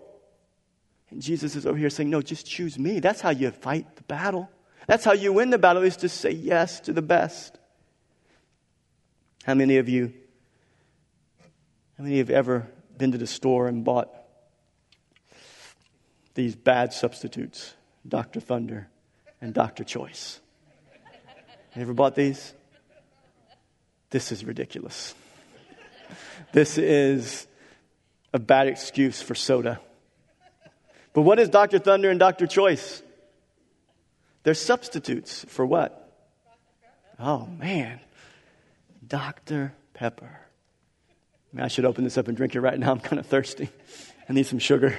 And 1.10 1.20
Jesus 1.20 1.56
is 1.56 1.66
over 1.66 1.76
here 1.76 1.90
saying, 1.90 2.10
No, 2.10 2.22
just 2.22 2.46
choose 2.46 2.78
me. 2.78 3.00
That's 3.00 3.20
how 3.20 3.30
you 3.30 3.50
fight 3.50 3.96
the 3.96 4.02
battle. 4.04 4.48
That's 4.86 5.04
how 5.04 5.12
you 5.12 5.32
win 5.32 5.50
the 5.50 5.58
battle, 5.58 5.82
is 5.82 5.96
to 5.98 6.08
say 6.08 6.30
yes 6.30 6.80
to 6.80 6.92
the 6.92 7.02
best. 7.02 7.58
How 9.44 9.54
many 9.54 9.78
of 9.78 9.88
you, 9.88 10.12
how 11.96 12.04
many 12.04 12.18
have 12.18 12.30
ever 12.30 12.68
been 12.98 13.12
to 13.12 13.18
the 13.18 13.26
store 13.26 13.68
and 13.68 13.84
bought 13.84 14.10
these 16.34 16.54
bad 16.56 16.92
substitutes? 16.92 17.74
Dr. 18.06 18.40
Thunder, 18.40 18.88
and 19.40 19.54
Dr. 19.54 19.84
Choice. 19.84 20.40
You 21.74 21.82
ever 21.82 21.94
bought 21.94 22.14
these? 22.14 22.54
This 24.10 24.32
is 24.32 24.44
ridiculous. 24.44 25.14
This 26.52 26.78
is 26.78 27.46
a 28.32 28.38
bad 28.38 28.66
excuse 28.66 29.22
for 29.22 29.34
soda. 29.34 29.80
But 31.12 31.22
what 31.22 31.38
is 31.38 31.48
Dr. 31.48 31.78
Thunder 31.78 32.10
and 32.10 32.18
Dr. 32.18 32.46
Choice? 32.46 33.02
They're 34.42 34.54
substitutes 34.54 35.44
for 35.48 35.66
what? 35.66 35.96
Oh, 37.18 37.46
man. 37.46 38.00
Dr. 39.06 39.74
Pepper. 39.94 40.40
I, 41.52 41.56
mean, 41.56 41.64
I 41.64 41.68
should 41.68 41.84
open 41.84 42.04
this 42.04 42.16
up 42.16 42.28
and 42.28 42.36
drink 42.36 42.54
it 42.54 42.60
right 42.60 42.78
now. 42.78 42.92
I'm 42.92 43.00
kind 43.00 43.18
of 43.20 43.26
thirsty. 43.26 43.68
I 44.28 44.32
need 44.32 44.46
some 44.46 44.58
sugar. 44.58 44.96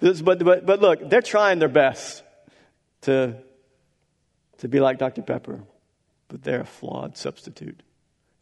But, 0.00 0.24
but, 0.24 0.66
but 0.66 0.80
look, 0.80 1.08
they're 1.08 1.22
trying 1.22 1.58
their 1.58 1.68
best 1.68 2.22
to, 3.02 3.36
to 4.58 4.68
be 4.68 4.80
like 4.80 4.98
Dr. 4.98 5.22
Pepper, 5.22 5.60
but 6.28 6.42
they're 6.42 6.62
a 6.62 6.66
flawed 6.66 7.16
substitute. 7.16 7.82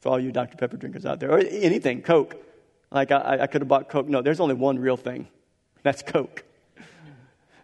For 0.01 0.11
all 0.11 0.21
you 0.21 0.31
Dr. 0.31 0.57
Pepper 0.57 0.77
drinkers 0.77 1.05
out 1.05 1.19
there, 1.19 1.33
or 1.33 1.39
anything, 1.39 2.03
Coke. 2.03 2.37
Like 2.91 3.11
I, 3.11 3.39
I 3.43 3.47
could 3.49 3.63
have 3.63 3.69
bought 3.69 3.89
Coke. 3.89 4.09
No, 4.09 4.23
there's 4.23 4.41
only 4.41 4.55
one 4.55 4.79
real 4.79 4.97
thing. 4.97 5.29
That's 5.83 6.03
Coke. 6.03 6.45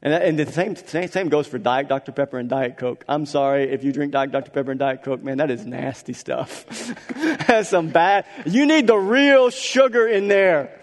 And, 0.03 0.13
and 0.13 0.39
the 0.39 0.53
same, 0.53 0.77
same, 0.77 1.09
same 1.09 1.29
goes 1.31 1.47
for 1.47 1.57
Diet 1.57 1.89
Dr. 1.89 2.13
Pepper 2.13 2.39
and 2.39 2.49
Diet 2.49 2.77
Coke. 2.77 3.05
I'm 3.09 3.25
sorry 3.25 3.71
if 3.71 3.83
you 3.85 3.93
drink 3.93 4.13
Diet 4.13 4.33
Dr. 4.33 4.51
Pepper 4.51 4.73
and 4.73 4.79
Diet 4.79 5.03
Coke, 5.03 5.23
man, 5.23 5.39
that 5.39 5.51
is 5.51 5.65
nasty 5.65 6.13
stuff. 6.13 6.67
That's 7.47 7.71
some 7.71 7.89
bad. 7.89 8.27
You 8.45 8.67
need 8.67 8.87
the 8.87 8.99
real 8.99 9.49
sugar 9.49 10.07
in 10.07 10.29
there. 10.29 10.79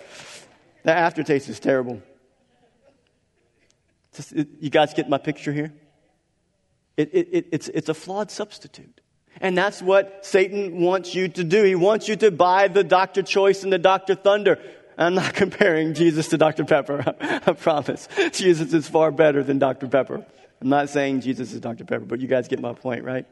The 0.84 0.94
aftertaste 0.94 1.50
is 1.50 1.60
terrible. 1.60 2.02
It, 4.18 4.48
you 4.60 4.70
guys 4.70 4.94
get 4.94 5.10
my 5.10 5.18
picture 5.18 5.54
here? 5.54 5.74
It, 6.98 7.10
it, 7.14 7.48
it's, 7.52 7.68
it's 7.70 7.90
a 7.90 7.94
flawed 7.94 8.30
substitute. 8.30 9.02
And 9.40 9.58
that's 9.58 9.82
what 9.82 10.26
Satan 10.26 10.82
wants 10.82 11.16
you 11.16 11.30
to 11.30 11.44
do. 11.44 11.64
He 11.64 11.76
wants 11.76 12.08
you 12.08 12.16
to 12.18 12.32
buy 12.32 12.68
the 12.68 12.84
Dr. 12.84 13.24
Choice 13.24 13.64
and 13.64 13.72
the 13.72 13.80
Dr. 13.80 14.16
Thunder. 14.16 14.60
I'm 14.98 15.16
not 15.16 15.34
comparing 15.44 15.94
Jesus 15.94 16.28
to 16.30 16.38
Dr. 16.38 16.66
Pepper, 16.66 17.16
I 17.22 17.54
promise. 17.54 18.08
Jesus 18.34 18.74
is 18.74 18.88
far 18.88 19.12
better 19.12 19.44
than 19.44 19.58
Dr. 19.60 19.88
Pepper. 19.88 20.26
I'm 20.62 20.70
not 20.70 20.90
saying 20.90 21.22
Jesus 21.22 21.54
is 21.54 21.60
Dr. 21.60 21.86
Pepper, 21.86 22.06
but 22.06 22.20
you 22.20 22.28
guys 22.28 22.48
get 22.48 22.60
my 22.60 22.74
point, 22.74 23.04
right? 23.04 23.26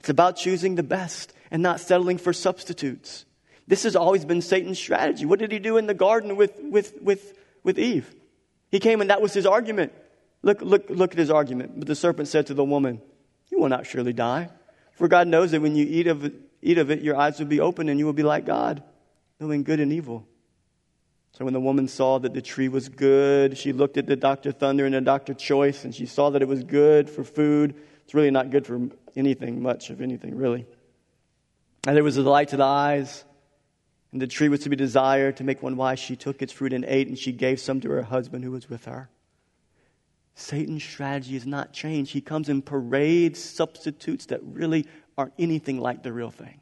It's 0.00 0.08
about 0.08 0.36
choosing 0.36 0.74
the 0.74 0.82
best 0.82 1.32
and 1.50 1.62
not 1.62 1.78
settling 1.78 2.18
for 2.18 2.32
substitutes. 2.32 3.24
This 3.66 3.84
has 3.84 3.94
always 3.94 4.24
been 4.24 4.42
Satan's 4.42 4.78
strategy. 4.78 5.24
What 5.24 5.38
did 5.38 5.52
he 5.52 5.58
do 5.58 5.76
in 5.76 5.86
the 5.86 5.94
garden 5.94 6.36
with, 6.36 6.52
with, 6.58 6.94
with, 7.00 7.38
with 7.62 7.78
Eve? 7.78 8.12
He 8.74 8.80
came 8.80 9.00
and 9.00 9.08
that 9.10 9.22
was 9.22 9.32
his 9.32 9.46
argument. 9.46 9.92
Look, 10.42 10.60
look, 10.60 10.90
look 10.90 11.12
at 11.12 11.18
his 11.18 11.30
argument. 11.30 11.78
But 11.78 11.86
the 11.86 11.94
serpent 11.94 12.26
said 12.26 12.48
to 12.48 12.54
the 12.54 12.64
woman, 12.64 13.00
You 13.48 13.60
will 13.60 13.68
not 13.68 13.86
surely 13.86 14.12
die. 14.12 14.48
For 14.94 15.06
God 15.06 15.28
knows 15.28 15.52
that 15.52 15.62
when 15.62 15.76
you 15.76 15.86
eat 15.88 16.08
of 16.08 16.24
it, 16.24 16.34
eat 16.60 16.78
of 16.78 16.90
it, 16.90 17.00
your 17.00 17.14
eyes 17.14 17.38
will 17.38 17.46
be 17.46 17.60
open 17.60 17.88
and 17.88 18.00
you 18.00 18.04
will 18.04 18.12
be 18.12 18.24
like 18.24 18.46
God, 18.46 18.82
knowing 19.38 19.62
good 19.62 19.78
and 19.78 19.92
evil. 19.92 20.26
So 21.34 21.44
when 21.44 21.54
the 21.54 21.60
woman 21.60 21.86
saw 21.86 22.18
that 22.18 22.34
the 22.34 22.42
tree 22.42 22.66
was 22.66 22.88
good, 22.88 23.56
she 23.56 23.72
looked 23.72 23.96
at 23.96 24.08
the 24.08 24.16
Dr. 24.16 24.50
Thunder 24.50 24.86
and 24.86 24.94
the 24.96 25.00
Dr. 25.00 25.34
Choice, 25.34 25.84
and 25.84 25.94
she 25.94 26.06
saw 26.06 26.30
that 26.30 26.42
it 26.42 26.48
was 26.48 26.64
good 26.64 27.08
for 27.08 27.22
food. 27.22 27.76
It's 28.02 28.12
really 28.12 28.32
not 28.32 28.50
good 28.50 28.66
for 28.66 28.88
anything, 29.14 29.62
much 29.62 29.90
of 29.90 30.00
anything, 30.00 30.36
really. 30.36 30.66
And 31.86 31.94
there 31.94 32.02
was 32.02 32.16
a 32.16 32.24
delight 32.24 32.48
to 32.48 32.56
the 32.56 32.64
eyes, 32.64 33.24
and 34.14 34.22
the 34.22 34.28
tree 34.28 34.48
was 34.48 34.60
to 34.60 34.68
be 34.68 34.76
desired 34.76 35.38
to 35.38 35.44
make 35.44 35.60
one 35.60 35.76
wise. 35.76 35.98
She 35.98 36.14
took 36.14 36.40
its 36.40 36.52
fruit 36.52 36.72
and 36.72 36.84
ate, 36.84 37.08
and 37.08 37.18
she 37.18 37.32
gave 37.32 37.58
some 37.58 37.80
to 37.80 37.90
her 37.90 38.02
husband 38.02 38.44
who 38.44 38.52
was 38.52 38.70
with 38.70 38.84
her. 38.84 39.10
Satan's 40.36 40.84
strategy 40.84 41.34
has 41.34 41.44
not 41.44 41.72
changed. 41.72 42.12
He 42.12 42.20
comes 42.20 42.48
and 42.48 42.64
parades 42.64 43.42
substitutes 43.42 44.26
that 44.26 44.40
really 44.44 44.86
aren't 45.18 45.32
anything 45.36 45.80
like 45.80 46.04
the 46.04 46.12
real 46.12 46.30
thing. 46.30 46.60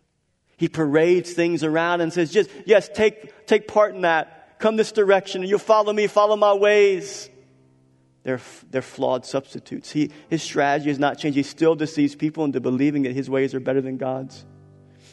He 0.57 0.67
parades 0.67 1.35
things 1.35 1.62
around 1.62 2.01
and 2.01 2.11
says, 2.11 2.33
just, 2.33 2.49
yes, 2.65 2.88
take, 2.88 3.47
take 3.47 3.69
part 3.69 3.95
in 3.95 4.01
that 4.01 4.59
come 4.59 4.77
this 4.77 4.93
direction 4.93 5.43
and 5.43 5.51
you'll 5.51 5.59
follow 5.59 5.93
me, 5.93 6.07
follow 6.07 6.37
my 6.37 6.55
ways. 6.55 7.29
They're, 8.23 8.41
they're 8.71 8.81
flawed 8.81 9.27
substitutes. 9.27 9.91
He, 9.91 10.11
his 10.31 10.43
strategy 10.43 10.88
has 10.88 10.99
not 10.99 11.19
changed. 11.19 11.37
He 11.37 11.43
still 11.43 11.75
deceives 11.75 12.15
people 12.15 12.45
into 12.47 12.61
believing 12.61 13.03
that 13.03 13.12
his 13.12 13.29
ways 13.29 13.55
are 13.55 13.61
better 13.61 13.83
than 13.83 13.99
God's. 13.99 14.47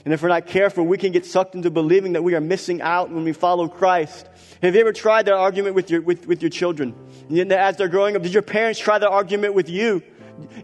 And 0.09 0.13
if 0.15 0.23
we're 0.23 0.29
not 0.29 0.47
careful, 0.47 0.87
we 0.87 0.97
can 0.97 1.11
get 1.11 1.23
sucked 1.23 1.53
into 1.53 1.69
believing 1.69 2.13
that 2.13 2.23
we 2.23 2.33
are 2.33 2.41
missing 2.41 2.81
out 2.81 3.11
when 3.11 3.25
we 3.25 3.31
follow 3.31 3.67
Christ. 3.67 4.27
Have 4.59 4.73
you 4.73 4.81
ever 4.81 4.91
tried 4.91 5.27
that 5.27 5.35
argument 5.35 5.75
with 5.75 5.91
your, 5.91 6.01
with, 6.01 6.25
with 6.25 6.41
your 6.41 6.49
children? 6.49 6.95
As 7.51 7.77
they're 7.77 7.89
growing 7.89 8.15
up, 8.15 8.23
did 8.23 8.33
your 8.33 8.41
parents 8.41 8.79
try 8.79 8.97
that 8.97 9.07
argument 9.07 9.53
with 9.53 9.69
you? 9.69 10.01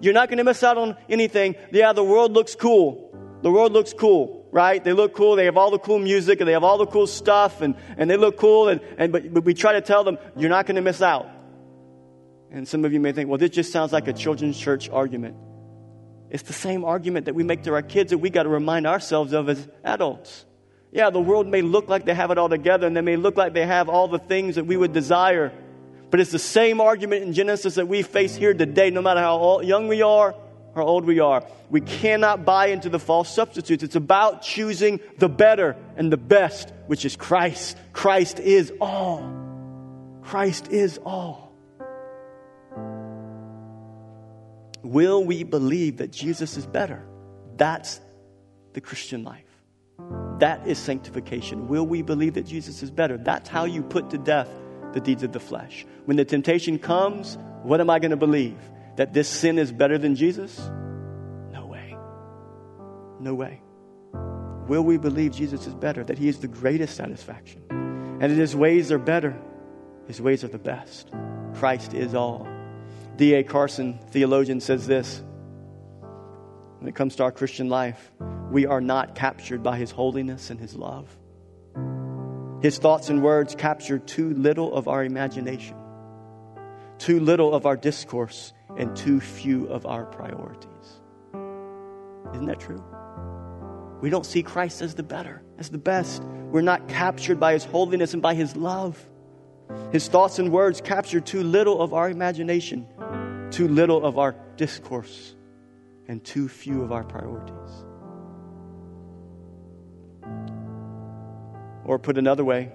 You're 0.02 0.16
not 0.16 0.30
going 0.30 0.40
to 0.40 0.44
miss 0.44 0.64
out 0.64 0.80
on 0.80 0.98
anything. 1.08 1.54
Yeah, 1.72 1.94
the 1.94 2.04
world 2.04 2.32
looks 2.32 2.56
cool. 2.56 3.38
The 3.44 3.52
world 3.52 3.72
looks 3.72 3.94
cool 3.94 4.42
right? 4.52 4.84
They 4.84 4.94
look 4.94 5.14
cool. 5.14 5.36
They 5.36 5.46
have 5.46 5.58
all 5.58 5.70
the 5.70 5.78
cool 5.78 6.00
music 6.00 6.40
and 6.40 6.48
they 6.48 6.54
have 6.54 6.64
all 6.64 6.80
the 6.80 6.88
cool 6.88 7.06
stuff 7.06 7.60
and, 7.60 7.76
and 7.98 8.10
they 8.10 8.16
look 8.16 8.38
cool. 8.38 8.70
And, 8.70 8.80
and, 8.98 9.12
but, 9.12 9.32
but 9.32 9.44
we 9.44 9.54
try 9.54 9.74
to 9.74 9.82
tell 9.82 10.06
them, 10.06 10.18
you're 10.38 10.50
not 10.50 10.66
going 10.66 10.78
to 10.78 10.82
miss 10.82 11.02
out. 11.02 11.30
And 12.52 12.66
some 12.66 12.86
of 12.86 12.94
you 12.94 13.02
may 13.02 13.12
think, 13.12 13.28
well, 13.30 13.38
this 13.38 13.50
just 13.50 13.74
sounds 13.74 13.92
like 13.92 14.08
a 14.08 14.14
children's 14.14 14.58
church 14.58 14.90
argument. 14.90 15.36
It's 16.36 16.44
the 16.44 16.54
same 16.54 16.84
argument 16.84 17.26
that 17.26 17.34
we 17.34 17.44
make 17.44 17.64
to 17.64 17.74
our 17.74 17.82
kids 17.82 18.12
that 18.12 18.18
we 18.18 18.30
got 18.30 18.44
to 18.44 18.50
remind 18.50 18.86
ourselves 18.86 19.34
of 19.34 19.50
as 19.50 19.68
adults. 19.84 20.46
Yeah, 20.92 21.10
the 21.10 21.22
world 21.22 21.48
may 21.48 21.62
look 21.62 21.88
like 21.88 22.06
they 22.06 22.14
have 22.14 22.30
it 22.30 22.38
all 22.38 22.50
together 22.50 22.86
and 22.86 22.96
they 22.96 23.02
may 23.02 23.16
look 23.16 23.38
like 23.38 23.54
they 23.54 23.66
have 23.66 23.90
all 23.90 24.08
the 24.08 24.20
things 24.20 24.56
that 24.56 24.66
we 24.66 24.78
would 24.78 24.94
desire. 24.94 25.52
But 26.12 26.20
it's 26.20 26.32
the 26.32 26.40
same 26.40 26.82
argument 26.82 27.24
in 27.24 27.34
Genesis 27.34 27.76
that 27.76 27.88
we 27.88 28.02
face 28.02 28.36
here 28.36 28.54
today, 28.54 28.90
no 28.90 29.02
matter 29.02 29.22
how 29.22 29.62
young 29.62 29.88
we 29.88 30.02
are 30.02 30.36
how 30.76 30.84
old 30.84 31.06
we 31.06 31.22
are. 31.22 31.48
We 31.70 31.80
cannot 31.80 32.44
buy 32.44 32.68
into 32.68 32.90
the 32.90 33.00
false 33.00 33.34
substitutes. 33.34 33.82
It's 33.82 33.96
about 33.96 34.42
choosing 34.42 35.00
the 35.18 35.30
better 35.30 35.78
and 35.96 36.12
the 36.12 36.18
best, 36.18 36.74
which 36.88 37.06
is 37.06 37.16
Christ. 37.16 37.78
Christ 37.94 38.40
is 38.40 38.74
all. 38.82 40.20
Christ 40.22 40.68
is 40.68 41.00
all. 41.06 41.45
Will 44.86 45.24
we 45.24 45.44
believe 45.44 45.98
that 45.98 46.12
Jesus 46.12 46.58
is 46.58 46.66
better? 46.66 47.06
That's 47.58 48.00
the 48.74 48.82
Christian 48.82 49.24
life. 49.24 49.44
That 50.40 50.68
is 50.68 50.78
sanctification. 50.78 51.68
Will 51.68 51.86
we 51.86 52.02
believe 52.02 52.36
that 52.36 52.46
Jesus 52.46 52.84
is 52.84 52.92
better? 52.92 53.18
That's 53.18 53.50
how 53.50 53.66
you 53.66 53.82
put 53.84 54.12
to 54.12 54.18
death 54.18 54.50
the 54.94 55.00
deeds 55.00 55.24
of 55.24 55.32
the 55.32 55.40
flesh. 55.40 55.86
When 56.06 56.18
the 56.18 56.26
temptation 56.26 56.80
comes, 56.80 57.38
what 57.64 57.82
am 57.82 57.90
I 57.90 58.00
going 58.00 58.12
to 58.12 58.18
believe? 58.18 58.58
that 58.96 59.14
this 59.14 59.28
sin 59.28 59.60
is 59.60 59.72
better 59.72 59.98
than 59.98 60.16
Jesus? 60.16 60.58
No 61.52 61.66
way. 61.66 61.98
No 63.20 63.34
way. 63.34 63.62
Will 64.68 64.84
we 64.84 64.98
believe 64.98 65.34
Jesus 65.34 65.68
is 65.68 65.76
better, 65.76 66.04
that 66.04 66.18
he 66.18 66.28
is 66.28 66.40
the 66.40 66.48
greatest 66.48 66.96
satisfaction, 66.96 67.64
and 67.70 68.22
that 68.22 68.30
his 68.30 68.56
ways 68.56 68.92
are 68.92 68.98
better? 68.98 69.38
His 70.08 70.22
ways 70.22 70.44
are 70.44 70.48
the 70.48 70.58
best. 70.58 71.12
Christ 71.56 71.94
is 71.94 72.16
all. 72.16 72.48
D.A. 73.18 73.44
Carson, 73.44 74.00
theologian, 74.10 74.60
says 74.60 74.88
this 74.88 75.24
when 76.80 76.90
it 76.90 76.96
comes 76.96 77.16
to 77.16 77.24
our 77.24 77.32
Christian 77.32 77.70
life, 77.70 78.12
we 78.52 78.66
are 78.66 78.82
not 78.82 79.16
captured 79.16 79.64
by 79.64 79.78
his 79.78 79.90
holiness 79.90 80.50
and 80.50 80.60
his 80.60 80.76
love. 80.76 81.08
His 82.62 82.78
thoughts 82.78 83.10
and 83.10 83.24
words 83.24 83.56
capture 83.56 84.00
too 84.00 84.34
little 84.34 84.74
of 84.74 84.88
our 84.88 85.04
imagination, 85.04 85.78
too 86.98 87.20
little 87.20 87.54
of 87.54 87.66
our 87.66 87.78
discourse, 87.78 88.54
and 88.78 88.96
too 88.96 89.20
few 89.20 89.68
of 89.68 89.86
our 89.86 90.06
priorities. 90.06 91.00
Isn't 92.34 92.46
that 92.46 92.60
true? 92.60 92.84
We 94.02 94.10
don't 94.10 94.26
see 94.26 94.44
Christ 94.44 94.82
as 94.82 94.94
the 94.96 95.04
better, 95.04 95.42
as 95.58 95.70
the 95.70 95.78
best. 95.78 96.24
We're 96.52 96.62
not 96.62 96.88
captured 96.88 97.40
by 97.40 97.54
his 97.54 97.64
holiness 97.64 98.14
and 98.14 98.22
by 98.22 98.36
his 98.36 98.56
love. 98.56 99.04
His 99.92 100.08
thoughts 100.08 100.38
and 100.38 100.52
words 100.52 100.82
capture 100.82 101.20
too 101.20 101.42
little 101.42 101.82
of 101.82 101.94
our 101.94 102.10
imagination, 102.10 102.88
too 103.52 103.68
little 103.68 104.06
of 104.06 104.18
our 104.18 104.36
discourse, 104.58 105.36
and 106.08 106.24
too 106.24 106.48
few 106.48 106.84
of 106.84 106.92
our 106.92 107.04
priorities. 107.04 107.86
Or 111.86 112.00
put 112.00 112.18
another 112.18 112.44
way, 112.44 112.72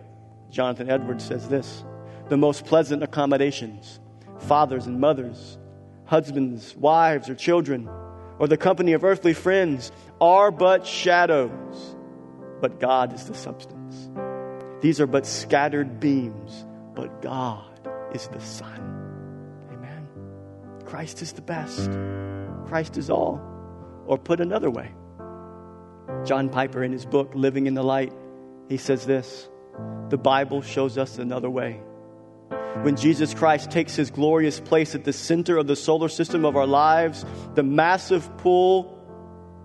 Jonathan 0.51 0.91
Edwards 0.91 1.25
says 1.25 1.49
this 1.49 1.85
the 2.29 2.37
most 2.37 2.65
pleasant 2.65 3.03
accommodations, 3.03 3.99
fathers 4.39 4.87
and 4.87 5.01
mothers, 5.01 5.59
husbands, 6.05 6.77
wives, 6.77 7.29
or 7.29 7.35
children, 7.35 7.89
or 8.39 8.47
the 8.47 8.57
company 8.57 8.93
of 8.93 9.05
earthly 9.05 9.33
friends 9.33 9.91
are 10.21 10.51
but 10.51 10.87
shadows, 10.87 11.97
but 12.61 12.79
God 12.79 13.13
is 13.13 13.25
the 13.27 13.35
substance. 13.35 14.09
These 14.81 15.01
are 15.01 15.07
but 15.07 15.27
scattered 15.27 16.01
beams, 16.01 16.65
but 16.95 17.21
God 17.21 17.89
is 18.15 18.29
the 18.29 18.41
sun. 18.41 19.00
Christ 20.91 21.23
is 21.23 21.33
the 21.33 21.43
best. 21.43 21.91
Christ 22.67 22.99
is 22.99 23.11
all. 23.11 23.41
Or 24.07 24.19
put 24.19 24.41
another 24.41 24.71
way, 24.71 24.91
John 26.25 26.49
Piper, 26.49 26.83
in 26.83 26.91
his 26.91 27.07
book, 27.07 27.31
Living 27.35 27.67
in 27.67 27.75
the 27.75 27.85
Light, 27.85 28.13
he 28.69 28.77
says 28.77 29.07
this 29.07 29.49
The 30.09 30.19
Bible 30.19 30.63
shows 30.63 30.99
us 30.99 31.19
another 31.19 31.49
way 31.49 31.81
when 32.83 32.97
Jesus 32.97 33.35
Christ 33.35 33.71
takes 33.71 33.95
his 33.95 34.11
glorious 34.11 34.59
place 34.59 34.95
at 34.95 35.05
the 35.05 35.13
center 35.13 35.59
of 35.59 35.67
the 35.67 35.77
solar 35.77 36.09
system 36.09 36.45
of 36.45 36.57
our 36.57 36.67
lives, 36.67 37.25
the 37.55 37.63
massive 37.63 38.29
pull 38.39 38.99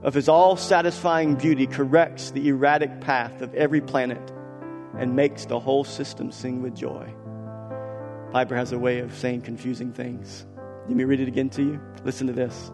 of 0.03 0.13
his 0.13 0.29
all 0.29 0.57
satisfying 0.57 1.35
beauty 1.35 1.65
corrects 1.65 2.31
the 2.31 2.49
erratic 2.49 3.01
path 3.01 3.41
of 3.41 3.53
every 3.55 3.81
planet 3.81 4.31
and 4.97 5.15
makes 5.15 5.45
the 5.45 5.59
whole 5.59 5.83
system 5.83 6.31
sing 6.31 6.61
with 6.61 6.75
joy. 6.75 7.11
Piper 8.31 8.55
has 8.55 8.71
a 8.71 8.79
way 8.79 8.99
of 8.99 9.15
saying 9.15 9.41
confusing 9.41 9.93
things. 9.93 10.45
Let 10.87 10.95
me 10.95 11.03
read 11.03 11.19
it 11.19 11.27
again 11.27 11.49
to 11.51 11.63
you. 11.63 11.81
Listen 12.03 12.27
to 12.27 12.33
this. 12.33 12.71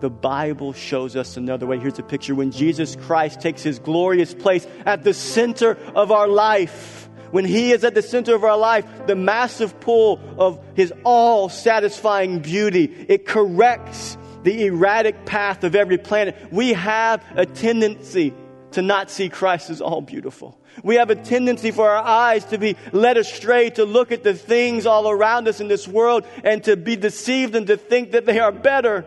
The 0.00 0.10
Bible 0.10 0.72
shows 0.72 1.14
us 1.14 1.36
another 1.36 1.66
way. 1.66 1.78
Here's 1.78 1.98
a 1.98 2.02
picture 2.02 2.34
when 2.34 2.50
Jesus 2.50 2.96
Christ 2.96 3.40
takes 3.40 3.62
his 3.62 3.78
glorious 3.78 4.34
place 4.34 4.66
at 4.84 5.04
the 5.04 5.14
center 5.14 5.78
of 5.94 6.10
our 6.10 6.26
life 6.26 7.02
when 7.32 7.46
He 7.46 7.72
is 7.72 7.82
at 7.82 7.94
the 7.94 8.02
center 8.02 8.34
of 8.34 8.44
our 8.44 8.56
life, 8.56 8.86
the 9.06 9.16
massive 9.16 9.80
pull 9.80 10.20
of 10.38 10.62
His 10.74 10.92
all 11.02 11.48
satisfying 11.48 12.40
beauty, 12.40 13.06
it 13.08 13.26
corrects 13.26 14.16
the 14.44 14.66
erratic 14.66 15.24
path 15.24 15.64
of 15.64 15.74
every 15.74 15.98
planet. 15.98 16.36
We 16.52 16.74
have 16.74 17.24
a 17.34 17.46
tendency 17.46 18.34
to 18.72 18.82
not 18.82 19.10
see 19.10 19.28
Christ 19.28 19.70
as 19.70 19.80
all 19.80 20.00
beautiful. 20.00 20.58
We 20.82 20.96
have 20.96 21.10
a 21.10 21.14
tendency 21.14 21.70
for 21.70 21.88
our 21.88 22.02
eyes 22.02 22.44
to 22.46 22.58
be 22.58 22.76
led 22.92 23.16
astray, 23.16 23.70
to 23.70 23.84
look 23.84 24.12
at 24.12 24.22
the 24.22 24.34
things 24.34 24.86
all 24.86 25.10
around 25.10 25.48
us 25.48 25.60
in 25.60 25.68
this 25.68 25.86
world 25.86 26.24
and 26.44 26.64
to 26.64 26.76
be 26.76 26.96
deceived 26.96 27.54
and 27.54 27.66
to 27.66 27.76
think 27.76 28.12
that 28.12 28.26
they 28.26 28.38
are 28.38 28.52
better 28.52 29.04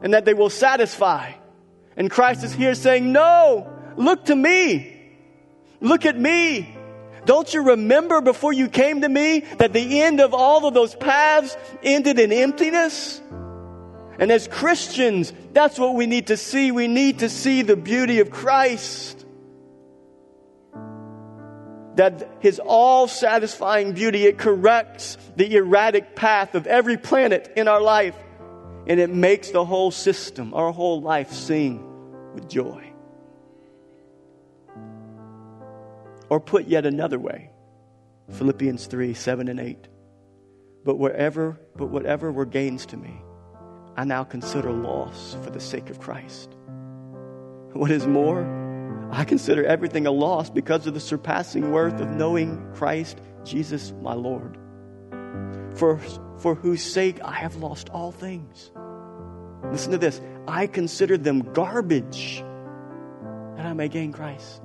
and 0.00 0.14
that 0.14 0.24
they 0.24 0.34
will 0.34 0.50
satisfy. 0.50 1.32
And 1.96 2.10
Christ 2.10 2.44
is 2.44 2.52
here 2.52 2.74
saying, 2.74 3.10
No, 3.12 3.72
look 3.96 4.26
to 4.26 4.36
me. 4.36 4.92
Look 5.80 6.06
at 6.06 6.18
me. 6.18 6.76
Don't 7.24 7.52
you 7.52 7.62
remember 7.70 8.20
before 8.20 8.52
you 8.52 8.68
came 8.68 9.00
to 9.00 9.08
me 9.08 9.40
that 9.58 9.72
the 9.72 10.02
end 10.02 10.20
of 10.20 10.32
all 10.32 10.66
of 10.66 10.74
those 10.74 10.94
paths 10.94 11.56
ended 11.82 12.18
in 12.18 12.32
emptiness? 12.32 13.20
And 14.18 14.32
as 14.32 14.48
Christians, 14.48 15.32
that's 15.52 15.78
what 15.78 15.94
we 15.94 16.06
need 16.06 16.28
to 16.28 16.36
see. 16.36 16.72
We 16.72 16.88
need 16.88 17.18
to 17.20 17.28
see 17.28 17.62
the 17.62 17.76
beauty 17.76 18.20
of 18.20 18.30
Christ. 18.30 19.24
That 21.96 22.28
his 22.40 22.58
all 22.58 23.08
satisfying 23.08 23.92
beauty, 23.92 24.26
it 24.26 24.38
corrects 24.38 25.18
the 25.36 25.56
erratic 25.56 26.14
path 26.14 26.54
of 26.54 26.66
every 26.66 26.96
planet 26.96 27.52
in 27.56 27.68
our 27.68 27.80
life. 27.80 28.16
And 28.86 29.00
it 29.00 29.10
makes 29.10 29.50
the 29.50 29.64
whole 29.64 29.90
system, 29.90 30.54
our 30.54 30.72
whole 30.72 31.00
life, 31.00 31.32
sing 31.32 31.82
with 32.34 32.48
joy. 32.48 32.92
Or 36.28 36.40
put 36.40 36.66
yet 36.66 36.86
another 36.86 37.18
way, 37.18 37.50
Philippians 38.32 38.86
3 38.86 39.14
7 39.14 39.48
and 39.48 39.60
8. 39.60 39.88
But 40.84 40.98
wherever, 40.98 41.60
but 41.76 41.88
whatever 41.88 42.30
were 42.30 42.46
gains 42.46 42.86
to 42.86 42.96
me, 42.96 43.20
I 43.96 44.04
now 44.04 44.24
consider 44.24 44.70
loss 44.72 45.36
for 45.42 45.50
the 45.50 45.60
sake 45.60 45.90
of 45.90 45.98
Christ. 45.98 46.54
What 47.72 47.90
is 47.90 48.06
more, 48.06 48.44
I 49.10 49.24
consider 49.24 49.64
everything 49.64 50.06
a 50.06 50.10
loss 50.10 50.50
because 50.50 50.86
of 50.86 50.94
the 50.94 51.00
surpassing 51.00 51.72
worth 51.72 52.00
of 52.00 52.10
knowing 52.10 52.72
Christ 52.74 53.18
Jesus 53.44 53.92
my 54.02 54.14
Lord. 54.14 54.58
For, 55.76 55.98
for 56.38 56.54
whose 56.54 56.82
sake 56.82 57.22
I 57.22 57.32
have 57.32 57.56
lost 57.56 57.88
all 57.90 58.12
things. 58.12 58.70
Listen 59.70 59.92
to 59.92 59.98
this 59.98 60.20
I 60.46 60.66
consider 60.66 61.16
them 61.16 61.40
garbage 61.52 62.42
that 63.56 63.66
I 63.66 63.72
may 63.72 63.88
gain 63.88 64.12
Christ. 64.12 64.60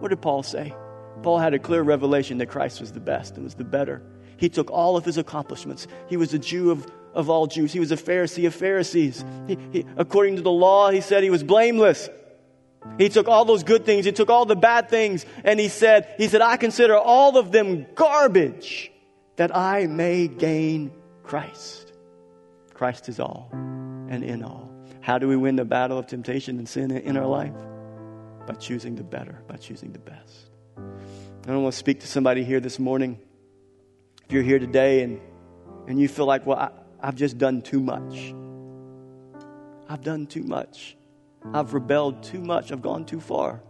What 0.00 0.08
did 0.08 0.22
Paul 0.22 0.42
say? 0.42 0.74
Paul 1.22 1.38
had 1.38 1.54
a 1.54 1.58
clear 1.58 1.82
revelation 1.82 2.38
that 2.38 2.46
Christ 2.46 2.80
was 2.80 2.92
the 2.92 3.00
best 3.00 3.36
and 3.36 3.44
was 3.44 3.54
the 3.54 3.64
better. 3.64 4.02
He 4.36 4.48
took 4.48 4.70
all 4.70 4.96
of 4.96 5.04
his 5.04 5.16
accomplishments. 5.16 5.86
He 6.08 6.16
was 6.16 6.34
a 6.34 6.38
Jew 6.38 6.70
of, 6.70 6.86
of 7.14 7.30
all 7.30 7.46
Jews. 7.46 7.72
He 7.72 7.80
was 7.80 7.92
a 7.92 7.96
Pharisee 7.96 8.46
of 8.46 8.54
Pharisees. 8.54 9.24
He, 9.46 9.58
he, 9.72 9.86
according 9.96 10.36
to 10.36 10.42
the 10.42 10.50
law, 10.50 10.90
he 10.90 11.00
said 11.00 11.22
he 11.22 11.30
was 11.30 11.42
blameless. 11.42 12.08
He 12.98 13.08
took 13.08 13.28
all 13.28 13.44
those 13.44 13.62
good 13.62 13.86
things, 13.86 14.04
he 14.04 14.12
took 14.12 14.28
all 14.28 14.44
the 14.44 14.56
bad 14.56 14.90
things, 14.90 15.24
and 15.42 15.58
he 15.58 15.68
said, 15.68 16.14
he 16.18 16.28
said, 16.28 16.42
I 16.42 16.58
consider 16.58 16.96
all 16.96 17.38
of 17.38 17.50
them 17.50 17.86
garbage 17.94 18.92
that 19.36 19.56
I 19.56 19.86
may 19.86 20.28
gain 20.28 20.92
Christ. 21.22 21.92
Christ 22.74 23.08
is 23.08 23.20
all 23.20 23.48
and 23.52 24.22
in 24.22 24.42
all. 24.42 24.70
How 25.00 25.18
do 25.18 25.28
we 25.28 25.36
win 25.36 25.56
the 25.56 25.64
battle 25.64 25.98
of 25.98 26.06
temptation 26.06 26.58
and 26.58 26.68
sin 26.68 26.90
in 26.90 27.16
our 27.16 27.26
life? 27.26 27.54
By 28.46 28.54
choosing 28.54 28.96
the 28.96 29.02
better, 29.02 29.42
by 29.48 29.56
choosing 29.56 29.92
the 29.92 29.98
best. 29.98 30.50
I 30.76 31.46
don't 31.46 31.62
want 31.62 31.72
to 31.72 31.78
speak 31.78 32.00
to 32.00 32.06
somebody 32.06 32.44
here 32.44 32.60
this 32.60 32.78
morning. 32.78 33.18
If 34.26 34.32
you're 34.32 34.42
here 34.42 34.58
today 34.58 35.02
and, 35.02 35.20
and 35.86 36.00
you 36.00 36.08
feel 36.08 36.26
like, 36.26 36.46
well, 36.46 36.58
I, 36.58 36.70
I've 37.04 37.16
just 37.16 37.36
done 37.36 37.60
too 37.60 37.80
much. 37.80 38.34
I've 39.90 40.02
done 40.02 40.26
too 40.26 40.42
much. 40.42 40.96
I've 41.52 41.74
rebelled 41.74 42.22
too 42.22 42.40
much. 42.40 42.72
I've 42.72 42.80
gone 42.80 43.04
too 43.04 43.20
far. 43.20 43.62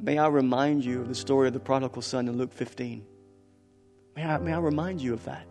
May 0.00 0.18
I 0.18 0.26
remind 0.26 0.84
you 0.84 1.00
of 1.00 1.06
the 1.06 1.14
story 1.14 1.46
of 1.46 1.54
the 1.54 1.60
prodigal 1.60 2.02
son 2.02 2.26
in 2.26 2.36
Luke 2.36 2.52
15. 2.52 3.06
May 4.16 4.24
I, 4.24 4.38
may 4.38 4.52
I 4.52 4.58
remind 4.58 5.00
you 5.00 5.14
of 5.14 5.24
that? 5.24 5.46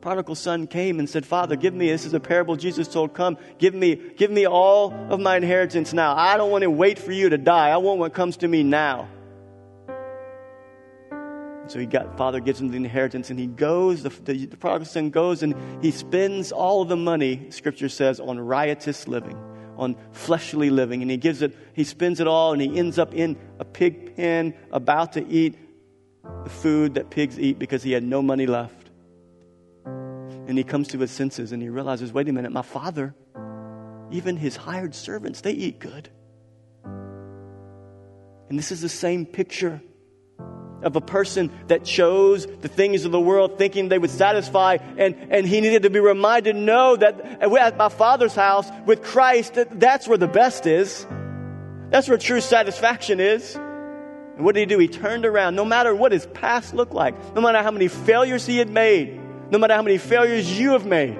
Prodigal 0.00 0.34
son 0.34 0.66
came 0.66 0.98
and 0.98 1.08
said, 1.08 1.24
Father, 1.24 1.54
give 1.54 1.74
me, 1.74 1.90
this 1.90 2.04
is 2.04 2.12
a 2.12 2.18
parable 2.18 2.56
Jesus 2.56 2.88
told, 2.88 3.14
come, 3.14 3.38
give 3.58 3.74
me, 3.74 3.94
give 3.94 4.32
me 4.32 4.48
all 4.48 4.92
of 5.08 5.20
my 5.20 5.36
inheritance 5.36 5.92
now. 5.92 6.16
I 6.16 6.36
don't 6.36 6.50
want 6.50 6.62
to 6.62 6.70
wait 6.70 6.98
for 6.98 7.12
you 7.12 7.28
to 7.28 7.38
die. 7.38 7.68
I 7.68 7.76
want 7.76 8.00
what 8.00 8.14
comes 8.14 8.38
to 8.38 8.48
me 8.48 8.64
now. 8.64 9.08
So 11.68 11.78
he 11.78 11.86
got, 11.86 12.16
father 12.16 12.40
gives 12.40 12.60
him 12.60 12.70
the 12.70 12.76
inheritance 12.76 13.30
and 13.30 13.38
he 13.38 13.46
goes, 13.46 14.02
the, 14.02 14.10
the, 14.10 14.46
the 14.46 14.56
prodigal 14.56 14.86
son 14.86 15.10
goes 15.10 15.42
and 15.42 15.54
he 15.82 15.90
spends 15.90 16.52
all 16.52 16.82
of 16.82 16.88
the 16.88 16.96
money, 16.96 17.50
scripture 17.50 17.88
says, 17.88 18.20
on 18.20 18.38
riotous 18.38 19.08
living 19.08 19.36
on 19.78 19.96
fleshly 20.12 20.70
living. 20.70 21.02
And 21.02 21.10
he 21.10 21.16
gives 21.16 21.42
it, 21.42 21.54
he 21.74 21.84
spends 21.84 22.20
it 22.20 22.26
all, 22.26 22.52
and 22.52 22.62
he 22.62 22.78
ends 22.78 22.98
up 22.98 23.14
in 23.14 23.36
a 23.58 23.64
pig 23.64 24.16
pen 24.16 24.54
about 24.72 25.12
to 25.14 25.26
eat 25.26 25.56
the 26.44 26.50
food 26.50 26.94
that 26.94 27.10
pigs 27.10 27.38
eat 27.38 27.58
because 27.58 27.82
he 27.82 27.92
had 27.92 28.02
no 28.02 28.22
money 28.22 28.46
left. 28.46 28.90
And 29.84 30.56
he 30.56 30.64
comes 30.64 30.88
to 30.88 30.98
his 30.98 31.10
senses 31.10 31.52
and 31.52 31.60
he 31.60 31.68
realizes 31.68 32.12
wait 32.12 32.28
a 32.28 32.32
minute, 32.32 32.52
my 32.52 32.62
father, 32.62 33.14
even 34.10 34.36
his 34.36 34.56
hired 34.56 34.94
servants, 34.94 35.40
they 35.40 35.52
eat 35.52 35.78
good. 35.78 36.08
And 38.48 38.56
this 38.56 38.70
is 38.70 38.80
the 38.80 38.88
same 38.88 39.26
picture 39.26 39.82
of 40.86 40.94
a 40.94 41.00
person 41.00 41.50
that 41.66 41.84
chose 41.84 42.46
the 42.46 42.68
things 42.68 43.04
of 43.04 43.10
the 43.10 43.20
world 43.20 43.58
thinking 43.58 43.88
they 43.88 43.98
would 43.98 44.10
satisfy. 44.10 44.78
And, 44.96 45.16
and 45.30 45.46
he 45.46 45.60
needed 45.60 45.82
to 45.82 45.90
be 45.90 45.98
reminded 45.98 46.54
no, 46.54 46.94
that 46.94 47.42
at 47.42 47.76
my 47.76 47.88
Father's 47.88 48.34
house 48.34 48.70
with 48.86 49.02
Christ, 49.02 49.54
that, 49.54 49.80
that's 49.80 50.06
where 50.06 50.16
the 50.16 50.28
best 50.28 50.64
is. 50.64 51.04
That's 51.90 52.08
where 52.08 52.18
true 52.18 52.40
satisfaction 52.40 53.18
is. 53.18 53.56
And 53.56 54.44
what 54.44 54.54
did 54.54 54.60
he 54.60 54.66
do? 54.66 54.78
He 54.78 54.86
turned 54.86 55.26
around, 55.26 55.56
no 55.56 55.64
matter 55.64 55.92
what 55.92 56.12
his 56.12 56.26
past 56.26 56.72
looked 56.72 56.92
like, 56.92 57.34
no 57.34 57.40
matter 57.40 57.62
how 57.62 57.72
many 57.72 57.88
failures 57.88 58.46
he 58.46 58.58
had 58.58 58.70
made, 58.70 59.20
no 59.50 59.58
matter 59.58 59.74
how 59.74 59.82
many 59.82 59.98
failures 59.98 60.58
you 60.58 60.70
have 60.70 60.86
made, 60.86 61.18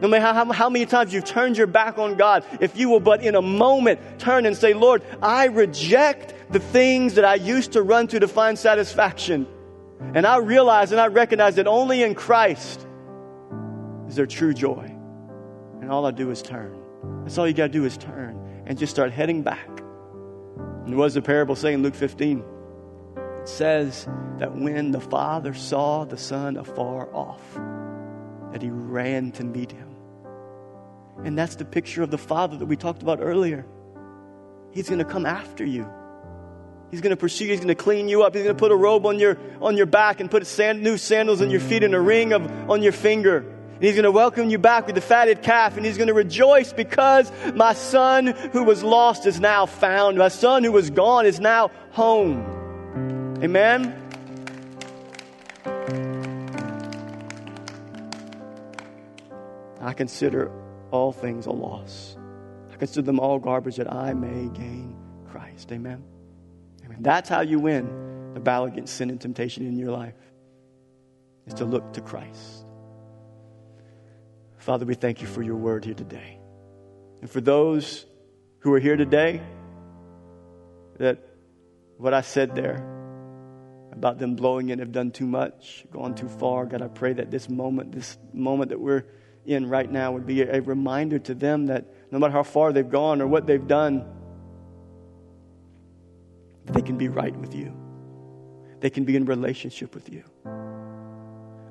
no 0.00 0.08
matter 0.08 0.24
how, 0.24 0.52
how, 0.52 0.70
many 0.70 0.86
times 0.86 1.12
you've 1.12 1.24
turned 1.24 1.56
your 1.56 1.66
back 1.66 1.98
on 1.98 2.16
God, 2.16 2.44
if 2.60 2.76
you 2.76 2.88
will 2.88 3.00
but 3.00 3.22
in 3.22 3.34
a 3.34 3.42
moment 3.42 4.00
turn 4.18 4.46
and 4.46 4.56
say, 4.56 4.72
Lord, 4.74 5.02
I 5.20 5.46
reject 5.46 6.34
the 6.50 6.60
things 6.60 7.14
that 7.14 7.24
I 7.24 7.34
used 7.34 7.72
to 7.72 7.82
run 7.82 8.06
to 8.08 8.20
to 8.20 8.28
find 8.28 8.58
satisfaction. 8.58 9.46
And 10.14 10.26
I 10.26 10.38
realize 10.38 10.92
and 10.92 11.00
I 11.00 11.08
recognize 11.08 11.56
that 11.56 11.66
only 11.66 12.02
in 12.02 12.14
Christ 12.14 12.86
is 14.08 14.16
there 14.16 14.26
true 14.26 14.54
joy. 14.54 14.94
And 15.80 15.90
all 15.90 16.06
I 16.06 16.12
do 16.12 16.30
is 16.30 16.42
turn. 16.42 16.78
That's 17.22 17.36
all 17.38 17.46
you 17.46 17.54
got 17.54 17.64
to 17.64 17.68
do 17.72 17.84
is 17.84 17.96
turn 17.96 18.64
and 18.66 18.78
just 18.78 18.92
start 18.92 19.12
heading 19.12 19.42
back. 19.42 19.68
And 20.86 20.96
what 20.96 21.06
does 21.06 21.14
the 21.14 21.22
parable 21.22 21.56
say 21.56 21.74
in 21.74 21.82
Luke 21.82 21.94
15? 21.94 22.44
It 23.40 23.48
says 23.48 24.08
that 24.38 24.54
when 24.54 24.92
the 24.92 25.00
father 25.00 25.54
saw 25.54 26.04
the 26.04 26.16
son 26.16 26.56
afar 26.56 27.12
off, 27.14 27.42
that 28.52 28.62
he 28.62 28.70
ran 28.70 29.32
to 29.32 29.44
meet 29.44 29.72
him. 29.72 29.87
And 31.24 31.36
that's 31.36 31.56
the 31.56 31.64
picture 31.64 32.02
of 32.02 32.10
the 32.10 32.18
father 32.18 32.56
that 32.56 32.66
we 32.66 32.76
talked 32.76 33.02
about 33.02 33.18
earlier. 33.20 33.66
He's 34.72 34.88
going 34.88 35.00
to 35.00 35.04
come 35.04 35.26
after 35.26 35.64
you. 35.64 35.90
He's 36.90 37.00
going 37.00 37.10
to 37.10 37.16
pursue 37.16 37.44
you. 37.44 37.50
He's 37.50 37.60
going 37.60 37.68
to 37.68 37.74
clean 37.74 38.08
you 38.08 38.22
up. 38.22 38.34
He's 38.34 38.44
going 38.44 38.54
to 38.54 38.58
put 38.58 38.72
a 38.72 38.76
robe 38.76 39.04
on 39.04 39.18
your, 39.18 39.36
on 39.60 39.76
your 39.76 39.86
back 39.86 40.20
and 40.20 40.30
put 40.30 40.46
sand, 40.46 40.82
new 40.82 40.96
sandals 40.96 41.42
on 41.42 41.50
your 41.50 41.60
feet 41.60 41.82
and 41.82 41.94
a 41.94 42.00
ring 42.00 42.32
of, 42.32 42.70
on 42.70 42.82
your 42.82 42.92
finger. 42.92 43.38
And 43.38 43.84
he's 43.84 43.94
going 43.94 44.04
to 44.04 44.12
welcome 44.12 44.48
you 44.48 44.58
back 44.58 44.86
with 44.86 44.94
the 44.94 45.00
fatted 45.00 45.42
calf. 45.42 45.76
And 45.76 45.84
he's 45.84 45.96
going 45.96 46.08
to 46.08 46.14
rejoice 46.14 46.72
because 46.72 47.30
my 47.54 47.74
son 47.74 48.26
who 48.26 48.64
was 48.64 48.82
lost 48.82 49.26
is 49.26 49.38
now 49.38 49.66
found. 49.66 50.16
My 50.16 50.28
son 50.28 50.64
who 50.64 50.72
was 50.72 50.90
gone 50.90 51.26
is 51.26 51.40
now 51.40 51.70
home. 51.90 53.38
Amen. 53.42 53.94
I 59.80 59.92
consider 59.92 60.50
all 60.90 61.12
things 61.12 61.46
a 61.46 61.50
loss. 61.50 62.16
I 62.72 62.76
consider 62.76 63.02
them 63.02 63.20
all 63.20 63.38
garbage 63.38 63.76
that 63.76 63.92
I 63.92 64.12
may 64.14 64.48
gain 64.48 64.96
Christ. 65.30 65.70
Amen. 65.72 66.02
Amen. 66.84 66.98
That's 67.00 67.28
how 67.28 67.40
you 67.40 67.58
win 67.58 68.32
the 68.34 68.40
battle 68.40 68.66
against 68.66 68.96
sin 68.96 69.10
and 69.10 69.20
temptation 69.20 69.66
in 69.66 69.76
your 69.78 69.90
life, 69.90 70.14
is 71.46 71.54
to 71.54 71.64
look 71.64 71.92
to 71.94 72.00
Christ. 72.00 72.64
Father, 74.58 74.84
we 74.84 74.94
thank 74.94 75.22
you 75.22 75.26
for 75.26 75.42
your 75.42 75.56
word 75.56 75.84
here 75.84 75.94
today. 75.94 76.38
And 77.20 77.30
for 77.30 77.40
those 77.40 78.06
who 78.58 78.72
are 78.74 78.78
here 78.78 78.96
today, 78.96 79.40
that 80.98 81.18
what 81.96 82.12
I 82.12 82.20
said 82.20 82.54
there 82.54 82.84
about 83.92 84.18
them 84.18 84.36
blowing 84.36 84.68
it 84.68 84.78
have 84.78 84.92
done 84.92 85.10
too 85.10 85.26
much, 85.26 85.86
gone 85.90 86.14
too 86.14 86.28
far, 86.28 86.66
God, 86.66 86.82
I 86.82 86.88
pray 86.88 87.14
that 87.14 87.30
this 87.30 87.48
moment, 87.48 87.92
this 87.92 88.18
moment 88.32 88.68
that 88.70 88.78
we're 88.78 89.04
in 89.48 89.68
right 89.68 89.90
now, 89.90 90.12
would 90.12 90.26
be 90.26 90.42
a 90.42 90.60
reminder 90.60 91.18
to 91.18 91.34
them 91.34 91.66
that 91.66 91.86
no 92.10 92.18
matter 92.18 92.32
how 92.32 92.42
far 92.42 92.72
they've 92.72 92.88
gone 92.88 93.20
or 93.20 93.26
what 93.26 93.46
they've 93.46 93.66
done, 93.66 94.04
they 96.66 96.82
can 96.82 96.98
be 96.98 97.08
right 97.08 97.34
with 97.34 97.54
you. 97.54 97.74
They 98.80 98.90
can 98.90 99.04
be 99.04 99.16
in 99.16 99.24
relationship 99.24 99.94
with 99.94 100.10
you. 100.12 100.22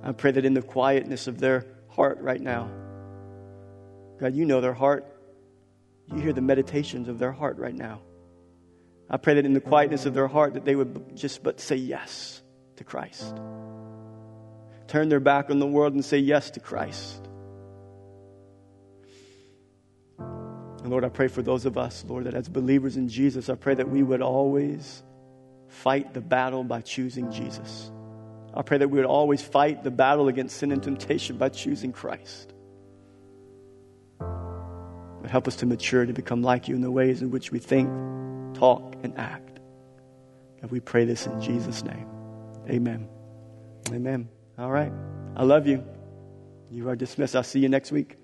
I 0.04 0.12
pray 0.12 0.32
that 0.32 0.44
in 0.44 0.54
the 0.54 0.62
quietness 0.62 1.28
of 1.28 1.40
their 1.40 1.66
heart 1.90 2.20
right 2.22 2.42
now, 2.42 2.70
God, 4.20 4.34
you 4.34 4.46
know 4.46 4.62
their 4.62 4.74
heart. 4.74 5.06
You 6.08 6.20
hear 6.20 6.34
the 6.34 6.42
meditations 6.42 7.08
of 7.08 7.20
their 7.20 7.32
heart 7.32 7.58
right 7.58 7.76
now. 7.76 8.02
I 9.10 9.18
pray 9.18 9.36
that 9.36 9.46
in 9.46 9.54
the 9.54 9.62
quietness 9.62 10.06
of 10.06 10.14
their 10.14 10.28
heart 10.28 10.56
that 10.56 10.66
they 10.66 10.76
would 10.76 11.16
just 11.16 11.44
but 11.44 11.60
say 11.60 11.76
yes 11.76 12.42
to 12.78 12.84
Christ. 12.84 13.36
Turn 14.88 15.10
their 15.10 15.20
back 15.20 15.50
on 15.50 15.60
the 15.60 15.68
world 15.68 15.94
and 15.94 16.04
say 16.04 16.18
yes 16.18 16.52
to 16.52 16.60
Christ. 16.60 17.27
And 20.88 20.92
Lord, 20.94 21.04
I 21.04 21.10
pray 21.10 21.28
for 21.28 21.42
those 21.42 21.66
of 21.66 21.78
us, 21.78 22.06
Lord, 22.08 22.24
that 22.24 22.34
as 22.34 22.48
believers 22.48 22.96
in 22.96 23.10
Jesus, 23.10 23.50
I 23.50 23.56
pray 23.56 23.74
that 23.76 23.90
we 23.90 24.02
would 24.02 24.22
always 24.22 25.04
fight 25.68 26.14
the 26.14 26.22
battle 26.22 26.64
by 26.64 26.80
choosing 26.80 27.30
Jesus. 27.30 27.92
I 28.54 28.62
pray 28.62 28.78
that 28.78 28.88
we 28.88 28.98
would 28.98 29.06
always 29.06 29.42
fight 29.42 29.84
the 29.84 29.92
battle 29.92 30.30
against 30.30 30.56
sin 30.56 30.72
and 30.72 30.82
temptation 30.82 31.38
by 31.38 31.50
choosing 31.50 31.92
Christ. 31.92 32.54
But 34.18 35.30
help 35.30 35.50
us 35.50 35.58
to 35.58 35.66
mature 35.66 36.06
to 36.06 36.14
become 36.14 36.42
like 36.42 36.70
you 36.70 36.76
in 36.76 36.82
the 36.82 36.90
ways 36.90 37.22
in 37.22 37.32
which 37.32 37.52
we 37.52 37.60
think, 37.60 37.90
talk, 38.54 38.96
and 39.04 39.14
act. 39.18 39.60
And 40.62 40.72
we 40.72 40.80
pray 40.80 41.04
this 41.04 41.28
in 41.28 41.42
Jesus' 41.42 41.84
name. 41.84 42.08
Amen. 42.70 43.10
Amen. 43.92 44.30
All 44.58 44.72
right. 44.72 44.94
I 45.36 45.44
love 45.44 45.68
you. 45.68 45.84
You 46.72 46.88
are 46.88 46.96
dismissed. 46.96 47.36
I'll 47.36 47.44
see 47.44 47.60
you 47.60 47.68
next 47.68 47.92
week. 47.92 48.16